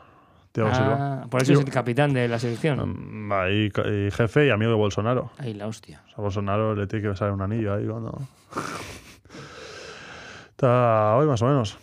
Tiago 0.52 0.72
Silva. 0.74 1.22
Ah, 1.22 1.26
por 1.30 1.42
eso 1.42 1.52
es 1.54 1.60
el 1.60 1.70
capitán 1.70 2.12
de 2.12 2.28
la 2.28 2.38
selección. 2.38 3.28
Mm, 3.28 3.32
y, 3.52 3.70
ca- 3.70 3.88
y 3.88 4.10
jefe 4.10 4.46
y 4.46 4.50
amigo 4.50 4.70
de 4.72 4.76
Bolsonaro. 4.76 5.30
Ahí 5.38 5.54
la 5.54 5.66
hostia. 5.66 6.02
O 6.06 6.08
sea, 6.08 6.16
Bolsonaro 6.18 6.74
le 6.74 6.86
tiene 6.86 7.02
que 7.02 7.08
besar 7.08 7.32
un 7.32 7.40
anillo 7.42 7.74
ahí 7.74 7.86
cuando. 7.86 8.18
Está 10.50 11.16
hoy 11.16 11.26
más 11.26 11.40
o 11.42 11.46
menos. 11.46 11.78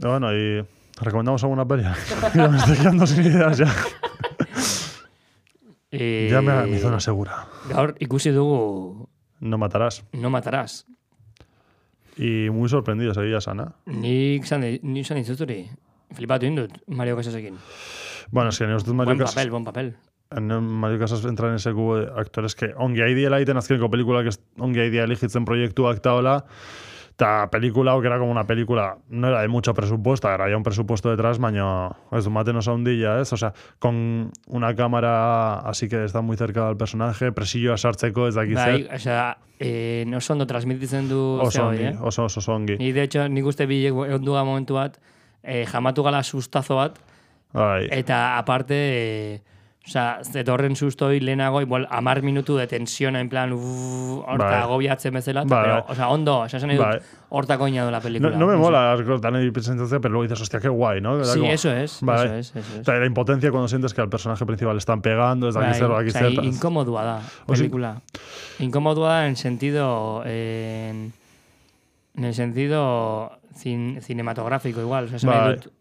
Bueno, 0.00 0.32
y 0.34 0.64
recomendamos 1.00 1.42
alguna 1.42 1.66
peli. 1.66 1.82
ya 2.34 2.48
me 2.48 2.58
estoy 2.58 2.76
quedando 2.76 3.06
sin 3.06 3.24
ideas 3.24 3.58
ya. 3.58 3.72
Eh, 5.96 6.26
Ya 6.28 6.42
me 6.42 6.66
mi 6.66 6.78
zona 6.78 6.98
segura. 6.98 7.46
Gaur 7.68 7.94
ikusi 8.00 8.30
dugu 8.30 9.08
No 9.38 9.58
matarás. 9.58 10.02
No 10.12 10.28
matarás. 10.28 10.86
Y 12.16 12.50
muy 12.50 12.68
sorprendido, 12.68 13.14
seguía 13.14 13.40
sana. 13.40 13.74
Nik 13.86 14.44
zan, 14.44 14.62
nik 14.82 15.06
zan 15.06 15.18
dizut 15.18 15.40
hori. 15.42 15.68
Flipatu 16.10 16.46
indut, 16.46 16.72
Mario 16.88 17.14
Casasekin. 17.16 17.54
Bueno, 18.32 18.50
es 18.50 18.58
que 18.58 18.64
en 18.64 18.70
estos 18.72 18.92
Mario 18.92 19.10
Buen 19.14 19.18
Casas, 19.18 19.34
papel, 19.36 19.50
buen 19.52 19.64
papel. 19.64 19.96
en 20.32 20.46
Mario 20.64 20.98
Casas 20.98 21.24
entran 21.24 21.50
en 21.50 21.56
ese 21.56 21.72
cubo 21.72 21.96
de 21.98 22.06
actores 22.20 22.56
que 22.56 22.74
ongi 22.76 23.02
aidiela 23.02 23.36
egiten 23.38 23.56
azkeneko 23.56 23.88
pelikula 23.88 24.24
que 24.24 24.30
ongi 24.58 24.80
aidia 24.80 25.04
eligitzen 25.04 25.44
proiektuak 25.44 26.00
taola 26.02 26.44
eta 27.14 27.46
pelikula 27.50 27.92
hau 27.92 28.00
que 28.02 28.08
era 28.08 28.18
como 28.18 28.32
una 28.32 28.44
película 28.44 28.98
no 29.08 29.28
era 29.28 29.40
de 29.40 29.46
mucho 29.48 29.72
presupuesto, 29.72 30.28
era 30.28 30.48
ya 30.50 30.56
un 30.56 30.64
presupuesto 30.64 31.10
detrás, 31.10 31.38
baina 31.38 31.92
ez 32.10 32.24
du 32.24 32.30
maten 32.30 32.56
oso 32.56 32.72
handia, 32.74 33.20
ez? 33.20 33.32
O 33.32 33.36
sea, 33.36 33.52
con 33.78 34.32
una 34.48 34.74
cámara 34.74 35.60
así 35.60 35.88
que 35.88 36.04
está 36.04 36.22
muy 36.22 36.36
cerca 36.36 36.66
del 36.66 36.76
personaje, 36.76 37.30
presilloa 37.30 37.76
sartzeko 37.78 38.26
ez 38.26 38.34
dakit 38.34 38.56
Bai, 38.58 38.82
zer. 38.82 38.94
osea, 38.96 39.38
eh, 39.60 40.04
oso 40.16 40.32
ondo 40.32 40.46
transmititzen 40.46 41.08
du 41.08 41.38
Oso 41.40 41.68
ongi, 41.68 41.84
eh? 41.84 41.96
oso 42.00 42.24
oso 42.24 42.40
oso 42.40 42.52
ongi. 42.52 42.76
Ni, 42.78 42.90
de 42.92 43.02
hecho, 43.06 43.28
nik 43.28 43.46
uste 43.46 43.66
bilek 43.70 43.94
ondu 43.94 44.34
ga 44.34 44.42
momentu 44.44 44.74
bat, 44.74 44.98
eh, 45.44 45.66
jamatu 45.70 46.02
gala 46.02 46.24
sustazo 46.24 46.74
bat, 46.82 46.98
Bai. 47.52 47.86
eta 47.94 48.38
aparte, 48.38 48.74
eh, 48.74 49.42
osea, 49.86 50.20
zetorren 50.24 50.76
sustoi 50.76 51.20
lehenago, 51.20 51.60
igual, 51.60 51.86
amar 51.90 52.22
minutu 52.22 52.56
de 52.56 52.66
tensiona, 52.66 53.20
en 53.20 53.28
plan, 53.28 53.52
uff, 53.52 54.22
horta 54.26 54.46
Bai. 54.46 54.62
agobiatzen 54.62 55.12
bezala, 55.12 55.42
eta, 55.42 55.54
Bai, 55.54 55.62
pero, 55.64 55.74
bai. 55.74 55.84
osea, 55.92 56.08
ondo, 56.08 56.38
osea, 56.40 56.56
esan 56.56 56.68
nahi 56.68 56.78
dut, 56.78 56.86
Bai. 56.86 57.00
hortako 57.28 57.68
ina 57.68 57.84
la 57.90 57.98
No, 57.98 58.02
película. 58.02 58.36
no 58.36 58.46
me 58.46 58.52
sé. 58.54 58.58
mola 58.58 58.96
dan 59.20 59.36
el 59.36 59.52
presentación, 59.52 60.00
pero 60.00 60.12
luego 60.12 60.22
dices, 60.22 60.40
hostia, 60.40 60.58
qué 60.60 60.68
guay, 60.68 61.00
¿no? 61.02 61.22
Sí, 61.24 61.38
como- 61.38 61.50
eso 61.52 61.70
es, 61.70 61.98
Bai. 62.00 62.24
eso 62.26 62.34
es, 62.34 62.56
eso 62.56 62.76
O 62.76 62.80
es. 62.80 62.86
sea, 62.86 62.94
la 62.94 63.06
impotencia 63.06 63.50
cuando 63.50 63.68
sientes 63.68 63.92
que 63.92 64.00
al 64.00 64.08
personaje 64.08 64.46
principal 64.46 64.74
le 64.74 64.78
están 64.78 65.02
pegando, 65.02 65.48
ez 65.48 65.54
dakit 65.54 65.70
Bai, 65.70 65.78
zer, 65.78 65.88
dakit 65.88 66.16
osea, 66.16 66.30
zer. 66.30 66.44
inkomodua 66.44 67.04
da, 67.04 67.16
O 67.46 67.54
si- 67.54 67.62
pelikula. 67.64 68.00
Inkomodua 68.60 69.08
da 69.08 69.26
en 69.28 69.36
sentido... 69.36 70.22
En, 70.24 71.12
en 72.16 72.24
el 72.24 72.32
sentido 72.34 73.32
cin, 73.54 74.00
cinematográfico 74.00 74.80
igual. 74.80 75.04
Osea, 75.06 75.16
esan 75.16 75.30
nahi 75.30 75.40
Bai. 75.40 75.56
dut, 75.56 75.72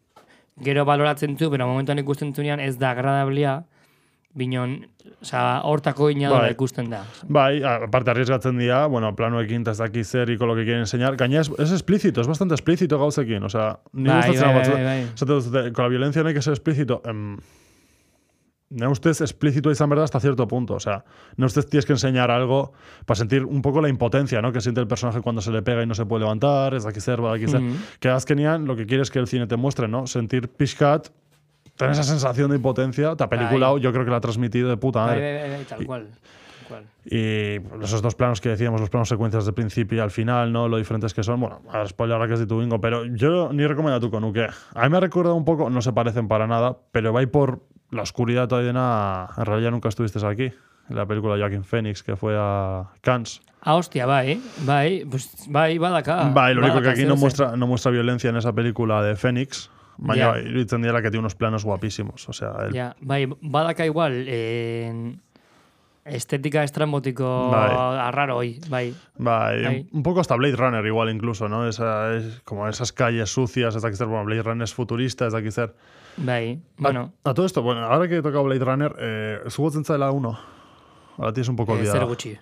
gero 0.62 0.84
baloratzen 0.84 1.36
du, 1.38 1.50
pero 1.50 1.68
momentuan 1.68 2.00
ikusten 2.00 2.34
zunean 2.36 2.60
ez 2.60 2.78
da 2.80 2.92
agradablia, 2.92 3.64
binon, 4.34 4.88
osea, 5.22 5.62
hortako 5.64 6.10
ina 6.10 6.30
Bai. 6.30 6.52
ikusten 6.52 6.90
da. 6.90 7.04
Bai, 7.30 7.62
aparte 7.64 8.12
arriesgatzen 8.12 8.58
dira, 8.58 8.86
bueno, 8.88 9.14
planuekin 9.16 9.62
eta 9.62 9.72
ez 9.72 9.78
dakit 9.78 10.06
zer 10.06 10.30
y 10.30 10.38
con 10.38 10.48
lo 10.48 10.56
que 10.56 10.64
quieren 10.64 10.82
enseñar. 10.82 11.16
Gaina 11.18 11.42
es, 11.42 11.52
es 11.60 11.72
explícito, 11.72 12.22
es 12.22 12.28
bastante 12.28 12.56
explícito 12.56 12.98
gauzekin. 13.00 13.44
O 13.44 13.50
sea, 13.50 13.80
ni 13.94 14.10
Bai, 14.10 14.32
gustatzen 14.32 14.56
bai, 14.56 14.84
bai, 14.84 15.52
bai. 15.52 15.72
Con 15.72 15.84
la 15.86 15.90
violencia 15.90 16.24
no 16.24 16.30
hay 16.30 16.34
que 16.34 16.42
ser 16.42 16.54
explícito. 16.54 17.02
Em, 17.06 17.38
ne 18.74 18.88
ustez 18.88 19.22
explícito 19.22 19.70
izan 19.70 19.90
verdad 19.90 20.06
hasta 20.06 20.20
cierto 20.20 20.48
punto. 20.48 20.74
O 20.74 20.80
sea, 20.80 21.06
ne 21.38 21.46
ustez 21.46 21.70
tienes 21.70 21.86
que 21.86 21.94
enseñar 21.94 22.32
algo 22.32 22.74
para 23.06 23.16
sentir 23.16 23.46
un 23.46 23.62
poco 23.62 23.82
la 23.82 23.90
impotencia, 23.90 24.42
¿no? 24.42 24.52
Que 24.52 24.62
siente 24.62 24.82
el 24.82 24.88
personaje 24.88 25.22
cuando 25.22 25.42
se 25.42 25.52
le 25.52 25.62
pega 25.62 25.84
y 25.84 25.86
no 25.86 25.94
se 25.94 26.06
puede 26.08 26.22
levantar, 26.22 26.74
ez 26.74 26.84
dakit 26.84 27.04
zer, 27.04 27.22
badakit 27.22 27.50
zer. 27.50 27.62
Mhm. 27.62 27.78
Que 28.00 28.10
azkenean 28.10 28.66
lo 28.66 28.76
que 28.76 28.88
quieres 28.88 29.12
que 29.12 29.20
el 29.20 29.28
cine 29.28 29.46
te 29.46 29.58
muestre, 29.58 29.88
¿no? 29.88 30.08
Sentir 30.08 30.50
pixkat, 30.50 31.10
tener 31.76 31.94
esa 31.94 32.04
sensación 32.04 32.50
de 32.50 32.58
impotencia. 32.58 33.12
Esta 33.12 33.30
película 33.30 33.72
Bai. 33.72 33.82
yo 33.82 33.92
creo 33.92 34.06
que 34.06 34.12
la 34.12 34.18
ha 34.18 34.22
transmitido 34.22 34.70
de 34.70 34.78
puta 34.78 35.06
madre. 35.06 35.66
tal 35.68 35.86
cual. 35.86 36.10
Tal 36.10 36.68
cual. 36.68 36.84
Y 37.06 37.60
esos 37.84 38.02
dos 38.02 38.16
planos 38.16 38.40
que 38.42 38.50
decíamos, 38.50 38.80
los 38.80 38.90
planos 38.90 39.10
secuencias 39.10 39.46
de 39.46 39.54
principio 39.54 39.98
y 39.98 40.02
al 40.02 40.12
final, 40.12 40.52
¿no? 40.52 40.68
Lo 40.68 40.78
diferentes 40.78 41.14
que 41.14 41.24
son. 41.24 41.40
Bueno, 41.40 41.62
a 41.72 41.86
spoiler 41.86 42.16
ahora 42.16 42.28
que 42.28 42.36
es 42.36 42.40
de 42.40 42.48
tu 42.48 42.60
bingo, 42.60 42.80
pero 42.80 43.06
yo 43.06 43.52
ni 43.52 43.66
recomiendo 43.68 44.00
tu 44.00 44.10
conuque. 44.10 44.48
A 44.74 44.84
mí 44.84 44.90
me 44.90 44.98
ha 44.98 45.02
recordado 45.02 45.36
un 45.36 45.46
poco, 45.46 45.70
no 45.70 45.82
se 45.82 45.92
parecen 45.94 46.28
para 46.28 46.48
nada, 46.48 46.78
pero 46.92 47.12
va 47.12 47.26
por 47.28 47.62
la 47.92 48.02
oscuridad 48.02 48.48
todavía 48.48 48.72
En 49.38 49.46
realidad 49.46 49.72
nunca 49.72 49.90
estuviste 49.90 50.26
aquí. 50.26 50.52
En 50.90 50.98
la 50.98 51.06
película 51.06 51.36
de 51.36 51.42
Joaquin 51.42 51.64
Phoenix, 51.64 52.04
que 52.04 52.18
fue 52.18 52.36
a 52.38 52.92
Cannes. 53.02 53.42
Ah, 53.62 53.76
hostia, 53.76 54.06
bai, 54.06 54.42
bai, 54.66 55.06
pues, 55.10 55.46
bai, 55.48 55.78
badaka. 55.78 56.30
Vale, 56.34 56.56
lo 56.56 56.66
único 56.66 56.82
que 56.82 56.90
aquí 56.90 57.06
no 57.06 57.16
muestra, 57.16 57.56
no 57.56 57.66
muestra 57.68 57.92
violencia 57.92 58.30
en 58.30 58.36
esa 58.36 58.52
película 58.52 59.02
de 59.02 59.16
Phoenix. 59.16 59.70
Baina 59.98 60.28
bai, 60.32 60.46
iruditzen 60.48 60.82
dira 60.82 61.02
que 61.02 61.18
unos 61.18 61.36
planos 61.36 61.64
guapísimos. 61.64 62.28
O 62.30 62.34
sea, 62.34 62.54
el, 62.68 62.74
Ja, 62.74 62.96
bai, 63.02 63.28
badaka 63.42 63.86
igual, 63.86 64.28
en 64.28 65.22
estética 66.06 66.64
estrambotiko 66.64 67.50
Bai. 67.52 67.72
arraro 67.72 68.38
hoi, 68.38 68.60
bai. 68.70 68.94
Va, 69.26 69.56
y 69.56 69.66
Ahí. 69.66 69.88
un 69.92 70.04
poco 70.04 70.20
hasta 70.20 70.36
Blade 70.36 70.56
Runner 70.56 70.86
igual 70.86 71.10
incluso, 71.10 71.48
¿no? 71.48 71.68
Esa, 71.68 72.16
es 72.16 72.42
como 72.44 72.68
esas 72.68 72.92
calles 72.92 73.30
sucias, 73.30 73.76
es 73.76 73.86
aquí 73.86 73.96
ser, 73.96 74.08
bueno, 74.08 74.26
Blade 74.26 74.44
Runner 74.44 74.64
es 74.64 74.74
futurista, 74.74 75.28
es 75.28 75.34
aquí 75.34 75.52
ser. 75.52 75.74
Bai, 76.18 76.60
bueno, 76.78 77.14
A, 77.24 77.30
a 77.30 77.34
todo 77.34 77.46
esto, 77.46 77.62
bueno, 77.62 77.86
ahora 77.86 78.08
que 78.08 78.18
he 78.18 78.22
tocado 78.22 78.44
Blade 78.44 78.66
Runner, 78.66 78.96
eh, 79.00 79.40
zugotzen 79.50 80.00
la 80.00 80.12
1. 80.12 80.40
Ahora 81.18 81.32
tienes 81.34 81.48
un 81.48 81.56
poco 81.56 81.74
eh, 81.74 81.80
olvidado. 81.80 82.08
gutxi. 82.08 82.38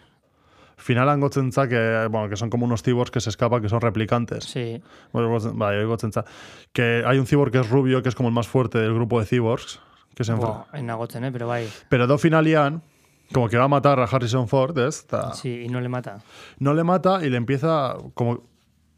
Finalan 0.81 1.19
gotzen 1.19 1.51
za, 1.51 1.67
que, 1.67 2.07
bueno, 2.09 2.27
que 2.27 2.35
son 2.35 2.49
como 2.49 2.65
unos 2.65 2.81
cyborgs 2.81 3.11
que 3.11 3.21
se 3.21 3.29
escapan, 3.29 3.61
que 3.61 3.69
son 3.69 3.81
replicantes. 3.81 4.43
Sí, 4.45 4.81
Bueno, 5.13 5.29
gotzen- 5.29 5.53
Vale, 5.57 5.85
gotzen. 5.85 6.11
Que 6.73 7.03
hay 7.05 7.17
un 7.19 7.25
cyborg 7.27 7.51
que 7.51 7.59
es 7.59 7.69
rubio, 7.69 8.01
que 8.01 8.09
es 8.09 8.15
como 8.15 8.29
el 8.29 8.35
más 8.35 8.47
fuerte 8.47 8.79
del 8.79 8.93
grupo 8.93 9.19
de 9.19 9.25
cyborgs. 9.25 9.79
Que 10.15 10.23
se 10.23 10.31
enfrenta. 10.33 10.65
bo, 10.71 10.77
enagotzen, 10.77 11.23
eh, 11.23 11.31
pero 11.31 11.47
bai. 11.47 11.69
Pero 11.87 12.05
do 12.07 12.17
finalian, 12.17 12.81
como 13.31 13.47
que 13.47 13.57
va 13.57 13.63
a 13.65 13.67
matar 13.69 13.97
a 13.99 14.03
Harrison 14.03 14.47
Ford, 14.49 14.77
¿es? 14.79 15.05
Ta- 15.07 15.33
Sí, 15.33 15.63
y 15.65 15.69
no 15.69 15.79
le 15.79 15.87
mata. 15.87 16.19
no 16.59 16.73
le 16.73 16.83
mata 16.83 17.23
y 17.25 17.29
le 17.29 17.37
empieza 17.37 17.95
como 18.13 18.43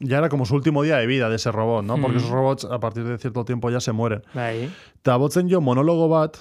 ya 0.00 0.18
era 0.18 0.28
como 0.28 0.44
su 0.44 0.54
último 0.56 0.82
día 0.82 0.96
de 0.96 1.06
vida 1.06 1.28
de 1.28 1.36
ese 1.36 1.52
robot, 1.52 1.84
¿no? 1.84 1.96
Porque 2.00 2.16
Mm. 2.16 2.20
esos 2.20 2.30
robots 2.30 2.64
a 2.64 2.80
partir 2.80 3.04
de 3.04 3.16
cierto 3.18 3.44
tiempo 3.44 3.70
ya 3.70 3.78
se 3.80 3.92
mueren. 3.92 4.22
Bai, 4.34 4.70
Ta 5.02 5.16
botzen 5.16 5.48
yo 5.48 5.60
monólogo 5.60 6.08
bat 6.08 6.36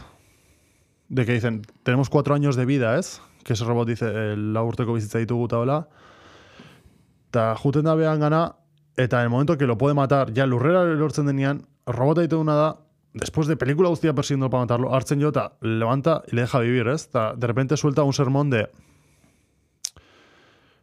de 1.10 1.26
que 1.26 1.34
dicen, 1.34 1.62
tenemos 1.84 2.10
cuatro 2.10 2.34
años 2.34 2.56
de 2.56 2.66
vida, 2.66 2.98
¿es? 2.98 3.22
Que 3.44 3.54
ese 3.54 3.66
robot 3.66 3.88
dice, 3.88 4.06
el 4.34 4.56
urteko 4.58 4.94
bizitza 4.94 5.20
ditugu 5.20 5.46
eta 5.46 5.60
hola. 5.60 5.88
Ta 7.32 7.56
juten 7.56 7.84
da 7.86 7.96
behan 7.96 8.20
gana, 8.20 8.56
eta 8.96 9.18
en 9.20 9.24
el 9.24 9.30
momento 9.30 9.58
que 9.58 9.66
lo 9.68 9.78
puede 9.78 9.94
matar, 9.96 10.32
ya 10.34 10.46
lurrera 10.46 10.84
lortzen 10.86 11.26
denean, 11.26 11.66
robota 11.86 12.22
ditu 12.22 12.40
una 12.40 12.56
da, 12.56 12.78
después 13.14 13.48
de 13.48 13.58
película 13.58 13.90
guztia 13.90 14.14
persiguiendo 14.14 14.50
para 14.50 14.64
matarlo, 14.64 14.94
hartzen 14.94 15.20
jo 15.22 15.30
eta 15.30 15.54
levanta 15.62 16.24
y 16.32 16.36
le 16.36 16.42
deja 16.44 16.60
vivir, 16.60 16.88
¿es? 16.88 17.10
Ta 17.10 17.34
de 17.36 17.48
repente 17.48 17.76
suelta 17.76 18.04
un 18.04 18.14
sermón 18.14 18.50
de 18.50 18.70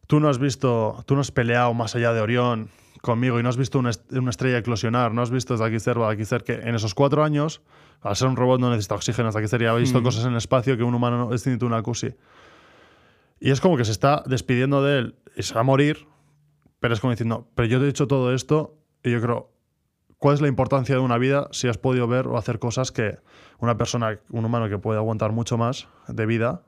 tú 0.07 0.19
no 0.21 0.29
has 0.29 0.39
visto, 0.39 1.03
tú 1.07 1.15
no 1.15 1.21
has 1.21 1.31
peleado 1.31 1.73
más 1.75 1.95
allá 1.95 2.13
de 2.13 2.21
Orión 2.21 2.69
conmigo 3.01 3.39
y 3.39 3.43
no 3.43 3.49
has 3.49 3.57
visto 3.57 3.79
una, 3.79 3.91
est- 3.91 4.13
una 4.13 4.31
estrella 4.31 4.59
eclosionar, 4.59 5.13
no 5.15 5.23
has 5.23 5.31
visto 5.31 5.55
desde 5.55 5.67
aquí 5.67 5.79
cerca, 5.79 6.07
de 6.09 6.13
aquí 6.13 6.25
cerca, 6.25 6.45
que 6.61 6.69
en 6.69 6.75
esos 6.75 6.95
cuatro 6.95 7.23
años, 7.23 7.63
al 8.03 8.17
ser 8.17 8.29
un 8.29 8.37
robot 8.37 8.61
no 8.61 8.71
necesita 8.71 8.97
oxígeno, 8.97 9.29
hasta 9.29 9.39
aquí 9.39 9.49
cerca, 9.49 9.65
ya 9.67 9.71
ha 9.71 9.75
visto 9.77 10.01
Mm. 10.01 10.05
cosas 10.05 10.25
en 10.25 10.33
el 10.33 10.39
espacio 10.39 10.77
que 10.77 10.83
un 10.83 10.95
humano 10.95 11.17
no 11.29 11.35
es 11.35 11.47
una 11.47 11.83
cusi. 11.83 12.13
Y 13.41 13.51
es 13.51 13.61
como 13.61 13.77
que 13.77 13.85
se 13.85 13.93
está 13.93 14.23
despidiendo 14.27 14.83
de 14.83 14.99
él 14.99 15.15
y 15.35 15.43
se 15.43 15.55
va 15.55 15.61
a 15.61 15.65
morir, 15.65 16.07
pero 16.79 16.95
es 16.95 17.01
como 17.01 17.11
diciendo, 17.13 17.49
pero 17.55 17.67
yo 17.67 17.79
te 17.79 17.85
he 17.85 17.87
dicho 17.87 18.07
todo 18.07 18.35
esto 18.35 18.77
y 19.03 19.11
yo 19.11 19.21
creo, 19.21 19.51
¿cuál 20.19 20.35
es 20.35 20.41
la 20.43 20.49
importancia 20.49 20.95
de 20.95 21.01
una 21.01 21.17
vida 21.19 21.49
si 21.51 21.67
has 21.67 21.79
podido 21.79 22.07
ver 22.07 22.27
o 22.27 22.37
hacer 22.37 22.59
cosas 22.59 22.93
que 22.93 23.19
una 23.59 23.77
persona, 23.79 24.19
un 24.31 24.45
humano 24.45 24.69
que 24.69 24.79
puede 24.79 24.99
aguantar 24.99 25.33
mucho 25.33 25.57
más 25.57 25.89
de 26.09 26.27
vida, 26.27 26.63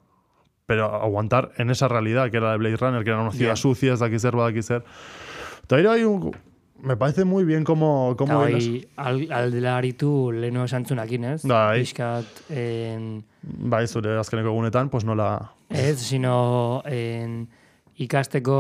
pero 0.66 0.86
aguantar 0.86 1.52
en 1.58 1.70
esa 1.70 1.88
realidad 1.88 2.30
que 2.30 2.38
era 2.38 2.52
de 2.52 2.58
Blade 2.58 2.76
Runner, 2.76 3.04
que 3.04 3.10
era 3.10 3.20
una 3.20 3.32
ciudad 3.32 3.52
Ya. 3.52 3.56
sucia, 3.56 3.92
es 3.92 4.00
de 4.00 4.06
aquí 4.06 4.18
ser, 4.18 4.38
va 4.38 4.44
de 4.46 4.50
aquí 4.52 4.62
ser. 4.62 4.84
Todavía 5.66 5.92
hay 5.92 6.04
un... 6.04 6.34
me 6.80 6.96
parece 6.96 7.24
muy 7.24 7.44
bien 7.44 7.64
como... 7.64 8.12
Eta 8.12 8.16
como 8.16 8.38
hoi, 8.40 8.88
al, 8.96 9.30
aldela 9.30 9.76
aritu 9.76 10.32
leheno 10.32 10.64
esantzunakin, 10.64 11.24
ez? 11.24 11.44
Bai. 11.44 11.80
Piskat, 11.80 12.24
en, 12.50 13.24
Bai, 13.42 13.86
zure 13.86 14.16
azkeneko 14.18 14.48
egunetan, 14.48 14.88
pues 14.88 15.04
nola... 15.04 15.52
ez, 15.72 15.98
sino 16.00 16.82
en, 16.86 17.48
ikasteko 18.02 18.56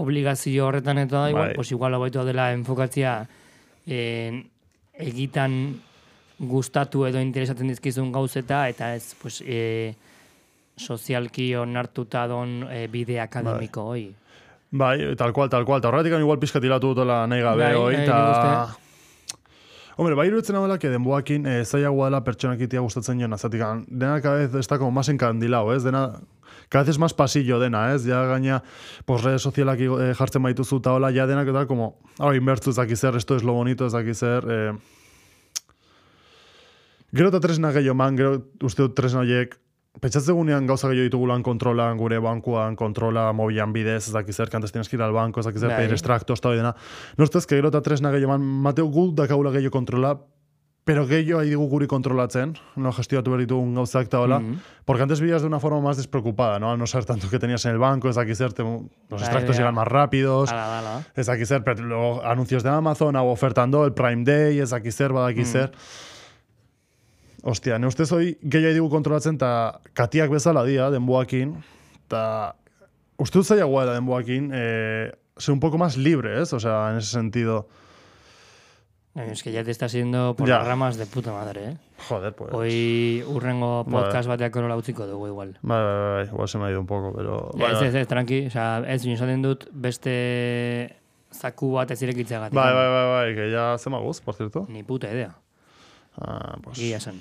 obligazio 0.00 0.68
horretan 0.68 0.98
eta 0.98 1.28
igual, 1.30 1.48
Bai. 1.48 1.54
pues 1.54 1.72
igual 1.72 1.94
hobeto 1.94 2.24
dela 2.24 2.52
enfokatzia 2.52 3.26
en, 3.86 4.44
egitan 4.94 5.80
gustatu 6.38 7.06
edo 7.06 7.20
interesatzen 7.22 7.70
dizkizun 7.70 8.12
gauzeta 8.12 8.68
eta 8.68 8.94
ez 8.94 9.14
pues, 9.20 9.40
e, 9.46 9.94
sozialki 10.76 11.54
onartuta 11.56 12.26
don 12.26 12.64
e, 12.70 12.86
bide 12.90 13.20
akademiko 13.22 13.88
hoi. 13.94 14.08
Bai, 14.74 15.14
tal 15.16 15.32
cual, 15.32 15.48
tal 15.48 15.64
cual. 15.64 15.78
Eta 15.78 15.88
horretik 15.88 16.16
igual 16.18 16.40
pizka 16.42 16.60
tiratu 16.60 16.90
dutela 16.90 17.24
nahi 17.30 17.42
gabe, 17.42 17.62
Bai, 17.62 17.74
hoi, 17.74 17.94
bai, 17.94 18.02
eta... 18.04 18.83
Hombre, 19.96 20.14
bai 20.18 20.26
iruditzen 20.26 20.56
hau 20.58 20.66
que 20.78 20.90
denboakin 20.90 21.46
eh, 21.46 21.64
zailagoa 21.64 22.08
dela 22.08 22.24
pertsonak 22.24 22.60
itia 22.60 22.80
gustatzen 22.80 23.20
joan, 23.20 23.32
azatik, 23.32 23.62
dena 23.86 24.20
cada 24.20 24.36
vez 24.42 24.54
está 24.54 24.78
como 24.78 24.90
más 24.90 25.08
encandilado, 25.08 25.72
ez? 25.74 25.84
Dena, 25.84 26.20
cada 26.68 26.84
vez 26.84 26.98
más 26.98 27.14
pasillo 27.14 27.60
dena, 27.60 27.94
ez? 27.94 28.04
Ja 28.04 28.24
gaina, 28.26 28.62
pues 29.04 29.22
redes 29.22 29.42
socialak 29.42 29.78
igo- 29.78 30.00
eh, 30.02 30.14
jartzen 30.14 30.42
baituzu 30.42 30.78
eta 30.78 30.92
hola, 30.92 31.12
ja 31.12 31.26
denak 31.26 31.46
eta 31.48 31.66
como, 31.66 31.98
hau, 32.18 32.32
inbertzu 32.34 32.70
ez 32.70 32.98
zer, 32.98 33.14
esto 33.16 33.36
es 33.36 33.44
lo 33.44 33.52
bonito, 33.52 33.86
ez 33.86 33.92
daki 33.92 34.14
zer, 34.14 34.44
eh, 34.50 34.72
Gero 37.14 37.28
eta 37.28 37.38
tresna 37.38 37.70
gehiago 37.70 37.94
man, 37.94 38.16
gero 38.16 38.42
uste 38.66 38.82
dut 38.82 38.96
tresna 38.96 39.20
horiek, 39.20 39.54
pentsatzegunean 40.00 40.66
gauza 40.66 40.88
gehiago 40.90 41.06
ditugulan 41.08 41.42
kontrolan, 41.42 41.96
gure 41.98 42.18
bankuan, 42.18 42.74
kontrola, 42.76 43.28
mobilan 43.32 43.72
bidez, 43.72 44.08
ez 44.08 44.12
dakiz 44.14 44.36
zer, 44.36 44.50
kantes 44.50 44.72
tienes 44.72 44.88
que 44.88 44.96
ir 44.96 45.02
al 45.02 45.12
banco, 45.12 45.40
ez 45.40 45.46
dakiz 45.46 45.60
zer, 45.62 45.70
Bai. 45.70 45.78
pedir 45.82 45.92
extractos, 45.94 46.40
eta 46.40 46.48
hori 46.50 46.58
dena. 46.58 46.74
No 47.16 47.24
ustez, 47.24 47.46
que 47.46 47.56
gero 47.56 47.68
eta 47.68 47.80
tresna 47.82 48.10
gehiago 48.10 48.32
man, 48.34 48.42
mateo 48.42 48.86
gu 48.86 49.12
dakagula 49.14 49.50
gehiago 49.54 49.70
kontrola, 49.72 50.16
pero 50.84 51.06
gehiago 51.06 51.38
ari 51.40 51.48
digu 51.48 51.64
guri 51.70 51.86
kontrolatzen, 51.88 52.56
no 52.76 52.92
gestioatu 52.92 53.30
behar 53.30 53.40
ditugun 53.46 53.72
gauzak 53.74 54.06
eta 54.10 54.20
hola, 54.20 54.40
Mhm. 54.40 54.58
porque 54.84 55.02
antes 55.02 55.20
vivías 55.20 55.40
de 55.40 55.48
una 55.48 55.58
forma 55.60 55.80
más 55.80 55.96
despreocupada, 55.96 56.58
¿no? 56.58 56.70
Al 56.72 56.78
no 56.78 56.86
ser 56.86 57.04
tanto 57.06 57.30
que 57.30 57.38
tenías 57.38 57.64
en 57.64 57.72
el 57.72 57.78
banco, 57.78 58.08
ez 58.10 58.16
dakiz 58.16 58.36
zer, 58.36 58.52
te- 58.52 58.62
los 58.64 58.82
Bai, 59.08 59.20
extractos 59.20 59.56
llegan 59.56 59.74
más 59.74 59.88
rápidos, 59.88 60.50
Ala, 60.52 61.02
ez 61.14 61.26
dakiz 61.26 61.48
zer, 61.48 61.62
pero 61.64 61.82
luego 61.84 62.22
anuncios 62.24 62.62
de 62.62 62.68
Amazon, 62.68 63.16
hau 63.16 63.28
ofertando, 63.28 63.86
el 63.86 63.94
Prime 63.94 64.24
Day, 64.24 64.58
ez 64.58 64.70
dakiz 64.70 64.94
zer, 64.96 65.12
badakiz 65.12 65.48
zer. 65.52 65.72
Ostia, 67.44 67.78
ne 67.78 67.86
ustez 67.90 68.08
hoi 68.12 68.30
gehiago 68.40 68.72
digu 68.78 68.88
kontrolatzen, 68.92 69.36
eta 69.36 69.80
katiak 69.92 70.30
bezala 70.32 70.62
dia, 70.64 70.86
denboakin, 70.94 71.50
eta 72.06 72.54
uste 73.20 73.36
dut 73.42 73.46
zailagoa 73.50 73.84
da 73.90 73.96
denboakin, 73.98 74.50
eh, 74.56 75.12
ser 75.36 75.52
un 75.52 75.60
poco 75.60 75.76
más 75.78 75.98
libre, 75.98 76.40
¿es? 76.40 76.52
O 76.56 76.60
sea, 76.60 76.90
en 76.90 76.98
ese 76.98 77.10
sentido, 77.12 77.66
Es 79.14 79.44
que 79.44 79.52
ya 79.52 79.62
te 79.62 79.70
está 79.70 79.88
siendo 79.88 80.34
por 80.34 80.48
Ya. 80.48 80.58
las 80.58 80.66
ramas 80.66 80.96
de 80.96 81.06
puta 81.06 81.30
madre, 81.30 81.64
eh? 81.68 81.76
joder, 82.08 82.34
pues... 82.34 82.52
Hoi 82.52 83.22
urrengo 83.28 83.84
podcast 83.88 84.26
bateak 84.26 84.56
orola 84.56 84.74
utziko 84.74 85.06
dugu 85.06 85.28
igual. 85.28 85.52
Bai, 85.62 85.82
bai, 85.84 85.94
bai, 86.16 86.26
igual 86.26 86.48
se 86.48 86.58
me 86.58 86.64
ha 86.64 86.70
ido 86.70 86.80
un 86.80 86.86
poco, 86.86 87.12
pero... 87.14 87.52
Bai, 87.54 87.74
ez, 87.76 87.82
ez, 87.82 87.94
ez, 87.94 88.08
tranqui, 88.08 88.46
osea, 88.48 88.82
ez, 88.88 89.04
nio 89.06 89.14
esaten 89.14 89.40
dut 89.44 89.68
beste 89.70 90.96
zaku 91.30 91.70
bat 91.76 91.92
ez 91.94 92.02
irekitzeagatik. 92.02 92.56
bai, 92.58 92.72
bai, 92.74 92.88
bai, 92.90 93.06
bai, 93.12 93.34
que 93.36 93.50
ya 93.52 93.78
se 93.78 93.88
me 93.90 94.00
guz, 94.00 94.20
por 94.20 94.34
cierto. 94.34 94.66
Ni 94.68 94.82
puta 94.82 95.06
idea, 95.12 95.36
Ah, 96.20 96.56
pues... 96.62 96.78
gila 96.78 96.96
esan. 96.96 97.20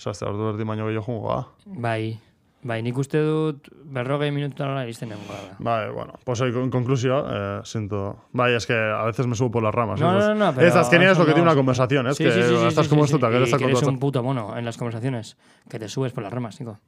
Zazte, 0.00 0.26
ordu 0.26 0.48
erdi 0.50 0.64
baino 0.66 0.86
gehiago 0.86 1.04
jungo, 1.06 1.28
ba. 1.28 1.48
Bai, 1.64 2.18
bai, 2.62 2.80
nik 2.82 2.96
uste 2.98 3.20
dut 3.22 3.68
berrogei 3.94 4.32
minutuara 4.34 4.82
iristen 4.84 5.12
nengo 5.12 5.22
gara. 5.28 5.54
Vale, 5.58 5.92
bueno, 5.92 6.14
pues 6.24 6.40
hoy 6.40 6.52
con 6.52 6.70
conclusión, 6.70 7.24
eh, 7.30 7.60
siento... 7.64 8.24
Vaya, 8.32 8.56
es 8.56 8.66
que 8.66 8.74
a 8.74 9.04
veces 9.04 9.26
me 9.28 9.36
subo 9.36 9.52
por 9.52 9.62
las 9.62 9.72
ramas. 9.74 10.00
No, 10.00 10.10
¿eh? 10.10 10.12
no, 10.12 10.18
Pues- 10.18 10.26
no, 10.26 10.34
no, 10.46 10.54
pero... 10.54 10.66
Es 10.66 10.74
es 10.74 11.18
lo 11.18 11.24
que 11.24 11.30
no, 11.30 11.34
tiene 11.34 11.42
una 11.42 11.54
conversación, 11.54 12.06
es 12.08 12.16
Sí, 12.16 12.24
que 12.24 12.32
sí, 12.32 12.42
sí, 12.42 12.54
estás 12.66 12.86
sí, 12.86 12.90
como 12.90 13.06
sí, 13.06 13.14
esto, 13.14 13.18
sí, 13.20 13.26
y 13.54 13.58
que 13.58 13.64
eres 13.64 13.82
un 13.82 13.98
puto 14.00 14.22
mono 14.24 14.56
en 14.58 14.64
las 14.64 14.76
conversaciones, 14.76 15.36
que 15.68 15.78
te 15.78 15.88
subes 15.88 16.12
por 16.12 16.24
las 16.24 16.32
ramas, 16.32 16.58
Nico. 16.60 16.78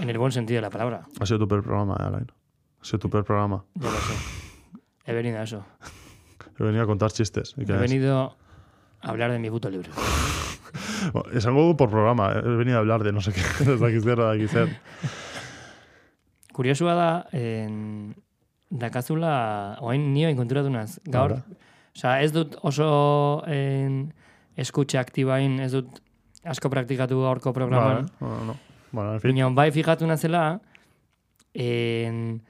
En 0.00 0.08
el 0.08 0.16
buen 0.18 0.32
sentido 0.32 0.56
de 0.58 0.62
la 0.62 0.70
palabra, 0.70 1.06
Ha 1.20 1.26
sido 1.26 1.40
tu 1.40 1.48
peor 1.48 1.62
programa, 1.62 1.94
eh, 2.00 2.04
Alain. 2.04 2.32
Ha 2.80 2.84
sido 2.84 2.98
tu 3.00 3.10
peor 3.10 3.24
programa. 3.24 3.64
ya 3.74 3.90
lo 3.90 3.96
sé. 3.96 4.14
He 5.04 5.12
venido 5.12 5.38
a 5.38 5.42
eso. 5.42 5.64
He 6.58 6.62
venido 6.64 6.82
a 6.84 6.86
contar 6.86 7.12
chistes. 7.12 7.54
¿Y 7.56 7.64
qué 7.64 7.72
He 7.72 7.76
venido 7.76 8.36
hablar 9.02 9.32
de 9.32 9.38
mi 9.38 9.50
puto 9.50 9.70
libro. 9.70 9.90
Bueno, 11.12 11.30
esango 11.32 11.76
por 11.76 11.90
programa, 11.90 12.32
eh. 12.32 12.40
he 12.44 12.56
venido 12.56 12.76
a 12.76 12.80
hablar 12.80 13.02
de 13.02 13.12
no 13.12 13.20
sé 13.20 13.32
qué, 13.32 13.40
ez 13.40 13.80
dakiz 13.80 14.04
zer, 14.04 14.18
dakiz 14.18 14.50
zer. 14.50 14.68
Kuriosua 16.52 16.94
da, 16.94 17.26
en, 17.32 18.14
dakazula, 18.70 19.76
oain 19.80 20.12
nio 20.14 20.30
inkonturatu 20.32 20.70
naz. 20.72 21.00
Gaur, 21.04 21.38
osea, 21.96 22.20
ez 22.22 22.32
dut 22.32 22.56
oso 22.62 23.42
en, 23.50 24.12
eskutxe 24.56 25.00
aktibain, 25.00 25.58
ez 25.60 25.72
dut 25.74 26.00
asko 26.44 26.70
praktikatu 26.72 27.20
gaurko 27.24 27.52
programan. 27.56 28.08
Vale, 28.20 28.36
no, 28.38 28.52
no. 28.52 28.58
Bueno, 28.92 29.14
en 29.14 29.20
fin. 29.20 29.42
Bai 29.56 29.70
fijatu 29.72 30.06
nazela, 30.06 30.60
en, 31.52 32.42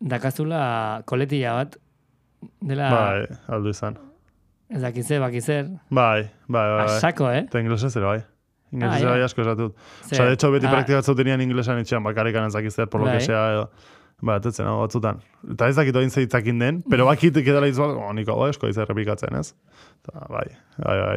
dakazula 0.00 1.02
koletilla 1.04 1.58
bat, 1.60 1.76
dela, 2.60 2.90
Bai, 2.94 3.38
aldu 3.48 3.74
izan. 3.74 4.00
Ez 4.74 4.80
dakize, 4.82 5.18
bakizer, 5.20 5.66
Bai, 5.90 6.22
bai, 6.48 6.68
bai. 6.70 6.84
bai. 6.86 6.96
asako, 6.96 7.30
eh? 7.30 7.44
Eta 7.46 7.60
inglesez 7.60 7.96
ere, 7.96 8.06
bai. 8.06 8.20
Inglesez 8.72 9.04
Ah, 9.04 9.10
bai 9.10 9.22
asko 9.22 9.42
esatut. 9.42 9.74
Osa, 10.10 10.24
de 10.24 10.32
hecho, 10.32 10.50
beti 10.50 10.66
ah, 10.66 10.70
praktikatzen 10.72 11.16
tenían 11.16 11.40
inglesan 11.44 11.78
itxean, 11.80 12.02
bakarrikan 12.02 12.46
ez 12.46 12.54
dakiz 12.54 12.74
zer, 12.74 12.88
por 12.88 13.00
lo 13.02 13.06
Bai. 13.06 13.18
que 13.18 13.24
sea, 13.24 13.50
edo. 13.52 13.70
Ba, 14.22 14.36
atetzen, 14.38 14.68
hau, 14.70 14.76
batzutan. 14.84 15.16
Eta 15.50 15.66
ez 15.66 15.74
dakit 15.74 15.96
oin 15.98 16.10
zeitzakin 16.14 16.58
den, 16.62 16.76
pero 16.88 17.08
bakit 17.08 17.34
edela 17.40 17.66
izan, 17.66 17.96
oh, 17.98 18.12
niko, 18.14 18.36
bai, 18.38 18.50
esko 18.52 18.68
izan 18.70 18.84
errepikatzen, 18.84 19.34
ez? 19.34 19.48
Eta, 20.04 20.20
bai, 20.30 20.44
bai, 20.78 20.94
bai. 21.00 21.16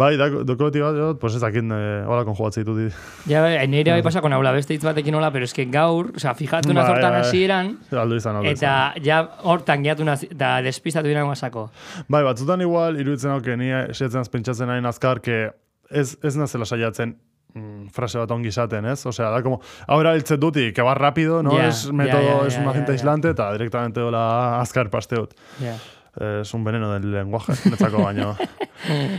Bai, 0.00 0.08
dak- 0.16 0.38
dokoti 0.48 0.80
bat, 0.80 0.96
jo, 0.96 1.10
pues 1.20 1.34
ez 1.36 1.42
dakit, 1.44 1.68
eh, 1.76 2.00
hola 2.08 2.24
konjugatzei 2.24 2.64
ditu 2.64 2.78
di. 2.78 2.86
Ja, 3.28 3.42
bai, 3.44 3.66
nire 3.68 3.92
bai 3.92 4.00
pasa 4.02 4.22
con 4.24 4.32
aula 4.32 4.52
beste 4.56 4.72
hitz 4.72 4.84
batekin 4.88 5.14
hola, 5.20 5.30
pero 5.32 5.44
es 5.44 5.52
que 5.52 5.66
gaur, 5.66 6.12
o 6.16 6.18
sea, 6.18 6.32
fijatu 6.34 6.72
naz 6.72 6.86
Bai, 6.88 6.94
hortan 6.96 7.12
bai. 7.12 7.20
hasieran, 7.20 7.70
Aldu 7.92 8.16
izan, 8.16 8.40
izan. 8.40 8.46
eta 8.54 8.94
ja 9.04 9.20
hortan 9.42 9.82
gehiatu 9.84 10.04
naz, 10.08 10.22
eta 10.24 10.62
despistatu 10.64 11.08
dira 11.12 11.26
masako. 11.28 11.68
Bai, 12.08 12.24
batzutan 12.24 12.60
igual, 12.64 12.96
iruditzen 13.00 13.30
hau, 13.36 13.42
que 13.42 13.56
ni 13.56 13.68
esetzen 13.70 14.20
az 14.24 14.28
pentsatzen 14.32 14.66
nahi 14.72 14.80
azkar, 14.84 15.20
que 15.20 15.50
ez, 15.90 16.16
ez 16.24 16.36
nazela 16.36 16.64
saiatzen 16.64 17.18
mm, 17.56 17.88
frase 17.96 18.20
bat 18.20 18.30
ongi 18.36 18.52
izaten, 18.52 18.84
ez? 18.92 19.00
Osea, 19.08 19.30
da 19.32 19.42
como, 19.42 19.58
erabiltzen 19.88 20.38
dut, 20.40 20.56
y 20.60 20.72
que 20.72 20.82
va 20.86 20.94
rápido, 20.94 21.42
no? 21.42 21.56
Ja, 21.56 21.68
es 21.72 21.86
ja, 21.88 21.92
método, 21.92 22.40
ja, 22.42 22.46
es 22.46 22.54
ja, 22.54 22.62
un 22.62 22.68
agente 22.68 22.92
aislante, 22.92 23.30
eta 23.34 23.50
directamente 23.56 24.00
hola 24.00 24.60
azkar 24.60 24.90
pasteut. 24.90 25.34
Ja. 25.60 25.74
Es 26.40 26.54
un 26.54 26.62
veneno 26.64 26.90
del 26.94 27.10
lenguaje, 27.12 27.52
netzako 27.70 28.04
baino. 28.04 28.36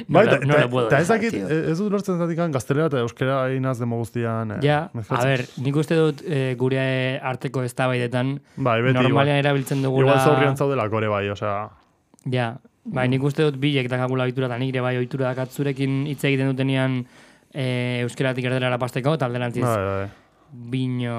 No 0.08 0.20
bai, 0.20 0.26
lo- 0.28 0.32
ta- 0.40 0.46
no 0.46 0.88
ta- 0.88 1.00
ez 1.02 1.08
dakit, 1.10 1.34
ez 1.34 1.78
dut 1.80 1.92
lortzen 1.92 2.20
zatikan 2.22 2.52
gaztelera 2.54 2.86
eta 2.92 3.00
euskera 3.02 3.40
inaz 3.54 3.80
demo 3.82 3.98
guztian. 3.98 4.52
eh, 4.52 4.60
Ja, 4.64 4.78
a 4.86 4.90
mezclatzen. 4.94 5.28
ber, 5.30 5.44
nik 5.66 5.76
uste 5.76 5.96
dut 5.98 6.22
eh, 6.26 6.54
gure 6.58 7.20
arteko 7.20 7.64
eztabaidetan 7.66 8.36
Bai, 8.56 8.82
beti 8.86 8.94
normalean 8.94 9.38
igual. 9.40 9.46
erabiltzen 9.46 9.82
dugula... 9.84 10.12
Igual 10.14 10.24
zaurrian 10.24 10.56
zaudelako 10.58 10.98
ere 11.02 11.08
bai, 11.12 11.30
osea... 11.34 11.70
Ja, 12.32 12.48
bai, 12.86 13.08
nik 13.10 13.24
uste 13.24 13.44
dut 13.50 13.58
bilek 13.60 13.90
dakagula 13.90 14.24
ohitura, 14.30 14.48
eta 14.48 14.58
nik 14.62 14.70
ere 14.76 14.82
bai 14.86 14.96
ohitura 15.02 15.34
dakat 15.34 15.52
zurekin 15.52 16.06
hitz 16.08 16.24
egiten 16.24 16.54
dutenean 16.54 17.02
e, 17.58 18.02
euskeratik 18.06 18.46
erdelera 18.46 18.78
pasteko, 18.78 19.16
eta 19.18 19.26
alderantziz 19.26 19.66
Bai, 19.66 19.86
bai. 19.88 20.08
bino, 20.72 21.16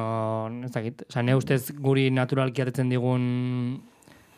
ez 0.65 0.73
dakit, 0.75 1.03
oza, 1.11 1.25
ne 1.27 1.35
ustez 1.37 1.73
guri 1.75 2.09
naturalki 2.15 2.63
atetzen 2.63 2.93
digun 2.93 3.25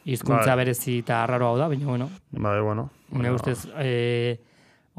hizkuntza 0.09 0.55
Bai. 0.55 0.65
berezi 0.65 1.01
eta 1.03 1.23
arraro 1.27 1.51
hau 1.51 1.59
da, 1.61 1.69
baina 1.69 1.87
bueno, 1.87 2.09
Bai, 2.33 2.57
bueno. 2.65 2.89
ne 3.13 3.35
ustez 3.37 3.67
e, 3.79 4.41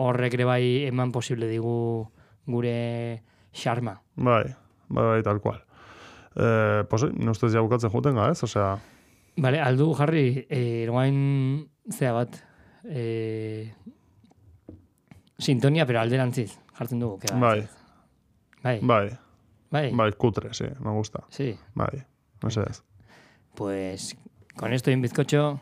horrek 0.02 0.38
ere 0.38 0.48
bai 0.48 0.64
eman 0.88 1.12
posible 1.12 1.50
digu 1.50 1.74
gure 2.46 2.78
xarma. 3.52 3.98
Bai, 4.16 4.46
bai, 4.90 5.06
bai, 5.16 5.20
tal 5.26 5.42
cual. 5.42 5.60
Eh, 6.36 6.86
pues, 6.90 7.04
ustez 7.04 7.52
ja 7.52 7.62
bukatzen 7.62 7.92
juten 7.92 8.16
ga, 8.16 8.30
ez? 8.32 8.40
Osea, 8.44 8.78
Bale, 9.42 9.62
aldu 9.64 9.94
jarri, 9.96 10.46
e, 10.50 10.84
ergoain 10.84 11.18
zea 11.90 12.12
bat, 12.12 12.36
e, 12.84 13.72
sintonia, 15.40 15.86
pero 15.88 16.02
alderantziz, 16.02 16.60
jartzen 16.82 17.00
dugu. 17.00 17.20
que 17.22 17.30
bai, 17.34 17.68
Bai, 18.64 18.80
bai, 18.82 19.10
bai, 19.72 19.92
bai, 19.94 20.12
kutre, 20.18 20.54
sí, 20.54 20.66
me 20.80 20.92
gusta. 20.92 21.24
sí. 21.30 21.54
Bai, 21.76 22.04
no 22.44 22.50
sé. 22.50 22.62
Pues 23.56 24.16
con 24.56 24.74
esto 24.74 24.90
y 24.92 24.96
un 24.96 25.02
bizcocho, 25.02 25.60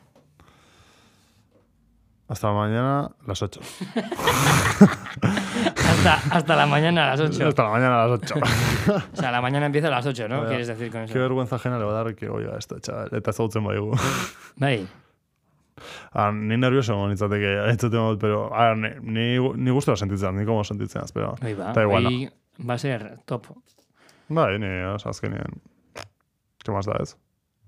Hasta 2.30 2.52
mañana, 2.54 3.10
las 3.26 3.42
8. 3.42 3.60
hasta, 5.76 6.14
hasta 6.32 6.56
la 6.56 6.68
mañana 6.68 7.06
a 7.08 7.16
las 7.16 7.22
8. 7.22 7.48
Hasta 7.48 7.64
la 7.64 7.70
mañana 7.70 8.04
a 8.04 8.08
las 8.08 8.20
8. 8.22 8.36
O 9.14 9.16
sea, 9.16 9.32
la 9.32 9.42
mañana 9.42 9.66
empieza 9.66 9.88
a 9.88 9.92
las 9.92 10.06
8, 10.06 10.28
¿no? 10.28 10.38
Vaya. 10.38 10.50
¿Quieres 10.50 10.68
decir 10.68 10.92
con 10.92 11.02
eso? 11.02 11.14
Qué 11.14 11.18
vergüenza 11.20 11.56
ajena 11.56 11.80
le 11.80 11.86
va 11.86 11.92
a 12.00 12.04
dar 12.04 12.16
que 12.16 12.30
oiga 12.30 12.56
esto, 12.58 12.80
chaval. 12.80 13.10
Eta 13.14 13.34
zautzen 13.34 13.64
baigu. 13.64 13.96
Bai, 14.58 14.88
Ah, 16.12 16.32
ni 16.32 16.58
nervioso 16.58 16.94
egon 16.94 17.14
nintzateke 17.14 17.56
entzuten 17.70 18.00
dut, 18.00 18.20
pero 18.22 18.50
ah, 18.54 18.76
ni, 18.76 18.90
ni, 19.02 19.28
ni 19.40 19.72
gustora 19.72 19.98
sentitzen, 19.98 20.38
ni 20.38 20.46
como 20.46 20.64
sentitzen 20.64 21.04
az, 21.04 21.12
pero... 21.12 21.36
hoi 21.42 21.56
ba. 21.56 21.74
Igual, 21.76 22.04
no. 22.04 22.10
Hoi 22.10 22.30
va 22.68 22.76
a 22.76 22.78
ser 22.78 23.20
top. 23.26 23.48
Bai, 24.30 24.60
ni, 24.60 24.70
os, 24.94 25.06
azkenien... 25.06 25.62
¿Qué 26.64 26.72
más 26.72 26.86
da 26.86 26.98
ez? 27.02 27.16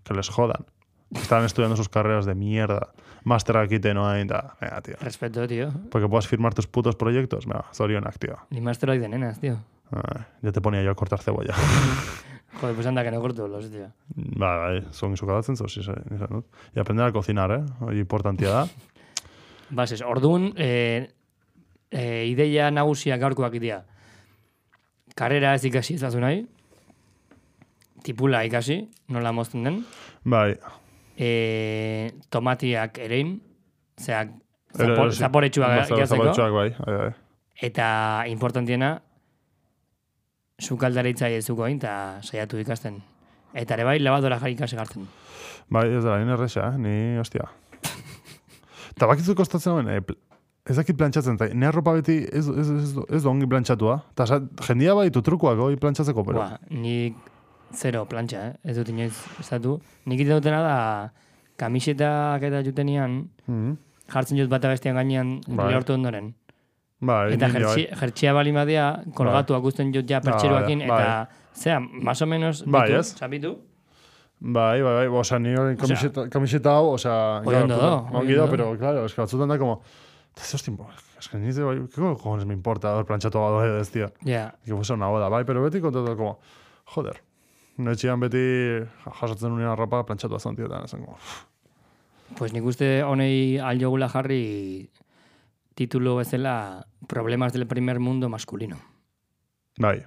Que 0.04 0.14
les 0.14 0.30
jodan. 0.30 0.66
están 1.12 1.44
estudiando 1.44 1.76
sus 1.76 1.90
carreras 1.90 2.26
de 2.26 2.36
mierda. 2.36 2.90
Máster 3.24 3.58
aquí 3.58 3.80
te 3.80 3.94
no 3.94 4.08
hay, 4.08 4.26
da. 4.26 4.56
Venga, 4.60 4.82
tío. 4.82 4.96
Respeto, 5.00 5.48
tío. 5.48 5.72
Porque 5.90 6.08
puedas 6.08 6.28
firmar 6.28 6.54
tus 6.54 6.68
putos 6.68 6.96
proyectos. 6.96 7.46
Venga, 7.46 7.66
zorionak, 7.74 8.18
tío. 8.18 8.38
Ni 8.50 8.62
masteroak 8.62 9.00
de 9.00 9.10
nenas, 9.10 9.40
tío. 9.40 9.58
Ay, 9.92 10.24
ya 10.42 10.52
te 10.52 10.62
ponía 10.62 10.82
yo 10.84 10.92
a 10.92 10.96
cortar 10.96 11.20
cebolla. 11.20 11.54
Joder, 12.60 12.76
pues 12.76 12.86
anda 12.88 13.04
que 13.04 13.12
no 13.12 13.22
corto 13.22 13.48
los, 13.48 13.70
tío. 13.72 13.88
Bai, 14.16 14.58
bai, 14.82 14.88
son 14.92 15.14
izuka 15.14 15.34
datzen 15.34 15.56
zo, 15.56 15.66
izan 15.66 15.96
dut. 16.30 16.46
Y 16.76 16.80
aprender 16.80 17.06
a 17.06 17.12
cocinar, 17.12 17.52
eh? 17.52 17.64
Importantia 17.98 18.50
da. 18.50 18.68
Bases, 19.70 20.02
orduan, 20.02 20.54
e, 20.58 21.10
e, 21.90 22.26
ideia 22.28 22.70
nagusia 22.72 23.16
gaurkoak 23.18 23.56
idea. 23.56 23.86
Karrera 25.16 25.56
ez 25.56 25.64
ikasi 25.66 25.96
ez 25.96 26.16
nahi. 26.16 26.46
Tipula 28.04 28.44
ikasi, 28.46 28.90
nola 29.08 29.32
mozten 29.32 29.64
den. 29.64 29.86
Bai, 30.24 30.58
E, 31.22 32.14
tomatiak 32.34 32.98
erein, 32.98 33.42
zeak 34.00 34.32
zapor, 34.74 35.12
zaporetxua 35.14 35.68
Zap- 35.68 35.90
gehiatzeko. 35.92 36.08
zaporetsuak 36.08 36.52
bai, 36.56 36.70
bai, 36.80 36.96
bai. 36.98 37.10
Eta 37.62 38.24
importantiena, 38.28 39.02
sukaldaritza 40.62 41.30
ezuko 41.34 41.66
egin, 41.68 41.80
eta 41.82 42.20
saiatu 42.22 42.60
ikasten. 42.62 43.00
Eta 43.58 43.76
ere 43.76 43.84
bai, 43.88 43.98
labadora 44.00 44.38
jarri 44.40 44.54
ikasi 44.56 44.78
gartzen. 44.80 45.08
Bai, 45.72 45.88
ez 45.98 46.04
da, 46.06 46.18
nire 46.22 46.36
erresa, 46.38 46.70
eh? 46.74 46.78
Ni, 46.80 46.94
ostia. 47.20 47.48
Eta 48.92 49.08
bakizu 49.10 49.34
kostatzen 49.40 49.74
hoen, 49.74 49.88
eh, 49.90 50.02
ez 50.70 50.76
dakit 50.78 50.98
plantxatzen, 51.00 51.38
eta 51.40 51.48
nire 51.54 51.72
arropa 51.72 51.94
beti 51.98 52.20
ez, 52.28 52.46
ez, 52.48 52.70
ez, 52.70 52.90
ez, 53.08 53.22
da 53.24 53.30
ongi 53.32 53.48
plantxatua. 53.50 53.98
Eta 54.14 54.42
jendia 54.68 54.94
bai 54.98 55.08
ditu 55.10 55.24
trukoak 55.26 55.58
hori 55.64 55.80
plantxatzeko, 55.82 56.24
pero... 56.28 56.44
Ba, 56.44 56.60
nik 56.70 57.18
zero 57.74 58.04
plantxa, 58.06 58.44
eh? 58.52 58.54
ez 58.72 58.76
dut 58.78 58.92
inoiz 58.94 59.16
estatu. 59.40 59.78
Nik 60.06 60.20
ite 60.26 60.36
dutena 60.36 60.60
da, 60.66 60.76
kamisetak 61.58 62.44
eta 62.50 62.62
jutenian, 62.68 63.24
Mhm. 63.48 63.78
jartzen 64.12 64.38
jut 64.38 64.50
bata 64.52 64.68
bestean 64.68 64.96
gainean 65.00 65.40
Bai. 65.48 65.70
lehortu 65.72 65.94
ondoren. 65.94 66.34
Bai, 67.02 67.34
Eta 67.34 67.48
bai. 67.50 67.88
jertxia 68.00 68.34
bali 68.34 68.52
madea, 68.54 69.02
kolgatuak 69.18 69.64
usten 69.66 69.92
jut 69.94 70.06
ja 70.10 70.20
pertxeroakin, 70.22 70.84
bai. 70.88 71.02
eta, 71.02 71.30
zera, 71.58 71.80
más 71.80 72.22
o 72.22 72.26
menos, 72.28 72.64
Bai, 72.66 72.88
ditu, 72.90 73.00
ez? 73.00 73.16
Zapitu? 73.18 73.56
Bai, 74.40 74.82
bai, 74.82 74.94
bai, 75.00 75.08
osea, 75.08 75.40
ni 75.40 75.56
hori 75.56 75.76
kamiseta, 75.78 76.28
kamiseta 76.30 76.76
hau, 76.78 76.92
osea... 76.94 77.42
Hori 77.46 77.58
ondo 77.58 77.78
do, 77.78 77.92
Ongi 78.18 78.34
ondo. 78.38 78.50
pero, 78.52 78.78
claro, 78.78 79.06
es 79.06 79.14
que 79.14 79.22
batzutan 79.22 79.50
da 79.50 79.58
como... 79.58 79.82
Ez 80.38 80.54
hostia, 80.56 80.74
es 81.20 81.28
que 81.28 81.38
ni 81.38 81.52
de, 81.52 81.64
bai, 81.64 81.78
¿qué 81.94 82.02
cojones 82.02 82.46
me 82.46 82.54
importa 82.54 82.94
haber 82.94 83.06
plantxatu 83.06 83.38
hau 83.38 83.62
ez, 83.80 83.90
tío? 83.92 84.12
Ja, 84.26 84.56
Que 84.66 84.74
fuese 84.74 84.94
una 84.94 85.08
boda, 85.08 85.28
bai, 85.30 85.44
pero 85.46 85.62
beti 85.62 85.82
kontatu 85.82 86.16
como, 86.16 86.40
joder, 86.86 87.22
no 87.78 87.92
etxean 87.92 88.20
beti 88.20 88.42
jasotzen 89.20 89.52
unien 89.52 89.68
arropa 89.70 90.04
plantxatu 90.06 90.36
azan 90.36 90.56
tiotan, 90.56 90.86
esan 90.86 91.02
como, 91.06 91.18
pues 92.38 92.54
nik 92.54 92.64
uste 92.64 93.04
honei 93.04 93.58
aljogula 93.60 94.08
jarri 94.10 94.90
titulo 95.76 96.16
bezala 96.18 96.86
Problemas 97.08 97.52
del 97.54 97.66
primer 97.68 98.00
mundo 98.00 98.30
masculino. 98.30 98.78
bai, 99.78 100.06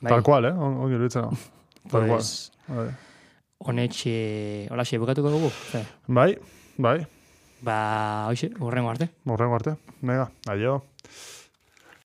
Bai, 0.00 0.10
tal 0.12 0.22
cual, 0.22 0.44
eh, 0.44 0.52
On- 0.52 0.76
ongi 0.84 0.94
iruditzen 0.94 1.24
hau. 1.24 1.30
Tal 1.90 2.00
cual, 2.06 2.08
pues, 2.08 2.52
bai. 2.68 2.90
honetxe, 3.58 4.68
hola, 4.70 4.84
bukatuko 4.98 5.30
dugu? 5.30 5.50
Ze? 5.72 5.84
Bai, 6.06 6.38
bai, 6.76 7.06
Ba, 7.62 8.26
hoxe, 8.28 8.50
urrengo 8.60 8.90
arte. 8.90 9.08
horrengo 9.24 9.54
arte, 9.54 9.76
nega, 10.02 10.30
aio. 10.48 10.84